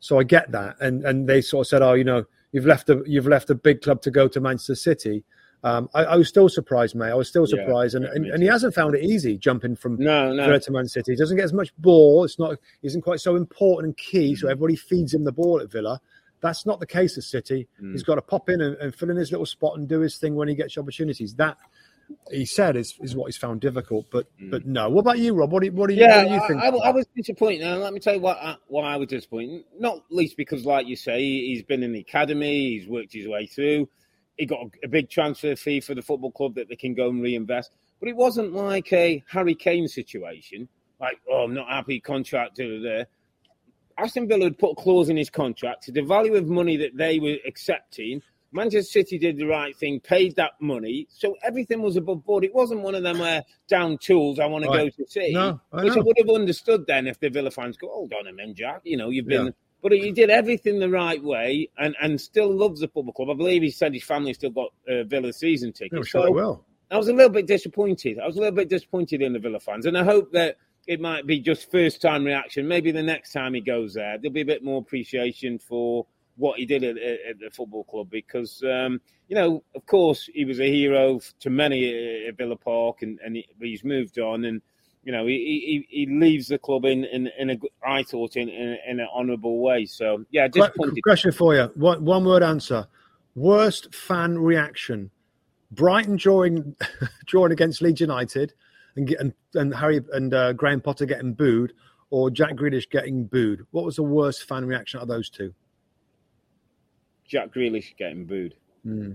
So 0.00 0.18
I 0.18 0.24
get 0.24 0.50
that, 0.52 0.76
and 0.80 1.04
and 1.04 1.28
they 1.28 1.40
sort 1.40 1.66
of 1.66 1.68
said, 1.68 1.82
oh, 1.82 1.92
you 1.92 2.04
know, 2.04 2.24
you've 2.52 2.66
left 2.66 2.88
a 2.88 3.02
you've 3.06 3.26
left 3.26 3.50
a 3.50 3.54
big 3.54 3.82
club 3.82 4.02
to 4.02 4.10
go 4.10 4.28
to 4.28 4.40
Manchester 4.40 4.74
City. 4.74 5.24
Um, 5.64 5.88
I, 5.92 6.04
I 6.04 6.16
was 6.16 6.28
still 6.28 6.48
surprised, 6.48 6.94
mate. 6.94 7.10
I 7.10 7.14
was 7.14 7.28
still 7.28 7.46
surprised, 7.46 7.96
and, 7.96 8.04
yeah, 8.04 8.10
and, 8.14 8.22
me 8.24 8.30
and 8.30 8.42
he 8.42 8.48
hasn't 8.48 8.74
found 8.74 8.94
it 8.94 9.02
easy 9.02 9.36
jumping 9.36 9.74
from 9.74 9.96
No, 9.98 10.32
no. 10.32 10.46
Villa 10.46 10.60
to 10.60 10.70
Man 10.70 10.86
City. 10.86 11.12
He 11.12 11.16
doesn't 11.16 11.36
get 11.36 11.44
as 11.44 11.52
much 11.52 11.74
ball. 11.78 12.24
It's 12.24 12.38
not 12.38 12.56
isn't 12.82 13.02
quite 13.02 13.20
so 13.20 13.34
important 13.34 13.86
and 13.86 13.96
key. 13.96 14.34
Mm. 14.34 14.38
So 14.38 14.48
everybody 14.48 14.76
feeds 14.76 15.12
him 15.12 15.24
the 15.24 15.32
ball 15.32 15.60
at 15.60 15.70
Villa. 15.70 16.00
That's 16.40 16.64
not 16.64 16.78
the 16.78 16.86
case 16.86 17.18
at 17.18 17.24
City. 17.24 17.66
Mm. 17.82 17.92
He's 17.92 18.04
got 18.04 18.14
to 18.14 18.22
pop 18.22 18.48
in 18.48 18.60
and, 18.60 18.76
and 18.76 18.94
fill 18.94 19.10
in 19.10 19.16
his 19.16 19.32
little 19.32 19.46
spot 19.46 19.76
and 19.76 19.88
do 19.88 19.98
his 20.00 20.18
thing 20.18 20.36
when 20.36 20.46
he 20.46 20.54
gets 20.54 20.78
opportunities. 20.78 21.34
That 21.34 21.56
he 22.30 22.46
said 22.46 22.76
is, 22.76 22.94
is 23.00 23.16
what 23.16 23.26
he's 23.26 23.36
found 23.36 23.60
difficult. 23.60 24.06
But 24.12 24.28
but 24.50 24.64
no. 24.64 24.88
What 24.88 25.00
about 25.00 25.18
you, 25.18 25.34
Rob? 25.34 25.50
What 25.50 25.64
do 25.64 25.72
what 25.72 25.88
do 25.88 25.94
you, 25.94 26.02
Mm. 26.02 26.08
Yeah, 26.08 26.22
what 26.22 26.28
do 26.28 26.34
you 26.34 26.48
think? 26.48 26.62
I, 26.62 26.68
I, 26.68 26.88
I 26.88 26.90
was 26.92 27.06
disappointed. 27.16 27.62
Now, 27.62 27.76
let 27.78 27.92
me 27.92 27.98
tell 27.98 28.14
you 28.14 28.20
what 28.20 28.38
I, 28.40 28.56
why 28.68 28.92
I 28.92 28.96
was 28.96 29.08
disappointed. 29.08 29.64
Not 29.76 30.04
least 30.10 30.36
because, 30.36 30.64
like 30.64 30.86
you 30.86 30.94
say, 30.94 31.20
he's 31.20 31.64
been 31.64 31.82
in 31.82 31.92
the 31.92 32.00
academy, 32.00 32.78
he's 32.78 32.86
worked 32.86 33.12
his 33.12 33.26
way 33.26 33.46
through. 33.46 33.88
He 34.38 34.46
got 34.46 34.60
a, 34.60 34.70
a 34.84 34.88
big 34.88 35.10
transfer 35.10 35.56
fee 35.56 35.80
for 35.80 35.94
the 35.94 36.02
football 36.02 36.30
club 36.30 36.54
that 36.54 36.68
they 36.68 36.76
can 36.76 36.94
go 36.94 37.08
and 37.08 37.22
reinvest. 37.22 37.72
But 38.00 38.08
it 38.08 38.16
wasn't 38.16 38.52
like 38.52 38.92
a 38.92 39.22
Harry 39.28 39.54
Kane 39.54 39.88
situation, 39.88 40.68
like, 41.00 41.18
oh, 41.30 41.44
I'm 41.44 41.54
not 41.54 41.68
happy, 41.68 42.00
contract, 42.00 42.56
da. 42.56 43.04
Aston 43.98 44.28
Villa 44.28 44.44
had 44.44 44.58
put 44.58 44.72
a 44.72 44.74
clause 44.76 45.08
in 45.08 45.16
his 45.16 45.28
contract 45.28 45.82
to 45.84 45.92
the 45.92 46.02
value 46.02 46.36
of 46.36 46.46
money 46.46 46.76
that 46.76 46.96
they 46.96 47.18
were 47.18 47.36
accepting 47.46 48.22
Manchester 48.52 49.00
City 49.00 49.18
did 49.18 49.36
the 49.36 49.46
right 49.46 49.76
thing, 49.76 50.00
paid 50.00 50.36
that 50.36 50.52
money, 50.60 51.06
so 51.10 51.36
everything 51.42 51.82
was 51.82 51.96
above 51.96 52.24
board. 52.24 52.44
It 52.44 52.54
wasn't 52.54 52.80
one 52.80 52.94
of 52.94 53.02
them 53.02 53.18
where 53.18 53.44
down 53.68 53.98
tools. 53.98 54.38
I 54.38 54.46
want 54.46 54.64
to 54.64 54.70
go 54.70 54.88
to 54.88 55.06
City, 55.06 55.34
no, 55.34 55.60
I 55.72 55.84
which. 55.84 55.96
I 55.96 56.00
would 56.00 56.16
have 56.18 56.30
understood 56.34 56.86
then 56.86 57.06
if 57.06 57.20
the 57.20 57.28
Villa 57.28 57.50
fans 57.50 57.76
go, 57.76 57.88
"Hold 57.88 58.12
on 58.18 58.26
a 58.26 58.32
minute, 58.32 58.56
Jack. 58.56 58.80
You 58.84 58.96
know, 58.96 59.10
you've 59.10 59.26
been." 59.26 59.46
Yeah. 59.46 59.52
But 59.82 59.92
he 59.92 60.10
did 60.10 60.28
everything 60.28 60.80
the 60.80 60.88
right 60.88 61.22
way, 61.22 61.68
and, 61.78 61.94
and 62.00 62.20
still 62.20 62.52
loves 62.52 62.80
the 62.80 62.88
football 62.88 63.12
club. 63.12 63.30
I 63.30 63.34
believe 63.34 63.62
he 63.62 63.70
said 63.70 63.94
his 63.94 64.02
family 64.02 64.34
still 64.34 64.50
got 64.50 64.72
uh, 64.88 65.04
Villa 65.04 65.32
season 65.32 65.72
tickets. 65.72 65.96
I'm 65.96 66.04
sure 66.04 66.22
So 66.22 66.26
it 66.26 66.34
will. 66.34 66.64
I 66.90 66.96
was 66.96 67.08
a 67.08 67.12
little 67.12 67.30
bit 67.30 67.46
disappointed. 67.46 68.18
I 68.18 68.26
was 68.26 68.36
a 68.36 68.40
little 68.40 68.54
bit 68.54 68.68
disappointed 68.68 69.22
in 69.22 69.32
the 69.32 69.38
Villa 69.38 69.60
fans, 69.60 69.86
and 69.86 69.96
I 69.96 70.04
hope 70.04 70.32
that 70.32 70.56
it 70.86 71.00
might 71.00 71.26
be 71.26 71.38
just 71.38 71.70
first 71.70 72.00
time 72.00 72.24
reaction. 72.24 72.66
Maybe 72.66 72.90
the 72.90 73.02
next 73.02 73.32
time 73.32 73.54
he 73.54 73.60
goes 73.60 73.94
there, 73.94 74.18
there'll 74.18 74.32
be 74.32 74.40
a 74.40 74.46
bit 74.46 74.64
more 74.64 74.80
appreciation 74.80 75.58
for 75.58 76.06
what 76.36 76.58
he 76.58 76.64
did 76.64 76.82
at, 76.82 76.96
at, 76.96 77.18
at 77.30 77.38
the 77.40 77.50
football 77.52 77.84
club 77.84 78.08
because, 78.10 78.62
um, 78.62 79.00
you 79.28 79.36
know, 79.36 79.62
of 79.74 79.84
course, 79.86 80.30
he 80.32 80.44
was 80.44 80.60
a 80.60 80.70
hero 80.70 81.20
to 81.40 81.50
many 81.50 82.26
at 82.26 82.36
Villa 82.38 82.56
Park, 82.56 83.02
and, 83.02 83.18
and 83.24 83.36
he, 83.36 83.46
he's 83.60 83.84
moved 83.84 84.18
on, 84.18 84.44
and 84.44 84.62
you 85.04 85.12
know, 85.12 85.26
he, 85.26 85.84
he, 85.88 86.04
he 86.04 86.06
leaves 86.06 86.48
the 86.48 86.58
club 86.58 86.84
in, 86.84 87.04
in, 87.04 87.30
in 87.38 87.50
a, 87.50 87.56
I 87.86 88.02
thought, 88.02 88.36
in, 88.36 88.48
in, 88.48 88.78
in 88.86 89.00
an 89.00 89.08
honourable 89.14 89.58
way. 89.58 89.86
So, 89.86 90.24
yeah, 90.30 90.48
disappointed. 90.48 91.02
Question 91.02 91.32
for 91.32 91.54
you. 91.54 91.70
One, 91.74 92.04
one 92.04 92.24
word 92.24 92.42
answer. 92.42 92.86
Worst 93.34 93.94
fan 93.94 94.38
reaction. 94.38 95.10
Brighton 95.70 96.16
drawing 96.16 96.76
drawing 97.26 97.52
against 97.52 97.82
Leeds 97.82 98.00
United 98.00 98.54
and 98.96 99.10
and, 99.20 99.34
and 99.54 99.74
Harry 99.74 100.00
and 100.12 100.32
uh, 100.32 100.52
Graham 100.54 100.80
Potter 100.80 101.06
getting 101.06 101.34
booed 101.34 101.72
or 102.10 102.30
Jack 102.30 102.54
Grealish 102.54 102.90
getting 102.90 103.24
booed. 103.24 103.66
What 103.70 103.84
was 103.84 103.96
the 103.96 104.02
worst 104.02 104.48
fan 104.48 104.64
reaction 104.64 104.98
out 104.98 105.02
of 105.02 105.08
those 105.08 105.28
two? 105.28 105.52
Jack 107.26 107.52
Grealish 107.52 107.96
getting 107.96 108.24
booed. 108.24 108.54
Hmm. 108.82 109.12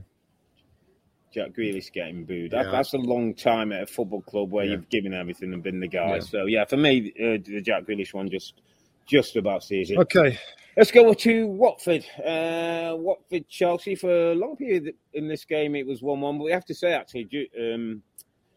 Jack 1.33 1.51
Grealish 1.57 1.91
getting 1.91 2.25
booed. 2.25 2.51
That, 2.51 2.65
Yeah. 2.65 2.71
That's 2.71 2.93
a 2.93 2.97
long 2.97 3.33
time 3.33 3.71
at 3.71 3.83
a 3.83 3.85
football 3.87 4.21
club 4.21 4.51
where 4.51 4.65
Yeah. 4.65 4.71
you've 4.73 4.89
given 4.89 5.13
everything 5.13 5.53
and 5.53 5.63
been 5.63 5.79
the 5.79 5.87
guy. 5.87 6.15
Yeah. 6.15 6.19
So 6.19 6.45
yeah, 6.45 6.65
for 6.65 6.77
me, 6.77 7.11
uh, 7.19 7.37
the 7.43 7.61
Jack 7.61 7.83
Grealish 7.85 8.13
one 8.13 8.29
just 8.29 8.61
just 9.05 9.35
about 9.35 9.63
sees 9.63 9.91
it. 9.91 9.97
Okay. 9.97 10.37
Let's 10.77 10.89
go 10.91 11.13
to 11.13 11.47
Watford. 11.47 12.05
Uh, 12.17 12.95
Watford 12.97 13.47
Chelsea 13.49 13.95
for 13.95 14.31
a 14.31 14.35
long 14.35 14.55
period 14.55 14.95
in 15.13 15.27
this 15.27 15.43
game 15.45 15.75
it 15.75 15.85
was 15.85 16.01
one 16.01 16.21
one, 16.21 16.37
but 16.37 16.45
we 16.45 16.51
have 16.51 16.65
to 16.65 16.73
say 16.73 16.93
actually 16.93 17.27
um, 17.59 18.01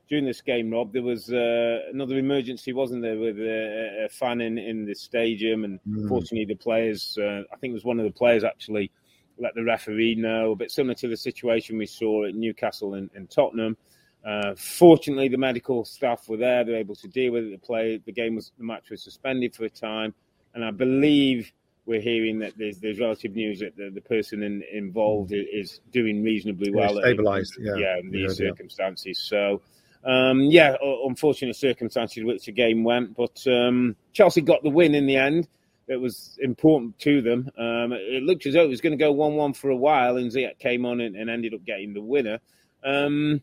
during 0.08 0.24
this 0.24 0.40
game, 0.40 0.70
Rob, 0.70 0.92
there 0.92 1.02
was 1.02 1.32
uh, 1.32 1.80
another 1.92 2.16
emergency, 2.16 2.72
wasn't 2.72 3.02
there, 3.02 3.18
with 3.18 3.38
a, 3.40 4.04
a 4.04 4.08
fan 4.08 4.40
in, 4.40 4.56
in 4.56 4.84
the 4.86 4.94
stadium, 4.94 5.64
and 5.64 5.80
Mm. 5.88 6.08
fortunately 6.08 6.44
the 6.44 6.54
players, 6.54 7.18
uh, 7.20 7.42
I 7.52 7.56
think 7.56 7.72
it 7.72 7.74
was 7.74 7.84
one 7.84 7.98
of 7.98 8.04
the 8.04 8.12
players 8.12 8.44
actually 8.44 8.92
let 9.38 9.54
the 9.54 9.64
referee 9.64 10.14
know, 10.16 10.52
a 10.52 10.56
bit 10.56 10.70
similar 10.70 10.94
to 10.94 11.08
the 11.08 11.16
situation 11.16 11.78
we 11.78 11.86
saw 11.86 12.24
at 12.26 12.34
Newcastle 12.34 12.94
and, 12.94 13.10
and 13.14 13.28
Tottenham. 13.30 13.76
Uh, 14.24 14.54
fortunately, 14.56 15.28
the 15.28 15.36
medical 15.38 15.84
staff 15.84 16.28
were 16.28 16.36
there; 16.36 16.64
they 16.64 16.72
were 16.72 16.78
able 16.78 16.96
to 16.96 17.08
deal 17.08 17.32
with 17.32 17.44
it. 17.44 17.50
The 17.52 17.66
play, 17.66 18.00
the 18.04 18.12
game 18.12 18.34
was, 18.34 18.50
the 18.58 18.64
match 18.64 18.90
was 18.90 19.02
suspended 19.02 19.54
for 19.54 19.64
a 19.64 19.70
time, 19.70 20.14
and 20.54 20.64
I 20.64 20.70
believe 20.72 21.52
we're 21.84 22.00
hearing 22.00 22.40
that 22.40 22.52
there's, 22.58 22.78
there's 22.78 22.98
relative 22.98 23.36
news 23.36 23.60
that 23.60 23.76
the, 23.76 23.90
the 23.90 24.00
person 24.00 24.42
in, 24.42 24.64
involved 24.72 25.32
is 25.32 25.80
doing 25.92 26.24
reasonably 26.24 26.72
Yeah, 26.74 26.80
well. 26.90 26.94
stabilised, 26.96 27.52
yeah. 27.60 27.76
yeah, 27.76 27.98
in 27.98 28.10
these 28.10 28.40
Yeah, 28.40 28.46
yeah. 28.46 28.50
circumstances. 28.50 29.20
So, 29.22 29.62
um, 30.04 30.40
yeah, 30.40 30.74
unfortunate 30.82 31.54
circumstances 31.54 32.24
which 32.24 32.44
the 32.46 32.50
game 32.52 32.82
went, 32.82 33.16
but 33.16 33.40
um, 33.46 33.94
Chelsea 34.12 34.40
got 34.40 34.64
the 34.64 34.70
win 34.70 34.96
in 34.96 35.06
the 35.06 35.14
end. 35.16 35.46
It 35.88 36.00
was 36.00 36.36
important 36.40 36.98
to 37.00 37.22
them. 37.22 37.48
Um, 37.56 37.92
it 37.92 38.22
looked 38.22 38.44
as 38.46 38.54
though 38.54 38.64
it 38.64 38.68
was 38.68 38.80
going 38.80 38.96
to 38.98 39.02
go 39.04 39.12
one-one 39.12 39.52
for 39.52 39.70
a 39.70 39.76
while, 39.76 40.16
and 40.16 40.32
Ziyech 40.32 40.58
came 40.58 40.84
on 40.84 41.00
and, 41.00 41.14
and 41.14 41.30
ended 41.30 41.54
up 41.54 41.64
getting 41.64 41.94
the 41.94 42.00
winner. 42.00 42.40
Um, 42.84 43.40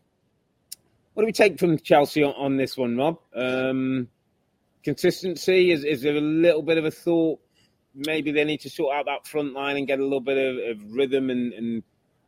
what 1.14 1.22
do 1.22 1.26
we 1.26 1.32
take 1.32 1.58
from 1.58 1.78
Chelsea 1.78 2.22
on, 2.22 2.34
on 2.36 2.56
this 2.56 2.76
one, 2.76 2.96
Rob? 2.96 3.18
Um, 3.34 4.08
consistency 4.82 5.70
is, 5.70 5.84
is 5.84 6.02
there 6.02 6.16
a 6.16 6.20
little 6.20 6.62
bit 6.62 6.76
of 6.76 6.84
a 6.84 6.90
thought? 6.90 7.40
Maybe 7.94 8.32
they 8.32 8.44
need 8.44 8.60
to 8.62 8.70
sort 8.70 8.94
out 8.94 9.06
that 9.06 9.26
front 9.26 9.54
line 9.54 9.76
and 9.76 9.86
get 9.86 10.00
a 10.00 10.02
little 10.02 10.20
bit 10.20 10.36
of, 10.36 10.76
of 10.82 10.92
rhythm 10.92 11.30
and, 11.30 11.52
and 11.52 11.82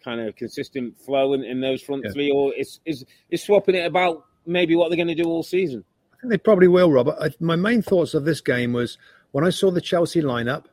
kind 0.05 0.21
of 0.21 0.37
consistent 0.37 0.99
flow 1.01 1.35
in, 1.35 1.43
in 1.43 1.61
those 1.61 1.83
front 1.83 2.05
Yeah. 2.05 2.13
three, 2.13 2.31
or 2.31 2.55
is, 2.55 2.81
is 2.87 3.05
is 3.29 3.43
swapping 3.43 3.75
it 3.75 3.85
about 3.85 4.25
maybe 4.47 4.77
what 4.77 4.89
they're 4.89 4.97
going 4.97 5.09
to 5.09 5.15
do 5.21 5.29
all 5.29 5.43
season? 5.43 5.85
I 6.13 6.17
think 6.21 6.31
they 6.31 6.39
probably 6.39 6.69
will, 6.69 6.91
Robert. 6.93 7.17
I, 7.21 7.31
my 7.41 7.57
main 7.57 7.83
thoughts 7.83 8.15
of 8.15 8.25
this 8.25 8.41
game 8.41 8.73
was 8.73 8.97
when 9.37 9.45
I 9.45 9.51
saw 9.51 9.71
the 9.71 9.83
Chelsea 9.83 10.23
lineup, 10.23 10.65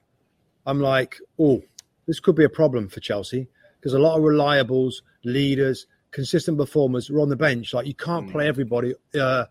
I'm 0.66 0.80
like, 0.80 1.18
oh, 1.38 1.62
this 2.08 2.22
could 2.22 2.38
be 2.38 2.46
a 2.46 2.50
problem 2.50 2.88
for 2.88 3.02
Chelsea 3.02 3.50
because 3.78 3.94
a 3.94 4.00
lot 4.00 4.16
of 4.18 4.24
reliables, 4.24 5.02
leaders, 5.26 5.86
consistent 6.12 6.58
performers 6.58 7.10
are 7.10 7.20
on 7.20 7.28
the 7.28 7.36
bench. 7.36 7.74
Like 7.74 7.88
you 7.88 7.94
can't 7.94 8.32
play 8.32 8.48
everybody 8.48 8.94
uh, 9.20 9.48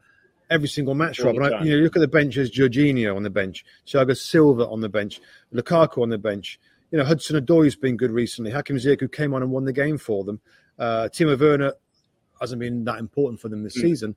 every 0.49 0.67
single 0.67 0.95
match, 0.95 1.21
All 1.21 1.27
Rob. 1.27 1.37
And 1.37 1.45
I, 1.57 1.63
you 1.63 1.77
know, 1.77 1.83
look 1.83 1.95
at 1.95 2.01
the 2.01 2.09
bench 2.09 2.39
as 2.39 2.51
Jorginho 2.51 3.15
on 3.15 3.23
the 3.23 3.29
bench, 3.29 3.67
Thiago 3.87 4.17
Silva 4.17 4.67
on 4.67 4.81
the 4.81 4.89
bench, 4.89 5.21
Lukaku 5.53 6.01
on 6.01 6.09
the 6.09 6.17
bench. 6.17 6.59
You 6.91 6.97
know, 6.97 7.05
Hudson 7.05 7.37
Odoi's 7.39 7.77
been 7.77 7.99
good 7.99 8.13
recently. 8.13 8.51
Hakim 8.51 8.77
Ziyech, 8.77 9.01
who 9.01 9.09
came 9.09 9.35
on 9.35 9.43
and 9.43 9.51
won 9.51 9.67
the 9.67 9.75
game 9.75 9.99
for 9.99 10.25
them. 10.25 10.41
Uh, 10.79 11.11
Timo 11.13 11.39
Werner 11.39 11.75
hasn't 12.41 12.61
been 12.61 12.85
that 12.85 12.99
important 12.99 13.43
for 13.43 13.51
them 13.51 13.63
this 13.63 13.77
Mm. 13.77 13.83
season, 13.83 14.17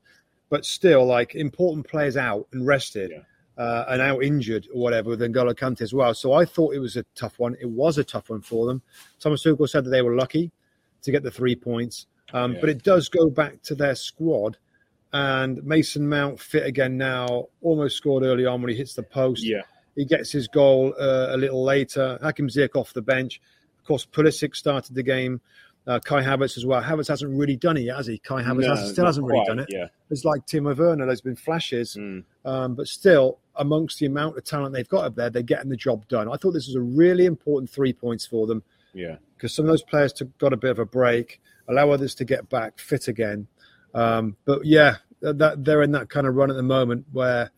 but 0.50 0.64
still, 0.64 1.06
like 1.06 1.36
important 1.36 1.86
players 1.86 2.16
out 2.16 2.48
and 2.54 2.66
rested 2.66 3.12
Yeah. 3.12 3.24
Uh, 3.58 3.86
and 3.90 4.02
out 4.02 4.24
injured 4.24 4.68
or 4.74 4.82
whatever 4.82 5.12
with 5.12 5.20
N'Golo 5.22 5.54
Kante 5.54 5.82
as 5.82 5.94
well. 5.94 6.14
So 6.14 6.34
I 6.34 6.46
thought 6.46 6.76
it 6.76 6.80
was 6.80 6.98
a 6.98 7.04
tough 7.16 7.40
one. 7.40 7.56
It 7.62 7.70
was 7.70 7.98
a 7.98 8.04
tough 8.04 8.30
one 8.30 8.42
for 8.42 8.66
them. 8.66 8.82
Thomas 9.20 9.44
Tuchel 9.44 9.70
said 9.70 9.86
that 9.86 9.90
they 9.92 10.02
were 10.02 10.16
lucky 10.16 10.52
to 11.04 11.12
get 11.12 11.24
the 11.24 11.32
three 11.32 11.56
points, 11.56 12.08
um, 12.34 12.54
Yeah. 12.54 12.60
but 12.62 12.70
it 12.70 12.84
does 12.84 13.10
go 13.10 13.30
back 13.30 13.62
to 13.64 13.76
their 13.76 13.96
squad. 13.96 14.58
And 15.14 15.64
Mason 15.64 16.10
Mount 16.10 16.40
fit 16.40 16.66
again 16.66 16.98
now, 16.98 17.48
almost 17.62 17.96
scored 17.96 18.24
early 18.24 18.46
on 18.46 18.62
when 18.62 18.72
he 18.72 18.76
hits 18.76 18.96
the 18.96 19.04
post. 19.04 19.46
Yeah, 19.46 19.62
He 19.96 20.04
gets 20.04 20.32
his 20.32 20.48
goal 20.50 20.94
uh, 21.00 21.28
a 21.30 21.38
little 21.38 21.64
later. 21.64 22.20
Hakim 22.22 22.50
Ziyech 22.50 22.76
off 22.76 22.92
the 22.92 23.02
bench. 23.02 23.40
Of 23.80 23.86
course, 23.86 24.06
Pulisic 24.06 24.56
started 24.56 24.94
the 24.96 25.04
game. 25.04 25.40
Uh, 25.88 26.00
Kai 26.00 26.24
Havertz 26.24 26.58
as 26.58 26.66
well. 26.66 26.82
Havertz 26.82 27.08
hasn't 27.08 27.32
really 27.32 27.56
done 27.56 27.78
it 27.78 27.82
yet, 27.82 27.98
has 27.98 28.08
he? 28.08 28.18
Kai 28.18 28.42
Havertz 28.42 28.62
No, 28.62 28.70
hasn't, 28.70 28.90
still 28.94 29.06
hasn't 29.06 29.26
really 29.26 29.40
quite, 29.40 29.48
done 29.48 29.60
it. 29.60 29.68
Yeah, 29.70 29.88
It's 30.10 30.26
like 30.26 30.46
Timo 30.48 30.76
Werner. 30.76 31.06
There's 31.06 31.22
been 31.22 31.36
flashes, 31.36 31.96
Mm. 31.96 32.24
um, 32.44 32.74
but 32.74 32.88
still, 32.88 33.38
amongst 33.56 34.00
the 34.00 34.08
amount 34.08 34.38
of 34.38 34.44
talent 34.44 34.74
they've 34.74 34.90
got 34.90 35.06
up 35.06 35.16
there, 35.16 35.30
they're 35.30 35.44
getting 35.44 35.70
the 35.70 35.78
job 35.78 36.08
done. 36.08 36.28
I 36.28 36.38
thought 36.38 36.52
this 36.52 36.66
was 36.68 36.76
a 36.76 36.82
really 36.82 37.26
important 37.26 37.70
three 37.70 37.94
points 37.94 38.26
for 38.26 38.48
them 38.48 38.64
yeah. 38.94 39.18
because 39.36 39.54
some 39.54 39.66
of 39.66 39.70
those 39.70 39.84
players 39.84 40.12
took, 40.12 40.36
got 40.40 40.54
a 40.54 40.58
bit 40.58 40.72
of 40.72 40.80
a 40.80 40.86
break, 40.86 41.40
allow 41.70 41.92
others 41.92 42.16
to 42.16 42.26
get 42.26 42.50
back 42.50 42.80
fit 42.80 43.08
again. 43.08 43.48
Um, 43.94 44.36
but 44.46 44.66
yeah, 44.66 44.96
that 45.22 45.64
they're 45.64 45.84
in 45.84 45.92
that 45.92 46.10
kind 46.10 46.28
of 46.28 46.36
run 46.36 46.50
at 46.50 46.56
the 46.56 46.64
moment 46.64 47.06
where 47.12 47.52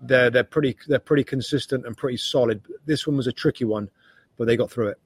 they're 0.00 0.30
they're 0.30 0.44
pretty 0.44 0.76
they're 0.88 0.98
pretty 0.98 1.24
consistent 1.24 1.86
and 1.86 1.96
pretty 1.96 2.16
solid. 2.16 2.62
This 2.86 3.06
one 3.06 3.16
was 3.16 3.26
a 3.26 3.32
tricky 3.32 3.64
one, 3.64 3.90
but 4.36 4.46
they 4.46 4.56
got 4.56 4.70
through 4.70 4.88
it. 4.88 4.98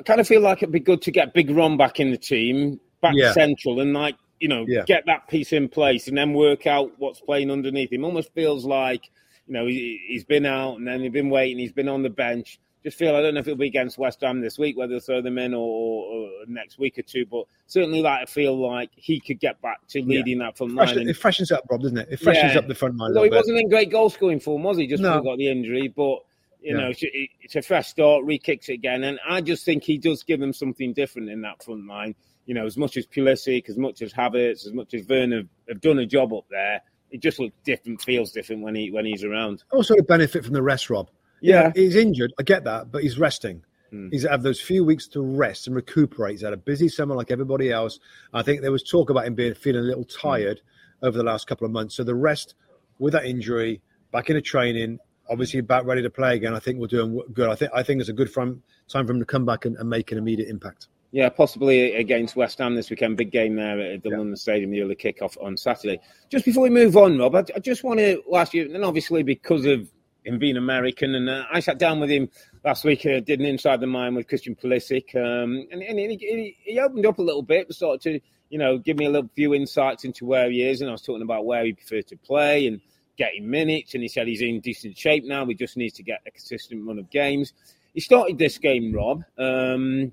I 0.00 0.02
kind 0.02 0.20
of 0.20 0.26
feel 0.26 0.40
like 0.40 0.62
it'd 0.62 0.72
be 0.72 0.80
good 0.80 1.02
to 1.02 1.10
get 1.10 1.34
Big 1.34 1.50
Ron 1.50 1.76
back 1.76 2.00
in 2.00 2.10
the 2.10 2.16
team, 2.16 2.80
back 3.02 3.14
Yeah. 3.16 3.32
central, 3.32 3.80
and 3.80 3.92
like 3.92 4.16
you 4.40 4.48
know, 4.48 4.64
Yeah. 4.66 4.84
get 4.86 5.04
that 5.04 5.28
piece 5.28 5.52
in 5.52 5.68
place, 5.68 6.08
and 6.08 6.16
then 6.16 6.32
work 6.32 6.66
out 6.66 6.92
what's 6.98 7.20
playing 7.20 7.50
underneath 7.50 7.92
him. 7.92 8.04
Almost 8.06 8.32
feels 8.32 8.64
like 8.64 9.02
you 9.46 9.52
know 9.52 9.66
he, 9.66 10.00
he's 10.08 10.24
been 10.24 10.46
out, 10.46 10.78
and 10.78 10.86
then 10.88 11.02
he's 11.02 11.12
been 11.12 11.28
waiting, 11.28 11.58
he's 11.58 11.72
been 11.72 11.88
on 11.88 12.02
the 12.02 12.08
bench. 12.10 12.58
Just 12.82 12.96
feel 12.96 13.14
I 13.14 13.20
don't 13.20 13.34
know 13.34 13.40
if 13.40 13.46
it'll 13.46 13.58
be 13.58 13.66
against 13.66 13.98
West 13.98 14.22
Ham 14.22 14.40
this 14.40 14.58
week, 14.58 14.78
whether 14.78 14.92
they'll 14.92 15.00
throw 15.00 15.20
them 15.20 15.36
in 15.36 15.52
or, 15.52 15.58
or 16.06 16.30
next 16.48 16.78
week 16.78 16.98
or 16.98 17.02
two, 17.02 17.26
but 17.26 17.44
certainly 17.66 18.00
like 18.00 18.22
I 18.22 18.24
feel 18.24 18.58
like 18.58 18.88
he 18.96 19.20
could 19.20 19.38
get 19.38 19.60
back 19.60 19.86
to 19.88 20.00
leading 20.00 20.38
that 20.38 20.56
front 20.56 20.74
line. 20.74 20.86
Fresh, 20.86 20.96
it 21.06 21.16
freshens 21.18 21.52
up, 21.52 21.64
Rob, 21.70 21.82
doesn't 21.82 21.98
it? 21.98 22.08
It 22.10 22.20
freshens 22.20 22.54
Yeah. 22.54 22.60
up 22.60 22.66
the 22.68 22.74
front 22.74 22.96
line 22.96 23.08
Although 23.08 23.20
little 23.20 23.24
he 23.24 23.28
bit. 23.28 23.36
wasn't 23.36 23.58
in 23.58 23.68
great 23.68 23.90
goal 23.90 24.08
scoring 24.08 24.40
form, 24.40 24.62
was 24.62 24.78
he? 24.78 24.86
Just 24.86 25.02
No. 25.02 25.20
got 25.20 25.36
the 25.36 25.48
injury, 25.48 25.88
but 25.88 26.20
you 26.62 26.76
Yeah. 26.76 26.82
know, 26.88 26.92
it's, 26.92 27.56
a 27.56 27.62
fresh 27.62 27.88
start, 27.88 28.24
re-kicks 28.24 28.68
it 28.68 28.74
again, 28.74 29.04
and 29.04 29.18
I 29.28 29.40
just 29.40 29.64
think 29.64 29.82
he 29.84 29.98
does 29.98 30.22
give 30.22 30.40
them 30.40 30.52
something 30.52 30.92
different 30.92 31.30
in 31.30 31.40
that 31.42 31.62
front 31.62 31.86
line. 31.86 32.14
You 32.46 32.54
know, 32.54 32.66
as 32.66 32.76
much 32.76 32.96
as 32.96 33.06
Pulisic, 33.06 33.68
as 33.68 33.78
much 33.78 34.02
as 34.02 34.12
Havertz, 34.12 34.66
as 34.66 34.72
much 34.72 34.94
as 34.94 35.06
Werner 35.06 35.38
have, 35.38 35.48
have 35.68 35.80
done 35.80 35.98
a 35.98 36.06
job 36.06 36.32
up 36.32 36.46
there, 36.50 36.80
it 37.10 37.20
just 37.20 37.38
looks 37.38 37.54
different, 37.64 38.00
feels 38.02 38.32
different 38.32 38.62
when 38.62 38.74
he 38.74 38.90
when 38.90 39.04
he's 39.04 39.24
around. 39.24 39.62
Also, 39.72 39.94
to 39.94 40.02
benefit 40.02 40.44
from 40.44 40.54
the 40.54 40.62
rest, 40.62 40.90
Rob. 40.90 41.10
Yeah, 41.40 41.72
He's 41.74 41.96
injured. 41.96 42.32
I 42.38 42.42
get 42.42 42.64
that, 42.64 42.90
but 42.92 43.02
he's 43.02 43.18
resting. 43.18 43.64
Hmm. 43.90 44.08
He's 44.10 44.22
had 44.28 44.42
those 44.42 44.60
few 44.60 44.84
weeks 44.84 45.08
to 45.08 45.22
rest 45.22 45.66
and 45.66 45.74
recuperate. 45.74 46.32
He's 46.32 46.42
had 46.42 46.52
a 46.52 46.56
busy 46.58 46.88
summer 46.88 47.14
like 47.14 47.30
everybody 47.30 47.72
else. 47.72 47.98
I 48.32 48.42
think 48.42 48.60
there 48.60 48.70
was 48.72 48.82
talk 48.82 49.10
about 49.10 49.26
him 49.26 49.34
being 49.34 49.54
feeling 49.54 49.80
a 49.82 49.86
little 49.86 50.04
tired 50.04 50.60
over 51.02 51.16
the 51.16 51.24
last 51.24 51.46
couple 51.46 51.64
of 51.64 51.72
months. 51.72 51.94
So 51.96 52.04
the 52.04 52.14
rest 52.14 52.54
with 52.98 53.14
that 53.14 53.24
injury, 53.24 53.80
back 54.12 54.28
into 54.28 54.42
training, 54.42 54.98
obviously 55.30 55.60
back 55.60 55.84
ready 55.84 56.02
to 56.02 56.10
play 56.10 56.34
again. 56.34 56.54
I 56.54 56.58
think 56.58 56.78
we're 56.78 56.88
doing 56.88 57.22
good. 57.32 57.48
I 57.48 57.54
think 57.54 57.70
I 57.74 57.82
think 57.82 58.00
it's 58.00 58.10
a 58.10 58.14
good 58.14 58.32
time 58.34 58.62
for 58.88 58.98
him 58.98 59.20
to 59.20 59.26
come 59.26 59.46
back 59.46 59.64
and, 59.64 59.76
and 59.76 59.88
make 59.88 60.12
an 60.12 60.18
immediate 60.18 60.48
impact. 60.48 60.88
Yeah, 61.12 61.28
possibly 61.28 61.94
against 61.94 62.36
West 62.36 62.58
Ham 62.58 62.76
this 62.76 62.88
weekend. 62.88 63.16
Big 63.16 63.32
game 63.32 63.56
there 63.56 63.80
at 63.80 64.02
the 64.02 64.10
London 64.10 64.36
Stadium, 64.36 64.70
the 64.70 64.82
early 64.82 64.94
kick-off 64.94 65.36
on 65.40 65.56
Saturday. 65.56 65.98
Just 66.30 66.44
before 66.44 66.62
we 66.62 66.70
move 66.70 66.96
on, 66.96 67.18
Rob, 67.18 67.34
I, 67.34 67.44
I 67.56 67.58
just 67.58 67.82
want 67.82 67.98
to 67.98 68.22
ask 68.32 68.54
you, 68.54 68.72
and 68.72 68.84
obviously 68.84 69.24
because 69.24 69.64
of 69.64 69.90
him 70.24 70.38
being 70.38 70.56
American. 70.56 71.14
And 71.14 71.28
uh, 71.28 71.44
I 71.52 71.60
sat 71.60 71.78
down 71.78 72.00
with 72.00 72.10
him 72.10 72.28
last 72.64 72.84
week, 72.84 73.04
uh, 73.06 73.20
did 73.20 73.40
an 73.40 73.46
Inside 73.46 73.80
the 73.80 73.86
Mind 73.86 74.16
with 74.16 74.28
Christian 74.28 74.54
Pulisic, 74.54 75.14
um, 75.16 75.66
and, 75.70 75.82
and 75.82 75.98
he, 75.98 76.16
he, 76.16 76.56
he, 76.62 76.78
opened 76.78 77.06
up 77.06 77.18
a 77.18 77.22
little 77.22 77.42
bit, 77.42 77.72
started 77.72 78.00
to, 78.02 78.20
you 78.50 78.58
know, 78.58 78.78
give 78.78 78.96
me 78.96 79.06
a 79.06 79.10
little 79.10 79.30
few 79.34 79.54
insights 79.54 80.04
into 80.04 80.24
where 80.24 80.50
he 80.50 80.62
is. 80.62 80.80
And 80.80 80.90
I 80.90 80.92
was 80.92 81.02
talking 81.02 81.22
about 81.22 81.44
where 81.44 81.64
he 81.64 81.72
prefers 81.72 82.04
to 82.06 82.16
play 82.16 82.66
and 82.66 82.80
getting 83.20 83.50
minutes. 83.50 83.92
And 83.92 84.02
he 84.02 84.08
said 84.08 84.26
he's 84.26 84.40
in 84.40 84.60
decent 84.60 84.96
shape 84.96 85.24
now. 85.26 85.44
We 85.44 85.54
just 85.54 85.76
need 85.76 85.90
to 85.90 86.02
get 86.02 86.22
a 86.26 86.30
consistent 86.30 86.86
run 86.86 86.98
of 86.98 87.10
games. 87.10 87.52
He 87.92 88.00
started 88.00 88.38
this 88.38 88.56
game, 88.56 88.94
Rob. 88.94 89.22
Um, 89.36 90.12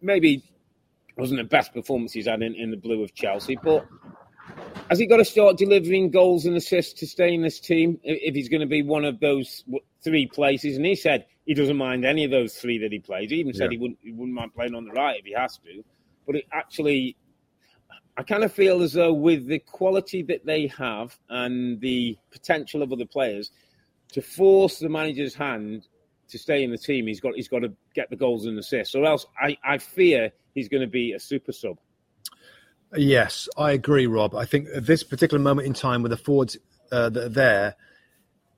maybe 0.00 0.42
wasn't 1.18 1.38
the 1.38 1.44
best 1.44 1.74
performance 1.74 2.14
he's 2.14 2.26
had 2.26 2.40
in, 2.40 2.54
in 2.54 2.70
the 2.70 2.78
blue 2.78 3.02
of 3.02 3.14
Chelsea, 3.14 3.58
but 3.62 3.86
has 4.88 4.98
he 4.98 5.06
got 5.06 5.18
to 5.18 5.24
start 5.24 5.58
delivering 5.58 6.10
goals 6.10 6.46
and 6.46 6.56
assists 6.56 6.98
to 7.00 7.06
stay 7.06 7.34
in 7.34 7.42
this 7.42 7.60
team 7.60 8.00
if 8.02 8.34
he's 8.34 8.48
going 8.48 8.62
to 8.62 8.66
be 8.66 8.82
one 8.82 9.04
of 9.04 9.20
those 9.20 9.62
three 10.02 10.26
places? 10.26 10.76
And 10.78 10.86
he 10.86 10.94
said 10.94 11.26
he 11.44 11.52
doesn't 11.52 11.76
mind 11.76 12.06
any 12.06 12.24
of 12.24 12.30
those 12.30 12.54
three 12.54 12.78
that 12.78 12.90
he 12.90 13.00
plays. 13.00 13.30
He 13.30 13.36
even 13.36 13.52
said 13.52 13.64
yeah. 13.64 13.76
he 13.76 13.78
wouldn't 13.78 13.98
he 14.02 14.12
wouldn't 14.12 14.34
mind 14.34 14.54
playing 14.54 14.74
on 14.74 14.86
the 14.86 14.92
right 14.92 15.18
if 15.18 15.26
he 15.26 15.34
has 15.34 15.58
to. 15.58 15.84
But 16.26 16.36
it 16.36 16.44
actually, 16.52 17.16
I 18.20 18.22
kind 18.22 18.44
of 18.44 18.52
feel 18.52 18.82
as 18.82 18.92
though 18.92 19.14
with 19.14 19.46
the 19.46 19.60
quality 19.60 20.22
that 20.24 20.44
they 20.44 20.66
have 20.76 21.18
and 21.30 21.80
the 21.80 22.18
potential 22.30 22.82
of 22.82 22.92
other 22.92 23.06
players, 23.06 23.50
to 24.12 24.20
force 24.20 24.78
the 24.78 24.90
manager's 24.90 25.34
hand 25.34 25.88
to 26.28 26.38
stay 26.38 26.62
in 26.62 26.70
the 26.70 26.76
team, 26.76 27.06
he's 27.06 27.18
got 27.18 27.34
he's 27.34 27.48
got 27.48 27.60
to 27.60 27.72
get 27.94 28.10
the 28.10 28.16
goals 28.16 28.44
and 28.44 28.58
assists, 28.58 28.94
or 28.94 29.06
else 29.06 29.24
I, 29.40 29.56
I 29.64 29.78
fear 29.78 30.32
he's 30.54 30.68
going 30.68 30.82
to 30.82 30.86
be 30.86 31.12
a 31.12 31.18
super 31.18 31.50
sub. 31.50 31.78
Yes, 32.94 33.48
I 33.56 33.72
agree, 33.72 34.06
Rob. 34.06 34.34
I 34.34 34.44
think 34.44 34.68
at 34.74 34.84
this 34.84 35.02
particular 35.02 35.42
moment 35.42 35.66
in 35.66 35.72
time 35.72 36.02
with 36.02 36.10
the 36.10 36.18
forwards 36.18 36.58
uh, 36.92 37.08
that 37.08 37.24
are 37.24 37.28
there, 37.30 37.76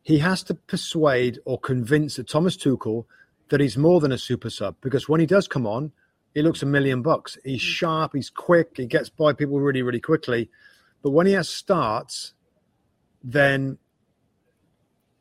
he 0.02 0.18
has 0.18 0.42
to 0.44 0.54
persuade 0.54 1.38
or 1.44 1.56
convince 1.56 2.18
Thomas 2.26 2.56
Tuchel 2.56 3.04
that 3.50 3.60
he's 3.60 3.76
more 3.76 4.00
than 4.00 4.10
a 4.10 4.18
super 4.18 4.50
sub 4.50 4.74
because 4.80 5.08
when 5.08 5.20
he 5.20 5.26
does 5.26 5.46
come 5.46 5.68
on, 5.68 5.92
he 6.34 6.42
looks 6.42 6.62
a 6.62 6.66
million 6.66 7.02
bucks. 7.02 7.38
He's 7.44 7.60
mm. 7.60 7.64
sharp, 7.64 8.12
he's 8.14 8.30
quick, 8.30 8.76
he 8.76 8.86
gets 8.86 9.08
by 9.08 9.32
people 9.32 9.60
really, 9.60 9.82
really 9.82 10.00
quickly. 10.00 10.50
But 11.02 11.10
when 11.10 11.26
he 11.26 11.32
has 11.32 11.48
starts, 11.48 12.34
then 13.22 13.78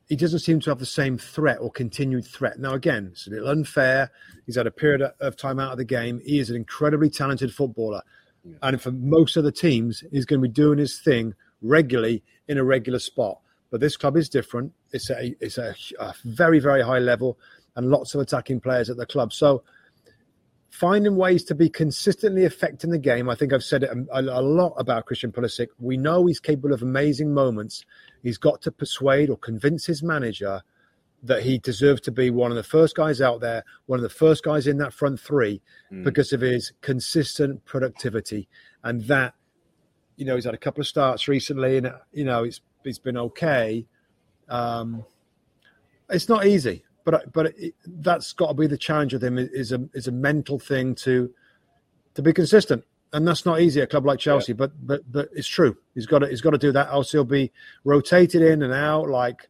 he 0.08 0.16
doesn't 0.16 0.40
seem 0.40 0.60
to 0.62 0.70
have 0.70 0.80
the 0.80 0.86
same 0.86 1.18
threat 1.18 1.60
or 1.62 1.72
continued 1.72 2.26
threat. 2.26 2.60
Now, 2.60 2.74
again, 2.74 3.10
it's 3.14 3.28
a 3.28 3.30
little 3.30 3.48
unfair. 3.48 4.12
He's 4.46 4.58
had 4.58 4.68
a 4.68 4.72
period 4.72 5.02
of 5.20 5.38
time 5.38 5.60
out 5.60 5.72
of 5.72 5.78
the 5.78 5.86
game. 5.86 6.22
He 6.26 6.40
is 6.40 6.50
an 6.50 6.56
incredibly 6.56 7.10
talented 7.10 7.54
footballer. 7.54 8.02
Yeah. 8.44 8.56
And 8.62 8.82
for 8.82 8.92
most 8.92 9.38
of 9.38 9.44
the 9.44 9.52
teams, 9.52 10.04
he's 10.12 10.26
going 10.26 10.42
to 10.42 10.48
be 10.48 10.54
doing 10.54 10.80
his 10.80 11.00
thing 11.00 11.34
regularly 11.62 12.24
in 12.48 12.58
a 12.58 12.64
regular 12.64 13.00
spot. 13.00 13.40
But 13.70 13.80
this 13.80 13.96
club 13.96 14.18
is 14.18 14.28
different. 14.28 14.74
It's 14.92 15.10
a 15.10 15.34
it's 15.40 15.58
a, 15.58 15.74
a 16.00 16.14
very 16.26 16.60
very 16.60 16.82
high 16.82 17.00
level 17.00 17.40
and 17.78 17.90
lots 17.90 18.14
of 18.14 18.20
attacking 18.20 18.60
players 18.60 18.90
at 18.90 18.98
the 18.98 19.06
club. 19.06 19.32
So 19.32 19.64
finding 20.72 21.18
ways 21.18 21.44
to 21.44 21.54
be 21.54 21.70
consistently 21.70 22.46
affecting 22.46 22.90
the 22.90 22.98
game. 22.98 23.30
I 23.30 23.36
think 23.36 23.54
I've 23.54 23.64
said 23.64 23.84
it 23.84 23.90
a, 24.12 24.20
a, 24.22 24.42
lot 24.42 24.74
about 24.78 25.06
Christian 25.06 25.32
Pulisic. 25.32 25.68
We 25.80 25.98
know 25.98 26.26
he's 26.26 26.40
capable 26.40 26.74
of 26.74 26.82
amazing 26.82 27.34
moments. 27.34 27.86
He's 28.24 28.38
got 28.38 28.62
to 28.64 28.72
persuade 28.72 29.30
or 29.30 29.38
convince 29.38 29.86
his 29.86 30.02
manager 30.02 30.64
that 31.24 31.44
he 31.44 31.60
deserves 31.60 32.02
to 32.02 32.12
be 32.12 32.30
one 32.30 32.52
of 32.52 32.58
the 32.58 32.64
first 32.64 32.96
guys 32.96 33.22
out 33.22 33.42
there, 33.42 33.64
one 33.86 34.00
of 34.00 34.04
the 34.04 34.10
first 34.10 34.44
guys 34.44 34.66
in 34.66 34.78
that 34.78 34.94
front 34.94 35.20
three 35.20 35.62
mm. 35.92 36.04
because 36.06 36.32
of 36.32 36.40
his 36.40 36.72
consistent 36.82 37.64
productivity. 37.66 38.48
And 38.84 39.04
that, 39.04 39.36
you 40.16 40.26
know, 40.26 40.36
he's 40.36 40.46
had 40.46 40.54
a 40.54 40.58
couple 40.58 40.82
of 40.82 40.88
starts 40.88 41.28
recently 41.28 41.78
and, 41.78 41.92
you 42.14 42.24
know, 42.24 42.46
it's, 42.46 42.62
it's 42.86 42.98
been 42.98 43.18
okay. 43.18 43.86
Um, 44.50 45.04
it's 46.10 46.30
not 46.30 46.48
easy, 46.48 46.86
but 47.04 47.32
but 47.32 47.54
it, 47.58 47.76
that's 47.86 48.34
got 48.34 48.48
to 48.48 48.54
be 48.54 48.68
the 48.68 48.78
challenge 48.78 49.14
with 49.14 49.24
him 49.24 49.38
is 49.38 49.72
a 49.72 49.88
is 49.94 50.08
a 50.08 50.12
mental 50.12 50.60
thing 50.60 50.96
to 50.96 51.34
to 52.14 52.22
be 52.22 52.34
consistent, 52.34 52.84
and 53.14 53.28
that's 53.28 53.46
not 53.46 53.62
easy 53.62 53.82
at 53.82 53.86
a 53.86 53.88
club 53.88 54.06
like 54.06 54.20
Chelsea. 54.20 54.52
Yeah. 54.52 54.58
But 54.58 54.88
but 54.88 55.12
but 55.12 55.30
it's 55.34 55.48
true. 55.48 55.78
He's 55.96 56.06
got 56.06 56.20
to 56.20 56.28
he's 56.28 56.42
got 56.42 56.52
to 56.52 56.58
do 56.58 56.72
that. 56.72 56.90
Else 56.90 57.12
he'll 57.12 57.24
be 57.24 57.52
rotated 57.84 58.42
in 58.42 58.62
and 58.64 58.74
out 58.74 59.10
like 59.10 59.50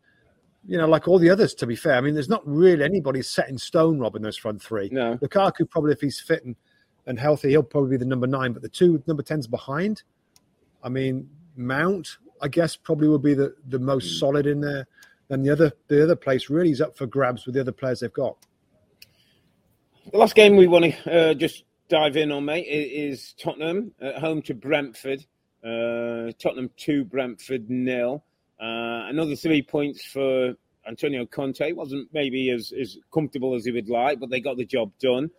you 0.67 0.77
know, 0.77 0.87
like 0.87 1.07
all 1.07 1.19
the 1.19 1.29
others, 1.29 1.53
to 1.55 1.65
be 1.65 1.75
fair. 1.75 1.95
I 1.95 2.01
mean, 2.01 2.13
there's 2.13 2.29
not 2.29 2.45
really 2.45 2.83
anybody 2.83 3.21
set 3.21 3.49
in 3.49 3.57
stone, 3.57 3.99
Rob, 3.99 4.15
in 4.15 4.21
those 4.21 4.37
front 4.37 4.61
three. 4.61 4.89
No. 4.91 5.17
Lukaku, 5.17 5.69
probably, 5.69 5.91
if 5.91 6.01
he's 6.01 6.19
fit 6.19 6.45
and, 6.45 6.55
and 7.07 7.19
healthy, 7.19 7.49
he'll 7.49 7.63
probably 7.63 7.91
be 7.91 7.97
the 7.97 8.05
number 8.05 8.27
nine. 8.27 8.53
But 8.53 8.61
the 8.61 8.69
two 8.69 9.01
number 9.07 9.23
10s 9.23 9.49
behind, 9.49 10.03
I 10.83 10.89
mean, 10.89 11.27
Mount, 11.55 12.17
I 12.41 12.47
guess, 12.47 12.75
probably 12.75 13.07
would 13.07 13.23
be 13.23 13.33
the, 13.33 13.55
the 13.69 13.79
most 13.79 14.15
mm. 14.15 14.19
solid 14.19 14.45
in 14.45 14.61
there. 14.61 14.87
And 15.31 15.45
the 15.45 15.51
other 15.51 15.71
the 15.87 16.03
other 16.03 16.17
place 16.17 16.49
really 16.49 16.71
is 16.71 16.81
up 16.81 16.97
for 16.97 17.07
grabs 17.07 17.45
with 17.45 17.55
the 17.55 17.61
other 17.61 17.71
players 17.71 18.01
they've 18.01 18.11
got. 18.11 18.37
The 20.11 20.17
last 20.17 20.35
game 20.35 20.57
we 20.57 20.67
want 20.67 20.93
to 20.93 21.29
uh, 21.29 21.33
just 21.33 21.63
dive 21.87 22.17
in 22.17 22.31
on, 22.31 22.45
mate, 22.45 22.67
is 22.67 23.33
Tottenham 23.41 23.93
at 24.01 24.19
home 24.19 24.41
to 24.43 24.53
Brentford. 24.53 25.25
Uh, 25.63 26.31
Tottenham 26.41 26.69
2, 26.77 27.05
Brentford 27.05 27.69
nil. 27.69 28.23
Uh, 28.59 29.07
another 29.07 29.35
three 29.35 29.61
points 29.61 30.03
for 30.03 30.53
Antonio 30.87 31.25
Conte. 31.25 31.71
wasn't 31.73 32.09
maybe 32.11 32.49
as, 32.49 32.73
as 32.79 32.97
comfortable 33.13 33.55
as 33.55 33.63
he 33.63 33.71
would 33.71 33.89
like, 33.89 34.19
but 34.19 34.29
they 34.29 34.41
got 34.41 34.57
the 34.57 34.65
job 34.65 34.91
done. 34.99 35.29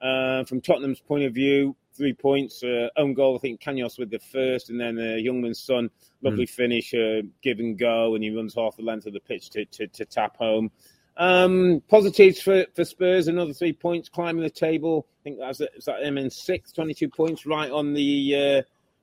Uh, 0.00 0.44
from 0.44 0.60
Tottenham's 0.60 1.00
point 1.00 1.24
of 1.24 1.34
view, 1.34 1.76
three 1.94 2.12
points. 2.12 2.62
Uh, 2.62 2.88
own 2.96 3.14
goal, 3.14 3.36
I 3.36 3.38
think 3.38 3.60
Canos 3.60 3.98
with 3.98 4.10
the 4.10 4.18
first, 4.18 4.70
and 4.70 4.80
then 4.80 4.98
uh, 4.98 5.16
Heung-Min 5.18 5.54
Son, 5.54 5.90
lovely 6.22 6.46
mm. 6.46 6.50
finish, 6.50 6.94
uh, 6.94 7.22
give 7.42 7.58
and 7.58 7.78
go, 7.78 8.14
and 8.14 8.24
he 8.24 8.34
runs 8.34 8.54
half 8.54 8.76
the 8.76 8.82
length 8.82 9.06
of 9.06 9.12
the 9.12 9.20
pitch 9.20 9.50
to, 9.50 9.64
to, 9.66 9.86
to 9.88 10.04
tap 10.04 10.36
home. 10.36 10.70
Um, 11.16 11.82
positives 11.88 12.40
for, 12.40 12.64
for 12.74 12.84
Spurs, 12.84 13.28
another 13.28 13.52
three 13.52 13.72
points, 13.72 14.08
climbing 14.08 14.42
the 14.42 14.50
table. 14.50 15.06
I 15.20 15.22
think 15.24 15.38
that's 15.38 15.60
is 15.60 15.84
that 15.84 16.00
them 16.02 16.18
in 16.18 16.30
six, 16.30 16.72
22 16.72 17.08
points, 17.10 17.44
right 17.44 17.70
on 17.70 17.92
the 17.92 18.34
uh, 18.34 18.62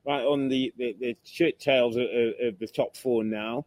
right 0.09 0.25
on 0.25 0.47
the, 0.47 0.73
the, 0.77 0.95
the 0.99 1.17
shirt 1.23 1.59
tails 1.59 1.95
of, 1.95 2.03
of, 2.03 2.59
the 2.59 2.67
top 2.67 2.97
four 2.97 3.23
now. 3.23 3.65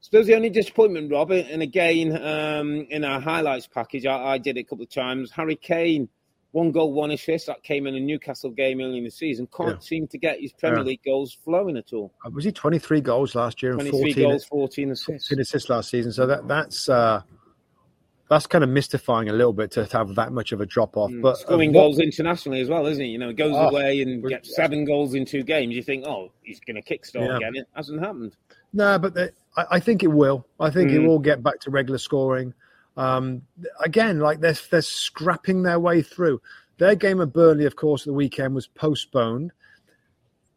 Suppose 0.00 0.26
the 0.26 0.34
only 0.34 0.50
disappointment, 0.50 1.10
Robert, 1.10 1.46
and 1.50 1.62
again 1.62 2.16
um, 2.22 2.86
in 2.90 3.04
our 3.04 3.20
highlights 3.20 3.66
package, 3.66 4.06
I, 4.06 4.34
I, 4.34 4.38
did 4.38 4.56
it 4.56 4.60
a 4.60 4.64
couple 4.64 4.84
of 4.84 4.90
times. 4.90 5.30
Harry 5.32 5.56
Kane, 5.56 6.08
one 6.52 6.72
goal, 6.72 6.92
one 6.92 7.10
assist. 7.10 7.46
That 7.46 7.62
came 7.62 7.86
in 7.86 7.94
a 7.94 8.00
Newcastle 8.00 8.50
game 8.50 8.80
early 8.80 8.98
in 8.98 9.04
the 9.04 9.10
season. 9.10 9.48
Can't 9.56 9.70
yeah. 9.70 9.78
seem 9.78 10.08
to 10.08 10.18
get 10.18 10.40
his 10.40 10.52
Premier 10.52 10.78
yeah. 10.78 10.84
League 10.84 11.02
goals 11.04 11.36
flowing 11.44 11.76
at 11.76 11.92
all. 11.92 12.12
Uh, 12.24 12.30
was 12.30 12.44
he 12.44 12.52
23 12.52 13.00
goals 13.00 13.34
last 13.34 13.62
year? 13.62 13.74
23 13.74 13.98
and 13.98 14.14
14, 14.14 14.28
goals, 14.30 14.44
14 14.46 14.90
assists. 14.90 15.28
14 15.28 15.40
assists 15.40 15.70
last 15.70 15.90
season. 15.90 16.12
So 16.12 16.26
that 16.26 16.48
that's 16.48 16.88
uh, 16.88 17.22
that's 18.30 18.46
kind 18.46 18.62
of 18.62 18.70
mystifying 18.70 19.28
a 19.28 19.32
little 19.32 19.52
bit 19.52 19.72
to 19.72 19.84
have 19.92 20.14
that 20.14 20.32
much 20.32 20.52
of 20.52 20.60
a 20.60 20.66
drop 20.66 20.96
off. 20.96 21.10
Mm, 21.10 21.20
but 21.20 21.36
scoring 21.36 21.72
what, 21.72 21.80
goals 21.80 21.98
internationally 21.98 22.60
as 22.60 22.68
well, 22.68 22.86
isn't 22.86 23.02
it? 23.02 23.08
You 23.08 23.18
know, 23.18 23.32
goes 23.32 23.54
oh, 23.54 23.68
away 23.68 24.02
and 24.02 24.26
gets 24.26 24.54
seven 24.54 24.84
goals 24.84 25.14
in 25.14 25.24
two 25.24 25.42
games. 25.42 25.74
You 25.74 25.82
think, 25.82 26.04
oh, 26.06 26.30
he's 26.42 26.60
going 26.60 26.80
to 26.80 26.82
kickstart 26.82 27.26
yeah. 27.26 27.36
again. 27.36 27.56
It 27.56 27.68
hasn't 27.74 28.00
happened. 28.00 28.36
No, 28.72 28.98
but 29.00 29.14
the, 29.14 29.32
I, 29.56 29.64
I, 29.72 29.80
think 29.80 30.04
it 30.04 30.08
will. 30.08 30.46
I 30.60 30.70
think 30.70 30.90
mm. 30.90 30.94
it 30.94 31.06
will 31.06 31.18
get 31.18 31.42
back 31.42 31.58
to 31.60 31.70
regular 31.70 31.98
scoring. 31.98 32.54
Um, 33.00 33.42
again, 33.82 34.20
like 34.20 34.40
they're 34.40 34.56
they're 34.70 34.82
scrapping 34.82 35.62
their 35.62 35.80
way 35.80 36.02
through. 36.02 36.42
Their 36.76 36.94
game 36.94 37.20
of 37.20 37.32
Burnley, 37.32 37.64
of 37.64 37.76
course, 37.76 38.04
the 38.04 38.12
weekend 38.12 38.54
was 38.54 38.66
postponed. 38.66 39.52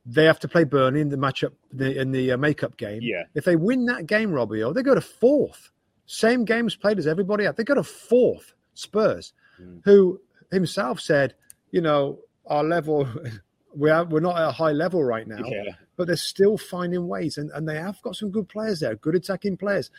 They 0.06 0.26
have 0.26 0.39
to 0.39 0.50
play 0.50 0.66
Burnley 0.66 1.00
in 1.00 1.08
the 1.08 1.16
matchup 1.16 1.54
in 1.80 2.12
the 2.12 2.34
uh, 2.34 2.38
makeup 2.38 2.76
game. 2.76 3.00
Yeah. 3.02 3.24
If 3.34 3.46
they 3.46 3.56
win 3.56 3.86
that 3.86 4.08
game, 4.08 4.32
Robbie, 4.32 4.62
they 4.74 4.84
go 4.84 4.94
to 4.94 5.02
fourth. 5.02 5.70
Same 6.06 6.44
games 6.44 6.76
played 6.76 7.00
as 7.00 7.08
everybody 7.08 7.46
else. 7.46 7.56
They 7.56 7.64
go 7.64 7.76
to 7.76 7.84
fourth 7.84 8.54
Spurs, 8.74 9.32
mm. 9.62 9.80
who 9.86 10.20
himself 10.52 11.00
said, 11.00 11.36
you 11.72 11.80
know, 11.80 12.20
our 12.46 12.64
level, 12.66 13.08
we 13.76 13.89
are, 13.89 14.04
we're 14.04 14.20
not 14.20 14.38
at 14.38 14.50
a 14.50 14.52
high 14.52 14.74
level 14.74 15.02
right 15.02 15.28
now, 15.28 15.46
yeah. 15.46 15.72
but 15.96 16.08
they're 16.08 16.18
still 16.18 16.58
finding 16.58 17.08
ways. 17.08 17.38
And, 17.38 17.52
and 17.52 17.68
they 17.68 17.78
have 17.78 18.02
got 18.02 18.18
some 18.18 18.32
good 18.32 18.50
players 18.50 18.82
there, 18.82 18.96
good 18.96 19.16
attacking 19.16 19.56
players. 19.56 19.89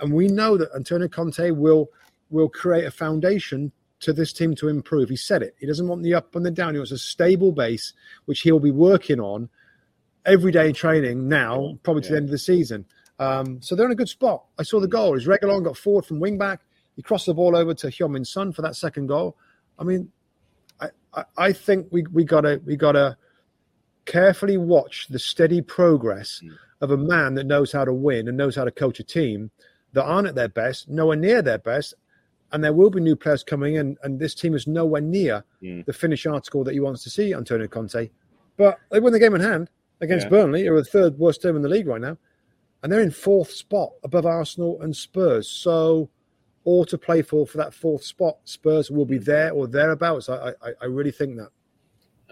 And 0.00 0.12
we 0.12 0.28
know 0.28 0.56
that 0.56 0.70
Antonio 0.74 1.08
Conte 1.08 1.50
will 1.50 1.90
will 2.30 2.48
create 2.48 2.84
a 2.84 2.90
foundation 2.90 3.72
to 4.00 4.12
this 4.12 4.32
team 4.32 4.54
to 4.56 4.68
improve. 4.68 5.08
He 5.08 5.16
said 5.16 5.42
it. 5.42 5.54
He 5.58 5.66
doesn't 5.66 5.86
want 5.86 6.02
the 6.02 6.14
up 6.14 6.34
and 6.34 6.44
the 6.44 6.50
down. 6.50 6.74
He 6.74 6.78
wants 6.78 6.92
a 6.92 6.98
stable 6.98 7.52
base, 7.52 7.92
which 8.24 8.40
he'll 8.40 8.60
be 8.60 8.70
working 8.70 9.20
on 9.20 9.48
every 10.24 10.52
day 10.52 10.68
in 10.68 10.74
training 10.74 11.28
now, 11.28 11.78
probably 11.82 12.02
to 12.02 12.08
yeah. 12.08 12.12
the 12.12 12.16
end 12.16 12.24
of 12.26 12.30
the 12.30 12.38
season. 12.38 12.86
Um, 13.18 13.60
so 13.60 13.74
they're 13.74 13.86
in 13.86 13.92
a 13.92 13.96
good 13.96 14.08
spot. 14.08 14.44
I 14.58 14.62
saw 14.62 14.80
the 14.80 14.88
goal. 14.88 15.14
His 15.14 15.26
Reguilón 15.26 15.64
got 15.64 15.76
forward 15.76 16.06
from 16.06 16.20
wing 16.20 16.38
back. 16.38 16.60
He 16.96 17.02
crossed 17.02 17.26
the 17.26 17.34
ball 17.34 17.54
over 17.54 17.74
to 17.74 17.88
Heung-Min 17.88 18.24
Son 18.24 18.52
for 18.52 18.62
that 18.62 18.76
second 18.76 19.08
goal. 19.08 19.36
I 19.78 19.84
mean, 19.84 20.10
I, 20.80 20.88
I, 21.12 21.24
I 21.36 21.52
think 21.52 21.88
we 21.90 22.04
we 22.12 22.24
gotta 22.24 22.60
we 22.64 22.76
gotta 22.76 23.16
carefully 24.06 24.56
watch 24.56 25.06
the 25.08 25.18
steady 25.18 25.60
progress 25.60 26.40
mm. 26.42 26.52
of 26.80 26.90
a 26.90 26.96
man 26.96 27.34
that 27.34 27.44
knows 27.44 27.72
how 27.72 27.84
to 27.84 27.92
win 27.92 28.28
and 28.28 28.36
knows 28.36 28.56
how 28.56 28.64
to 28.64 28.70
coach 28.70 28.98
a 29.00 29.04
team 29.04 29.50
that 29.92 30.04
aren't 30.04 30.28
at 30.28 30.34
their 30.34 30.48
best, 30.48 30.88
nowhere 30.88 31.16
near 31.16 31.42
their 31.42 31.58
best, 31.58 31.94
and 32.52 32.62
there 32.62 32.72
will 32.72 32.90
be 32.90 33.00
new 33.00 33.16
players 33.16 33.42
coming 33.42 33.76
in, 33.76 33.96
and 34.02 34.18
this 34.18 34.34
team 34.34 34.54
is 34.54 34.66
nowhere 34.66 35.00
near 35.00 35.44
mm. 35.62 35.84
the 35.84 35.92
finished 35.92 36.26
article 36.26 36.64
that 36.64 36.74
he 36.74 36.80
wants 36.80 37.02
to 37.04 37.10
see 37.10 37.34
Antonio 37.34 37.68
Conte. 37.68 38.10
But 38.56 38.78
they 38.90 39.00
won 39.00 39.12
the 39.12 39.18
game 39.18 39.34
in 39.34 39.40
hand 39.40 39.70
against 40.00 40.26
yeah. 40.26 40.30
Burnley, 40.30 40.66
who 40.66 40.74
are 40.74 40.82
the 40.82 40.84
third 40.84 41.18
worst 41.18 41.42
team 41.42 41.56
in 41.56 41.62
the 41.62 41.68
league 41.68 41.86
right 41.86 42.00
now. 42.00 42.16
and 42.82 42.90
they're 42.90 43.00
in 43.00 43.10
fourth 43.10 43.50
spot 43.50 43.90
above 44.02 44.26
Arsenal 44.26 44.80
and 44.82 44.96
Spurs. 44.96 45.48
So, 45.48 46.08
all 46.64 46.84
to 46.86 46.98
play 46.98 47.22
for 47.22 47.46
for 47.46 47.58
that 47.58 47.74
fourth 47.74 48.04
spot. 48.04 48.38
Spurs 48.44 48.90
will 48.90 49.06
be 49.06 49.18
there 49.18 49.50
or 49.52 49.66
thereabouts. 49.66 50.28
I 50.28 50.54
I, 50.62 50.72
I 50.82 50.84
really 50.86 51.12
think 51.12 51.36
that. 51.36 51.50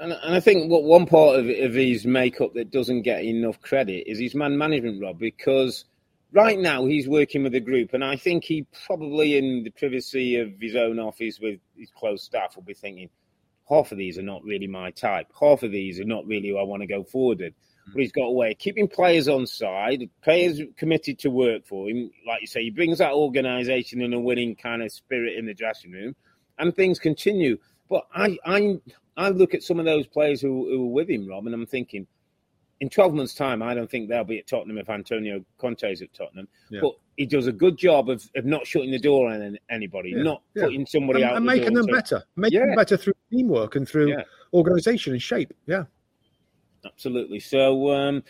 And, 0.00 0.12
and 0.12 0.34
I 0.34 0.40
think 0.40 0.70
what 0.70 0.84
one 0.84 1.06
part 1.06 1.40
of, 1.40 1.46
of 1.48 1.74
his 1.74 2.06
makeup 2.06 2.54
that 2.54 2.70
doesn't 2.70 3.02
get 3.02 3.24
enough 3.24 3.60
credit 3.60 4.08
is 4.08 4.20
his 4.20 4.34
man 4.34 4.56
management, 4.56 5.02
Rob, 5.02 5.18
because 5.18 5.86
right 6.32 6.58
now 6.58 6.86
he's 6.86 7.08
working 7.08 7.42
with 7.42 7.54
a 7.54 7.60
group, 7.60 7.94
and 7.94 8.04
I 8.04 8.16
think 8.16 8.44
he 8.44 8.66
probably, 8.86 9.36
in 9.36 9.64
the 9.64 9.70
privacy 9.70 10.36
of 10.36 10.52
his 10.60 10.76
own 10.76 10.98
office 10.98 11.38
with 11.40 11.60
his 11.76 11.90
close 11.90 12.22
staff, 12.22 12.56
will 12.56 12.62
be 12.62 12.74
thinking, 12.74 13.10
half 13.68 13.92
of 13.92 13.98
these 13.98 14.18
are 14.18 14.22
not 14.22 14.42
really 14.44 14.66
my 14.66 14.90
type. 14.90 15.26
Half 15.38 15.62
of 15.62 15.72
these 15.72 16.00
are 16.00 16.04
not 16.04 16.26
really 16.26 16.48
who 16.48 16.58
I 16.58 16.62
want 16.62 16.82
to 16.82 16.86
go 16.86 17.04
forward 17.04 17.38
with. 17.38 17.54
Hmm. 17.86 17.92
But 17.92 18.02
he's 18.02 18.12
got 18.12 18.24
a 18.24 18.32
way 18.32 18.52
of 18.52 18.58
keeping 18.58 18.88
players 18.88 19.28
on 19.28 19.46
side, 19.46 20.08
players 20.22 20.60
committed 20.76 21.18
to 21.20 21.30
work 21.30 21.66
for 21.66 21.88
him. 21.88 22.10
Like 22.26 22.40
you 22.40 22.46
say, 22.46 22.62
he 22.62 22.70
brings 22.70 22.98
that 22.98 23.12
organisation 23.12 24.02
and 24.02 24.14
a 24.14 24.20
winning 24.20 24.56
kind 24.56 24.82
of 24.82 24.92
spirit 24.92 25.36
in 25.36 25.46
the 25.46 25.54
dressing 25.54 25.92
room, 25.92 26.14
and 26.58 26.74
things 26.74 26.98
continue. 26.98 27.58
But 27.90 28.06
I, 28.14 28.36
I, 28.44 28.76
I 29.16 29.30
look 29.30 29.54
at 29.54 29.62
some 29.62 29.78
of 29.78 29.86
those 29.86 30.06
players 30.06 30.40
who, 30.40 30.68
who 30.68 30.84
are 30.84 30.92
with 30.92 31.08
him, 31.08 31.26
Rob, 31.26 31.46
and 31.46 31.54
I'm 31.54 31.66
thinking, 31.66 32.06
in 32.80 32.88
12 32.88 33.14
months' 33.14 33.34
time, 33.34 33.62
I 33.62 33.74
don't 33.74 33.90
think 33.90 34.08
they'll 34.08 34.24
be 34.24 34.38
at 34.38 34.46
Tottenham 34.46 34.78
if 34.78 34.88
Antonio 34.88 35.44
Conte's 35.58 36.02
at 36.02 36.12
Tottenham. 36.14 36.48
Yeah. 36.70 36.80
But 36.82 36.92
he 37.16 37.26
does 37.26 37.46
a 37.46 37.52
good 37.52 37.76
job 37.76 38.08
of, 38.08 38.22
of 38.36 38.44
not 38.44 38.66
shutting 38.66 38.92
the 38.92 38.98
door 38.98 39.30
on 39.30 39.58
anybody, 39.70 40.12
yeah. 40.14 40.22
not 40.22 40.42
yeah. 40.54 40.64
putting 40.64 40.86
somebody 40.86 41.22
and, 41.22 41.30
out 41.30 41.36
and 41.36 41.48
the 41.48 41.52
making 41.52 41.74
them 41.74 41.86
so, 41.86 41.92
better, 41.92 42.24
making 42.36 42.60
them 42.60 42.74
better 42.76 42.96
through 42.96 43.14
teamwork 43.32 43.74
and 43.74 43.88
through 43.88 44.16
organisation 44.52 45.12
and 45.12 45.22
shape. 45.22 45.52
Yeah, 45.66 45.84
absolutely. 46.84 47.40
So 47.40 47.90
um, 47.90 48.22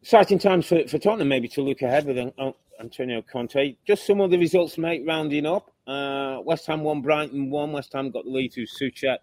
exciting 0.00 0.38
times 0.38 0.66
for, 0.66 0.86
for 0.88 0.98
Tottenham, 0.98 1.28
maybe 1.28 1.48
to 1.48 1.62
look 1.62 1.82
ahead 1.82 2.06
with 2.06 2.18
oh, 2.38 2.56
Antonio 2.80 3.22
Conte. 3.22 3.76
Just 3.86 4.06
some 4.06 4.20
of 4.20 4.30
the 4.30 4.38
results, 4.38 4.78
mate. 4.78 5.04
Rounding 5.06 5.46
up, 5.46 5.70
uh, 5.86 6.38
West 6.42 6.66
Ham 6.66 6.82
won, 6.82 7.02
Brighton 7.02 7.50
won. 7.50 7.72
West 7.72 7.92
Ham 7.92 8.10
got 8.10 8.24
the 8.24 8.30
lead 8.30 8.52
through 8.52 8.66
Soucek. 8.66 9.18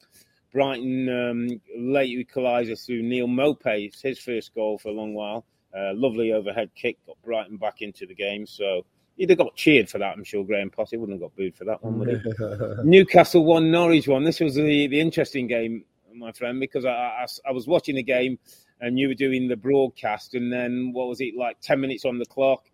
Brighton 0.52 1.10
um, 1.10 1.62
late 1.78 2.28
equaliser 2.28 2.84
through 2.84 3.04
Neal 3.04 3.28
Maupay. 3.28 3.88
It's 3.88 4.02
his 4.02 4.20
first 4.20 4.54
goal 4.54 4.78
for 4.78 4.89
a 4.89 4.93
long 4.93 5.14
while. 5.14 5.45
Uh, 5.76 5.93
lovely 5.93 6.34
overhead 6.34 6.70
kick 6.76 6.97
got 7.08 7.18
Brighton 7.24 7.58
back 7.58 7.82
into 7.82 8.06
the 8.06 8.16
game. 8.16 8.45
So 8.45 8.86
he'd 9.16 9.30
have 9.30 9.38
got 9.39 9.56
cheered 9.56 9.89
for 9.89 9.99
that. 9.99 10.18
I'm 10.18 10.24
sure 10.24 10.43
Graham 10.43 10.70
Potter 10.70 10.99
wouldn't 10.99 11.22
have 11.22 11.30
got 11.30 11.36
booed 11.36 11.56
for 11.56 11.64
that 11.66 11.84
one, 11.84 11.99
would 11.99 12.10
he? 12.10 12.84
Newcastle 12.84 13.45
won, 13.45 13.72
Norwich 13.72 14.08
won. 14.08 14.24
This 14.24 14.39
was 14.39 14.56
the, 14.56 14.88
the 14.88 14.99
interesting 14.99 15.47
game, 15.47 15.86
my 16.14 16.32
friend, 16.34 16.60
because 16.60 16.86
I, 16.86 16.89
I, 16.89 17.26
I 17.47 17.52
was 17.52 17.68
watching 17.68 17.95
the 17.95 18.04
game 18.04 18.38
and 18.82 18.99
you 18.99 19.08
were 19.08 19.14
doing 19.14 19.47
the 19.47 19.56
broadcast, 19.56 20.34
and 20.34 20.52
then 20.52 20.91
what 20.91 21.08
was 21.08 21.22
it 21.22 21.36
like? 21.38 21.58
Ten 21.62 21.80
minutes 21.80 22.04
on 22.04 22.18
the 22.18 22.26
clock. 22.26 22.66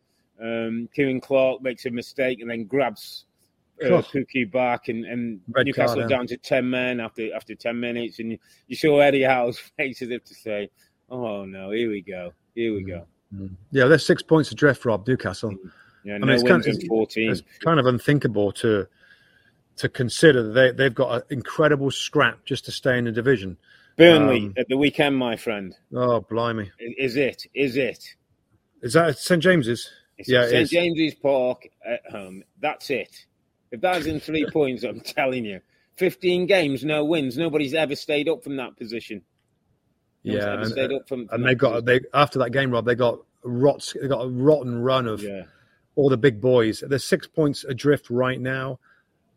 Um, 0.42 0.88
Ciaran 0.96 1.20
Clark 1.20 1.62
makes 1.62 1.86
a 1.86 1.92
mistake 1.92 2.40
and 2.42 2.50
then 2.50 2.66
grabs 2.66 3.26
uh, 3.84 4.02
Pukki 4.02 4.50
back 4.52 4.88
and, 4.88 5.06
and 5.06 5.42
Newcastle 5.48 5.98
card, 5.98 6.10
down 6.10 6.28
to 6.28 6.38
10 6.38 6.70
men 6.70 7.00
after 7.00 7.34
after 7.36 7.56
10 7.56 7.80
minutes. 7.80 8.20
And 8.20 8.34
you, 8.34 8.38
you 8.68 8.76
saw 8.76 9.00
Eddie 9.00 9.24
Howe's 9.24 9.60
face 9.78 10.02
as 10.02 10.10
if 10.10 10.24
to 10.26 10.34
say, 10.34 10.70
oh, 11.10 11.46
no, 11.46 11.72
here 11.72 11.90
we 11.90 12.02
go. 12.02 12.34
Here 12.56 12.74
we 12.74 12.84
go. 12.84 13.06
Mm-hmm. 13.34 13.54
Yeah, 13.72 13.86
there's 13.86 14.06
six 14.06 14.24
points 14.24 14.52
adrift, 14.52 14.86
Rob, 14.86 15.08
Newcastle. 15.08 15.52
Mm. 15.52 15.72
Yeah, 16.04 16.18
no 16.18 16.24
I 16.24 16.28
mean, 16.28 16.36
it's 16.36 16.44
kind, 16.44 16.66
of, 16.66 16.84
14. 16.88 17.32
It's 17.32 17.42
kind 17.60 17.80
of 17.80 17.86
unthinkable 17.86 18.52
to 18.54 18.88
to 19.78 19.90
consider 19.90 20.42
that 20.42 20.54
they, 20.54 20.72
they've 20.72 20.96
got 20.96 21.18
an 21.18 21.22
incredible 21.30 21.92
scrap 21.92 22.44
just 22.46 22.66
to 22.66 22.72
stay 22.72 22.98
in 22.98 23.06
the 23.06 23.12
division. 23.12 23.58
Burnley 23.96 24.46
um, 24.46 24.54
at 24.58 24.68
the 24.70 24.78
weekend, 24.78 25.16
my 25.18 25.36
friend. 25.36 25.76
Oh, 25.94 26.22
blimey. 26.22 26.72
Is 26.80 27.16
it? 27.16 27.46
Is 27.54 27.78
it? 27.78 28.16
Is 28.82 28.94
that 28.94 29.18
St. 29.18 29.42
James's? 29.42 29.90
It's 30.18 30.30
yeah, 30.30 30.48
St. 30.48 30.70
James's 30.70 31.16
Park 31.16 31.68
at 31.86 32.10
home. 32.10 32.44
That's 32.60 32.90
it. 32.90 33.26
If 33.72 33.82
that's 33.82 34.06
in 34.06 34.20
three 34.20 34.46
points, 34.54 34.84
I'm 34.84 35.02
telling 35.02 35.46
you, 35.46 35.62
15 35.98 36.46
games, 36.46 36.84
no 36.84 37.04
wins. 37.04 37.38
Nobody's 37.38 37.74
ever 37.74 37.96
stayed 37.96 38.30
up 38.30 38.44
from 38.44 38.58
that 38.58 38.78
position. 38.78 39.24
yeah, 40.24 40.54
and, 40.54 40.68
stayed 40.68 40.92
up 40.92 41.08
from, 41.08 41.28
from 41.28 41.36
and 41.36 41.46
they 41.46 41.56
got 41.56 41.86
they 41.86 42.02
after 42.14 42.40
that 42.40 42.52
game, 42.52 42.72
Rob. 42.72 42.86
They 42.86 42.96
got 42.96 43.20
rots. 43.44 43.96
They 44.00 44.08
got 44.08 44.22
a 44.22 44.30
rotten 44.30 44.82
run 44.82 45.08
of 45.08 45.22
yeah. 45.22 45.44
all 45.96 46.10
the 46.10 46.18
big 46.18 46.40
boys. 46.40 46.84
There's 46.88 47.04
six 47.04 47.28
points 47.28 47.64
adrift 47.64 48.10
right 48.10 48.40
now 48.40 48.80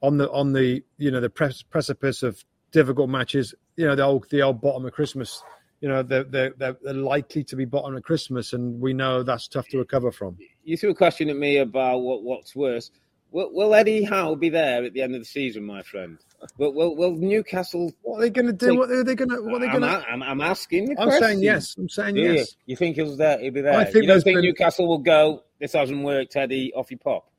on 0.03 0.19
the 0.19 0.31
on 0.31 0.53
the 0.53 0.83
you 0.99 1.11
know 1.11 1.21
the 1.21 1.31
precipice 1.31 2.23
of 2.23 2.45
difficult 2.73 3.09
matches. 3.11 3.55
You 3.77 3.87
know 3.87 3.95
the 3.95 4.05
old 4.05 4.29
the 4.31 4.43
old 4.43 4.61
bottom 4.61 4.85
of 4.85 4.93
Christmas. 4.93 5.43
You 5.81 5.89
know 5.89 6.03
they're, 6.03 6.25
they're 6.25 6.55
they're 6.59 6.93
likely 6.93 7.43
to 7.45 7.57
be 7.57 7.65
bottom 7.65 7.97
of 7.97 8.03
Christmas, 8.03 8.53
and 8.53 8.81
we 8.81 8.93
know 8.93 9.23
that's 9.23 9.49
tough 9.49 9.69
to 9.69 9.79
recover 9.79 10.13
from. 10.13 10.37
You 10.63 10.77
threw 10.77 10.91
a 10.91 10.95
question 10.95 11.31
at 11.31 11.37
me 11.37 11.59
about 11.59 11.99
what 11.99 12.23
what's 12.23 12.55
worse. 12.55 12.91
Will, 13.33 13.53
will, 13.53 13.75
Eddie 13.75 14.03
Howe 14.03 14.35
be 14.35 14.49
there 14.49 14.85
at 14.85 14.93
the 14.93 15.03
end 15.03 15.15
of 15.15 15.21
the 15.21 15.27
season, 15.27 15.65
my 15.65 15.83
friend? 15.83 16.19
Will, 16.59 16.73
will, 16.73 16.97
will 16.97 17.13
Newcastle? 17.13 17.93
What 18.03 18.19
are 18.19 18.21
they 18.23 18.31
going 18.31 18.47
to 18.47 18.53
do? 18.53 18.71
Take, 18.71 18.79
what 18.79 18.91
are 18.91 19.05
they 19.05 19.15
going 19.15 19.31
to? 19.31 19.41
What 19.43 19.55
are 19.57 19.67
they 19.67 19.69
going 19.69 19.83
to? 19.83 20.05
I'm, 20.09 20.23
I'm, 20.23 20.41
asking. 20.41 20.91
I'm 20.99 21.09
question. 21.09 21.23
saying 21.23 21.43
yes. 21.43 21.77
I'm 21.79 21.89
saying 21.89 22.15
do 22.17 22.23
yes. 22.23 22.57
You? 22.67 22.73
you 22.73 22.77
think 22.77 22.97
he'll 22.97 23.11
be 23.11 23.17
there? 23.17 23.39
He'll 23.39 23.53
be 23.53 23.61
there. 23.61 23.75
I 23.75 23.85
think 23.85 23.97
you 23.97 24.07
don't 24.07 24.23
think 24.23 24.37
been... 24.37 24.45
Newcastle 24.45 24.89
will 24.89 24.99
go? 24.99 25.45
This 25.61 25.75
hasn't 25.75 26.03
worked, 26.03 26.35
Eddie. 26.35 26.73
Off 26.75 26.91
you 26.91 26.99
pop. 26.99 27.31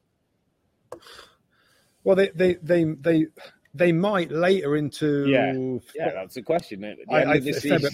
Well, 2.03 2.15
they 2.15 2.29
they 2.29 2.55
they 2.61 2.83
they 2.83 3.25
they 3.73 3.91
might 3.91 4.31
later 4.31 4.75
into 4.75 5.27
yeah, 5.27 5.53
yeah 5.95 6.11
that's 6.13 6.35
a 6.35 6.41
question 6.41 6.83
I, 7.09 7.23
I, 7.23 7.39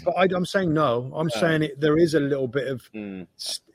but 0.03 0.11
I, 0.17 0.23
am 0.35 0.43
saying 0.45 0.73
no 0.73 1.11
i'm 1.15 1.27
uh, 1.27 1.39
saying 1.39 1.63
it, 1.63 1.79
there 1.79 1.97
is 1.97 2.15
a 2.15 2.19
little 2.19 2.47
bit 2.47 2.67
of 2.67 2.89
mm. 2.93 3.27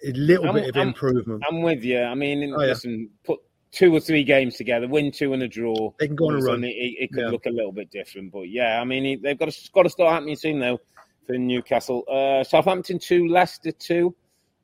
a 0.04 0.12
little 0.12 0.48
I'm, 0.48 0.54
bit 0.54 0.68
of 0.68 0.76
I'm, 0.76 0.88
improvement 0.88 1.44
i'm 1.48 1.62
with 1.62 1.84
you 1.84 2.02
i 2.02 2.14
mean 2.14 2.52
oh, 2.52 2.56
listen 2.56 3.02
yeah. 3.02 3.06
put 3.24 3.40
two 3.72 3.94
or 3.94 4.00
three 4.00 4.22
games 4.22 4.56
together 4.56 4.86
win 4.86 5.10
two 5.10 5.32
and 5.32 5.42
a 5.42 5.48
draw 5.48 5.92
they 5.98 6.06
can 6.06 6.16
go 6.16 6.28
on 6.28 6.36
a 6.36 6.44
run 6.44 6.62
it, 6.62 6.68
it 6.68 7.12
could 7.12 7.24
yeah. 7.24 7.30
look 7.30 7.46
a 7.46 7.50
little 7.50 7.72
bit 7.72 7.90
different 7.90 8.30
but 8.30 8.42
yeah 8.42 8.80
i 8.80 8.84
mean 8.84 9.20
they've 9.22 9.38
got 9.38 9.50
to, 9.50 9.70
got 9.72 9.82
to 9.84 9.90
start 9.90 10.12
happening 10.12 10.36
soon 10.36 10.58
though 10.58 10.78
for 11.26 11.38
newcastle 11.38 12.04
uh, 12.10 12.44
southampton 12.44 12.98
2 12.98 13.28
leicester 13.28 13.72
2 13.72 14.14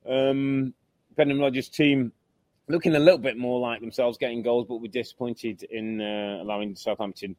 um, 0.08 0.74
brendan 1.16 1.40
rodgers 1.40 1.68
team 1.68 2.12
looking 2.68 2.94
a 2.94 2.98
little 2.98 3.18
bit 3.18 3.36
more 3.36 3.58
like 3.58 3.80
themselves 3.80 4.18
getting 4.18 4.42
goals, 4.42 4.66
but 4.68 4.76
we're 4.76 4.90
disappointed 4.90 5.62
in 5.64 6.00
uh, 6.00 6.38
allowing 6.42 6.76
Southampton 6.76 7.34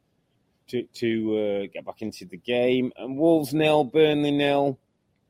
to 0.68 0.82
to 0.94 1.38
uh, 1.38 1.66
get 1.72 1.84
back 1.84 2.02
into 2.02 2.24
the 2.26 2.36
game. 2.36 2.92
And 2.96 3.16
Wolves 3.16 3.54
nil, 3.54 3.84
Burnley 3.84 4.32
nil. 4.32 4.78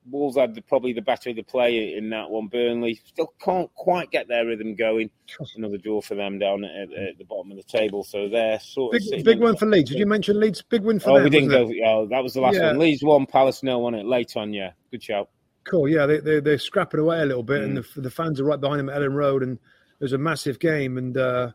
Wolves 0.09 0.37
had 0.37 0.55
the, 0.55 0.63
probably 0.63 0.93
the 0.93 1.03
better 1.03 1.31
of 1.31 1.37
the 1.37 1.43
play 1.43 1.95
in 1.95 2.11
that 2.11 2.31
one. 2.31 2.49
Burnley 2.49 3.01
still 3.05 3.33
can't 3.41 3.73
quite 3.75 4.11
get 4.11 4.29
their 4.29 4.47
rhythm 4.47 4.75
going. 4.75 5.11
Another 5.57 5.77
draw 5.77 6.01
for 6.01 6.15
them 6.15 6.39
down 6.39 6.65
at, 6.65 6.93
at 6.93 7.19
the 7.19 7.25
bottom 7.25 7.51
of 7.51 7.57
the 7.57 7.63
table. 7.63 8.03
So 8.03 8.29
they're 8.29 8.59
sort 8.61 8.97
of 8.97 9.03
big, 9.11 9.25
big 9.25 9.41
one 9.41 9.57
for 9.57 9.67
Leeds. 9.67 9.91
Did 9.91 9.99
you 9.99 10.07
mention 10.07 10.41
Leeds? 10.41 10.63
Big 10.63 10.83
win 10.83 10.99
for 10.99 11.13
Leeds. 11.13 11.21
oh, 11.21 11.23
them. 11.23 11.25
we 11.25 11.31
didn't 11.31 11.51
go. 11.51 11.87
Oh, 11.87 12.07
that 12.07 12.23
was 12.23 12.35
the 12.35 12.41
last 12.41 12.57
yeah. 12.57 12.69
one. 12.69 12.79
Leeds 12.79 13.03
won, 13.03 13.27
Palace 13.27 13.63
nil 13.63 13.85
on 13.85 13.95
it 13.95 14.07
late 14.07 14.37
on. 14.37 14.53
Yeah, 14.53 14.73
good 14.91 15.03
shout. 15.03 15.29
Cool. 15.65 15.89
Yeah, 15.89 16.07
they, 16.07 16.21
they 16.21 16.41
they're 16.41 16.59
scrapping 16.59 17.01
away 17.01 17.21
a 17.21 17.27
little 17.27 17.43
bit, 17.43 17.61
mm. 17.61 17.65
and 17.65 17.77
the, 17.77 18.01
the 18.01 18.11
fans 18.11 18.41
are 18.41 18.45
right 18.45 18.61
behind 18.61 18.81
them 18.81 18.89
at 18.89 18.97
Elland 19.01 19.15
Road, 19.15 19.43
and 19.43 19.59
there's 19.99 20.15
a 20.15 20.19
massive 20.19 20.59
game, 20.59 20.97
and 20.97 21.17
uh, 21.17 21.51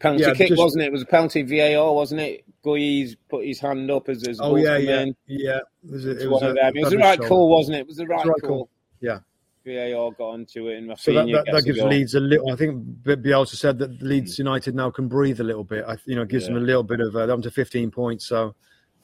penalty 0.00 0.24
yeah, 0.24 0.34
kick, 0.34 0.48
just, 0.48 0.58
wasn't 0.58 0.82
it? 0.82 0.86
It 0.86 0.92
was 0.92 1.02
a 1.02 1.06
penalty 1.06 1.42
VAR, 1.42 1.94
wasn't 1.94 2.22
it? 2.22 2.44
Guiz 2.64 3.16
put 3.28 3.46
his 3.46 3.60
hand 3.60 3.90
up 3.90 4.08
as 4.08 4.26
as 4.26 4.38
oh 4.40 4.56
yeah 4.56 4.76
yeah 4.76 5.00
in. 5.00 5.16
yeah. 5.26 5.60
It 5.84 5.90
was, 5.90 6.04
a, 6.04 6.10
it 6.10 6.30
was, 6.30 6.42
a, 6.42 6.54
it 6.56 6.74
was 6.80 6.90
the 6.90 6.98
right 6.98 7.20
call, 7.20 7.48
wasn't 7.48 7.76
it? 7.76 7.80
It 7.80 7.86
was 7.86 7.96
the 7.96 8.06
right, 8.06 8.26
right 8.26 8.40
call. 8.42 8.48
call. 8.48 8.68
Yeah. 9.00 9.20
VAR 9.64 10.10
got 10.12 10.30
onto 10.30 10.68
it, 10.68 10.78
and 10.78 10.98
so 10.98 11.12
that, 11.12 11.26
that, 11.26 11.52
that 11.52 11.64
gives 11.64 11.80
Leeds 11.82 12.14
a 12.14 12.20
little. 12.20 12.50
I 12.50 12.56
think 12.56 12.82
Bielsa 13.02 13.56
said 13.56 13.78
that 13.78 14.02
Leeds 14.02 14.36
hmm. 14.36 14.42
United 14.42 14.74
now 14.74 14.90
can 14.90 15.06
breathe 15.06 15.38
a 15.40 15.44
little 15.44 15.64
bit. 15.64 15.84
I, 15.86 15.96
you 16.06 16.16
know, 16.16 16.24
gives 16.24 16.44
yeah. 16.44 16.54
them 16.54 16.62
a 16.62 16.66
little 16.66 16.82
bit 16.82 17.00
of 17.00 17.14
uh, 17.14 17.26
them 17.26 17.42
to 17.42 17.50
15 17.50 17.90
points. 17.90 18.26
So 18.26 18.54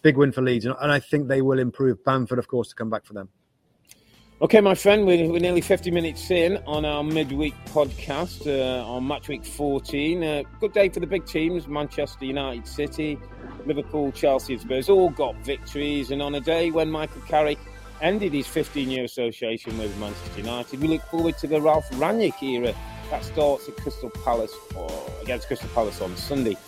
big 0.01 0.17
win 0.17 0.33
for 0.33 0.43
Leeds, 0.43 0.65
and, 0.65 0.75
and 0.81 0.91
I 0.91 0.99
think 0.99 1.29
they 1.29 1.43
will 1.43 1.59
improve. 1.59 2.03
Bamford, 2.05 2.39
of 2.39 2.49
course, 2.49 2.69
to 2.69 2.75
come 2.75 2.89
back 2.89 3.05
for 3.05 3.13
them. 3.13 3.29
Okay, 4.43 4.61
my 4.61 4.75
friend, 4.75 5.07
we're, 5.07 5.33
we're, 5.33 5.39
nearly 5.39 5.63
50 5.63 5.91
minutes 5.91 6.31
in 6.31 6.59
on 6.67 6.85
our 6.85 7.03
midweek 7.03 7.55
podcast 7.73 8.47
uh, 8.47 8.87
on 8.87 9.09
match 9.09 9.29
week 9.29 9.47
14. 9.47 10.23
Uh, 10.23 10.43
good 10.61 10.75
day 10.75 10.91
for 10.91 11.01
the 11.01 11.07
big 11.07 11.25
teams 11.25 11.67
Manchester 11.67 12.27
United 12.27 12.69
City, 12.69 13.19
Liverpool, 13.65 14.13
Chelsea, 14.13 14.59
Spurs 14.59 14.91
all 14.91 15.09
got 15.09 15.35
victories. 15.37 16.11
And 16.11 16.21
on 16.21 16.35
a 16.35 16.41
day 16.43 16.71
when 16.71 16.91
Michael 16.91 17.23
Carrick 17.23 17.59
ended 18.03 18.35
his 18.35 18.47
15 18.47 18.91
year 18.91 19.05
association 19.05 19.79
with 19.79 19.99
Manchester 19.99 20.39
United, 20.39 20.83
we 20.83 20.89
look 20.89 21.03
forward 21.05 21.39
to 21.39 21.47
the 21.47 21.59
Ralf 21.59 21.89
Rangnick 21.93 22.43
era 22.43 22.75
that 23.09 23.25
starts 23.25 23.67
at 23.71 23.77
Crystal 23.77 24.11
Palace 24.11 24.55
or 24.75 24.91
against 25.23 25.47
Crystal 25.47 25.71
Palace 25.71 26.03
on 26.03 26.15
Sunday. 26.15 26.59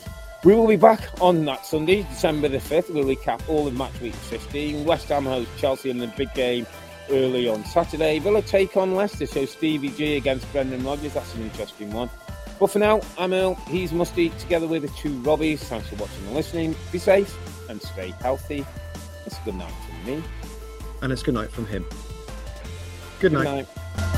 We 0.43 0.55
will 0.55 0.69
be 0.69 0.77
back 0.77 1.07
on 1.21 1.45
that 1.45 1.67
Sunday, 1.67 2.05
December 2.05 2.49
the 2.49 2.59
5th. 2.59 2.95
We'll 2.95 3.05
recap 3.05 3.47
all 3.47 3.67
of 3.67 3.77
match 3.77 4.01
week 4.01 4.15
15. 4.15 4.87
West 4.87 5.09
Ham 5.11 5.27
host 5.27 5.51
Chelsea 5.59 5.91
in 5.91 5.99
the 5.99 6.07
big 6.07 6.33
game 6.33 6.67
early 7.11 7.49
on 7.49 7.65
Saturday. 7.65 8.19
Villa 8.19 8.43
take 8.43 8.77
on 8.77 8.95
Leicester, 8.95 9.27
so 9.27 9.45
Stevie 9.45 9.91
G 9.91 10.17
against 10.17 10.51
Brendan 10.53 10.85
Rodgers. 10.85 11.15
That's 11.15 11.35
an 11.35 11.43
interesting 11.43 11.93
one. 11.93 12.11
But 12.59 12.69
for 12.69 12.79
now, 12.81 13.01
I'm 13.17 13.33
Earle, 13.33 13.55
he's 13.69 13.93
Musty, 13.93 14.31
together 14.31 14.67
with 14.67 14.83
the 14.83 14.89
two 14.89 15.21
Robbies. 15.23 15.61
Thanks 15.61 15.89
for 15.89 15.97
watching 15.97 16.27
and 16.27 16.35
listening. 16.35 16.75
Be 16.91 16.99
safe 16.99 17.37
and 17.69 17.81
stay 17.81 18.13
healthy. 18.21 18.67
It's 19.27 19.39
a 19.39 19.43
good 19.45 19.55
night 19.55 19.73
from 19.87 20.05
me. 20.05 20.25
And 21.03 21.13
it's 21.13 21.23
a 21.23 21.25
good 21.27 21.35
night 21.35 21.51
from 21.51 21.67
him. 21.67 21.85
Good, 23.21 23.33
good 23.33 23.45
night. 23.45 23.67
night. 23.97 24.18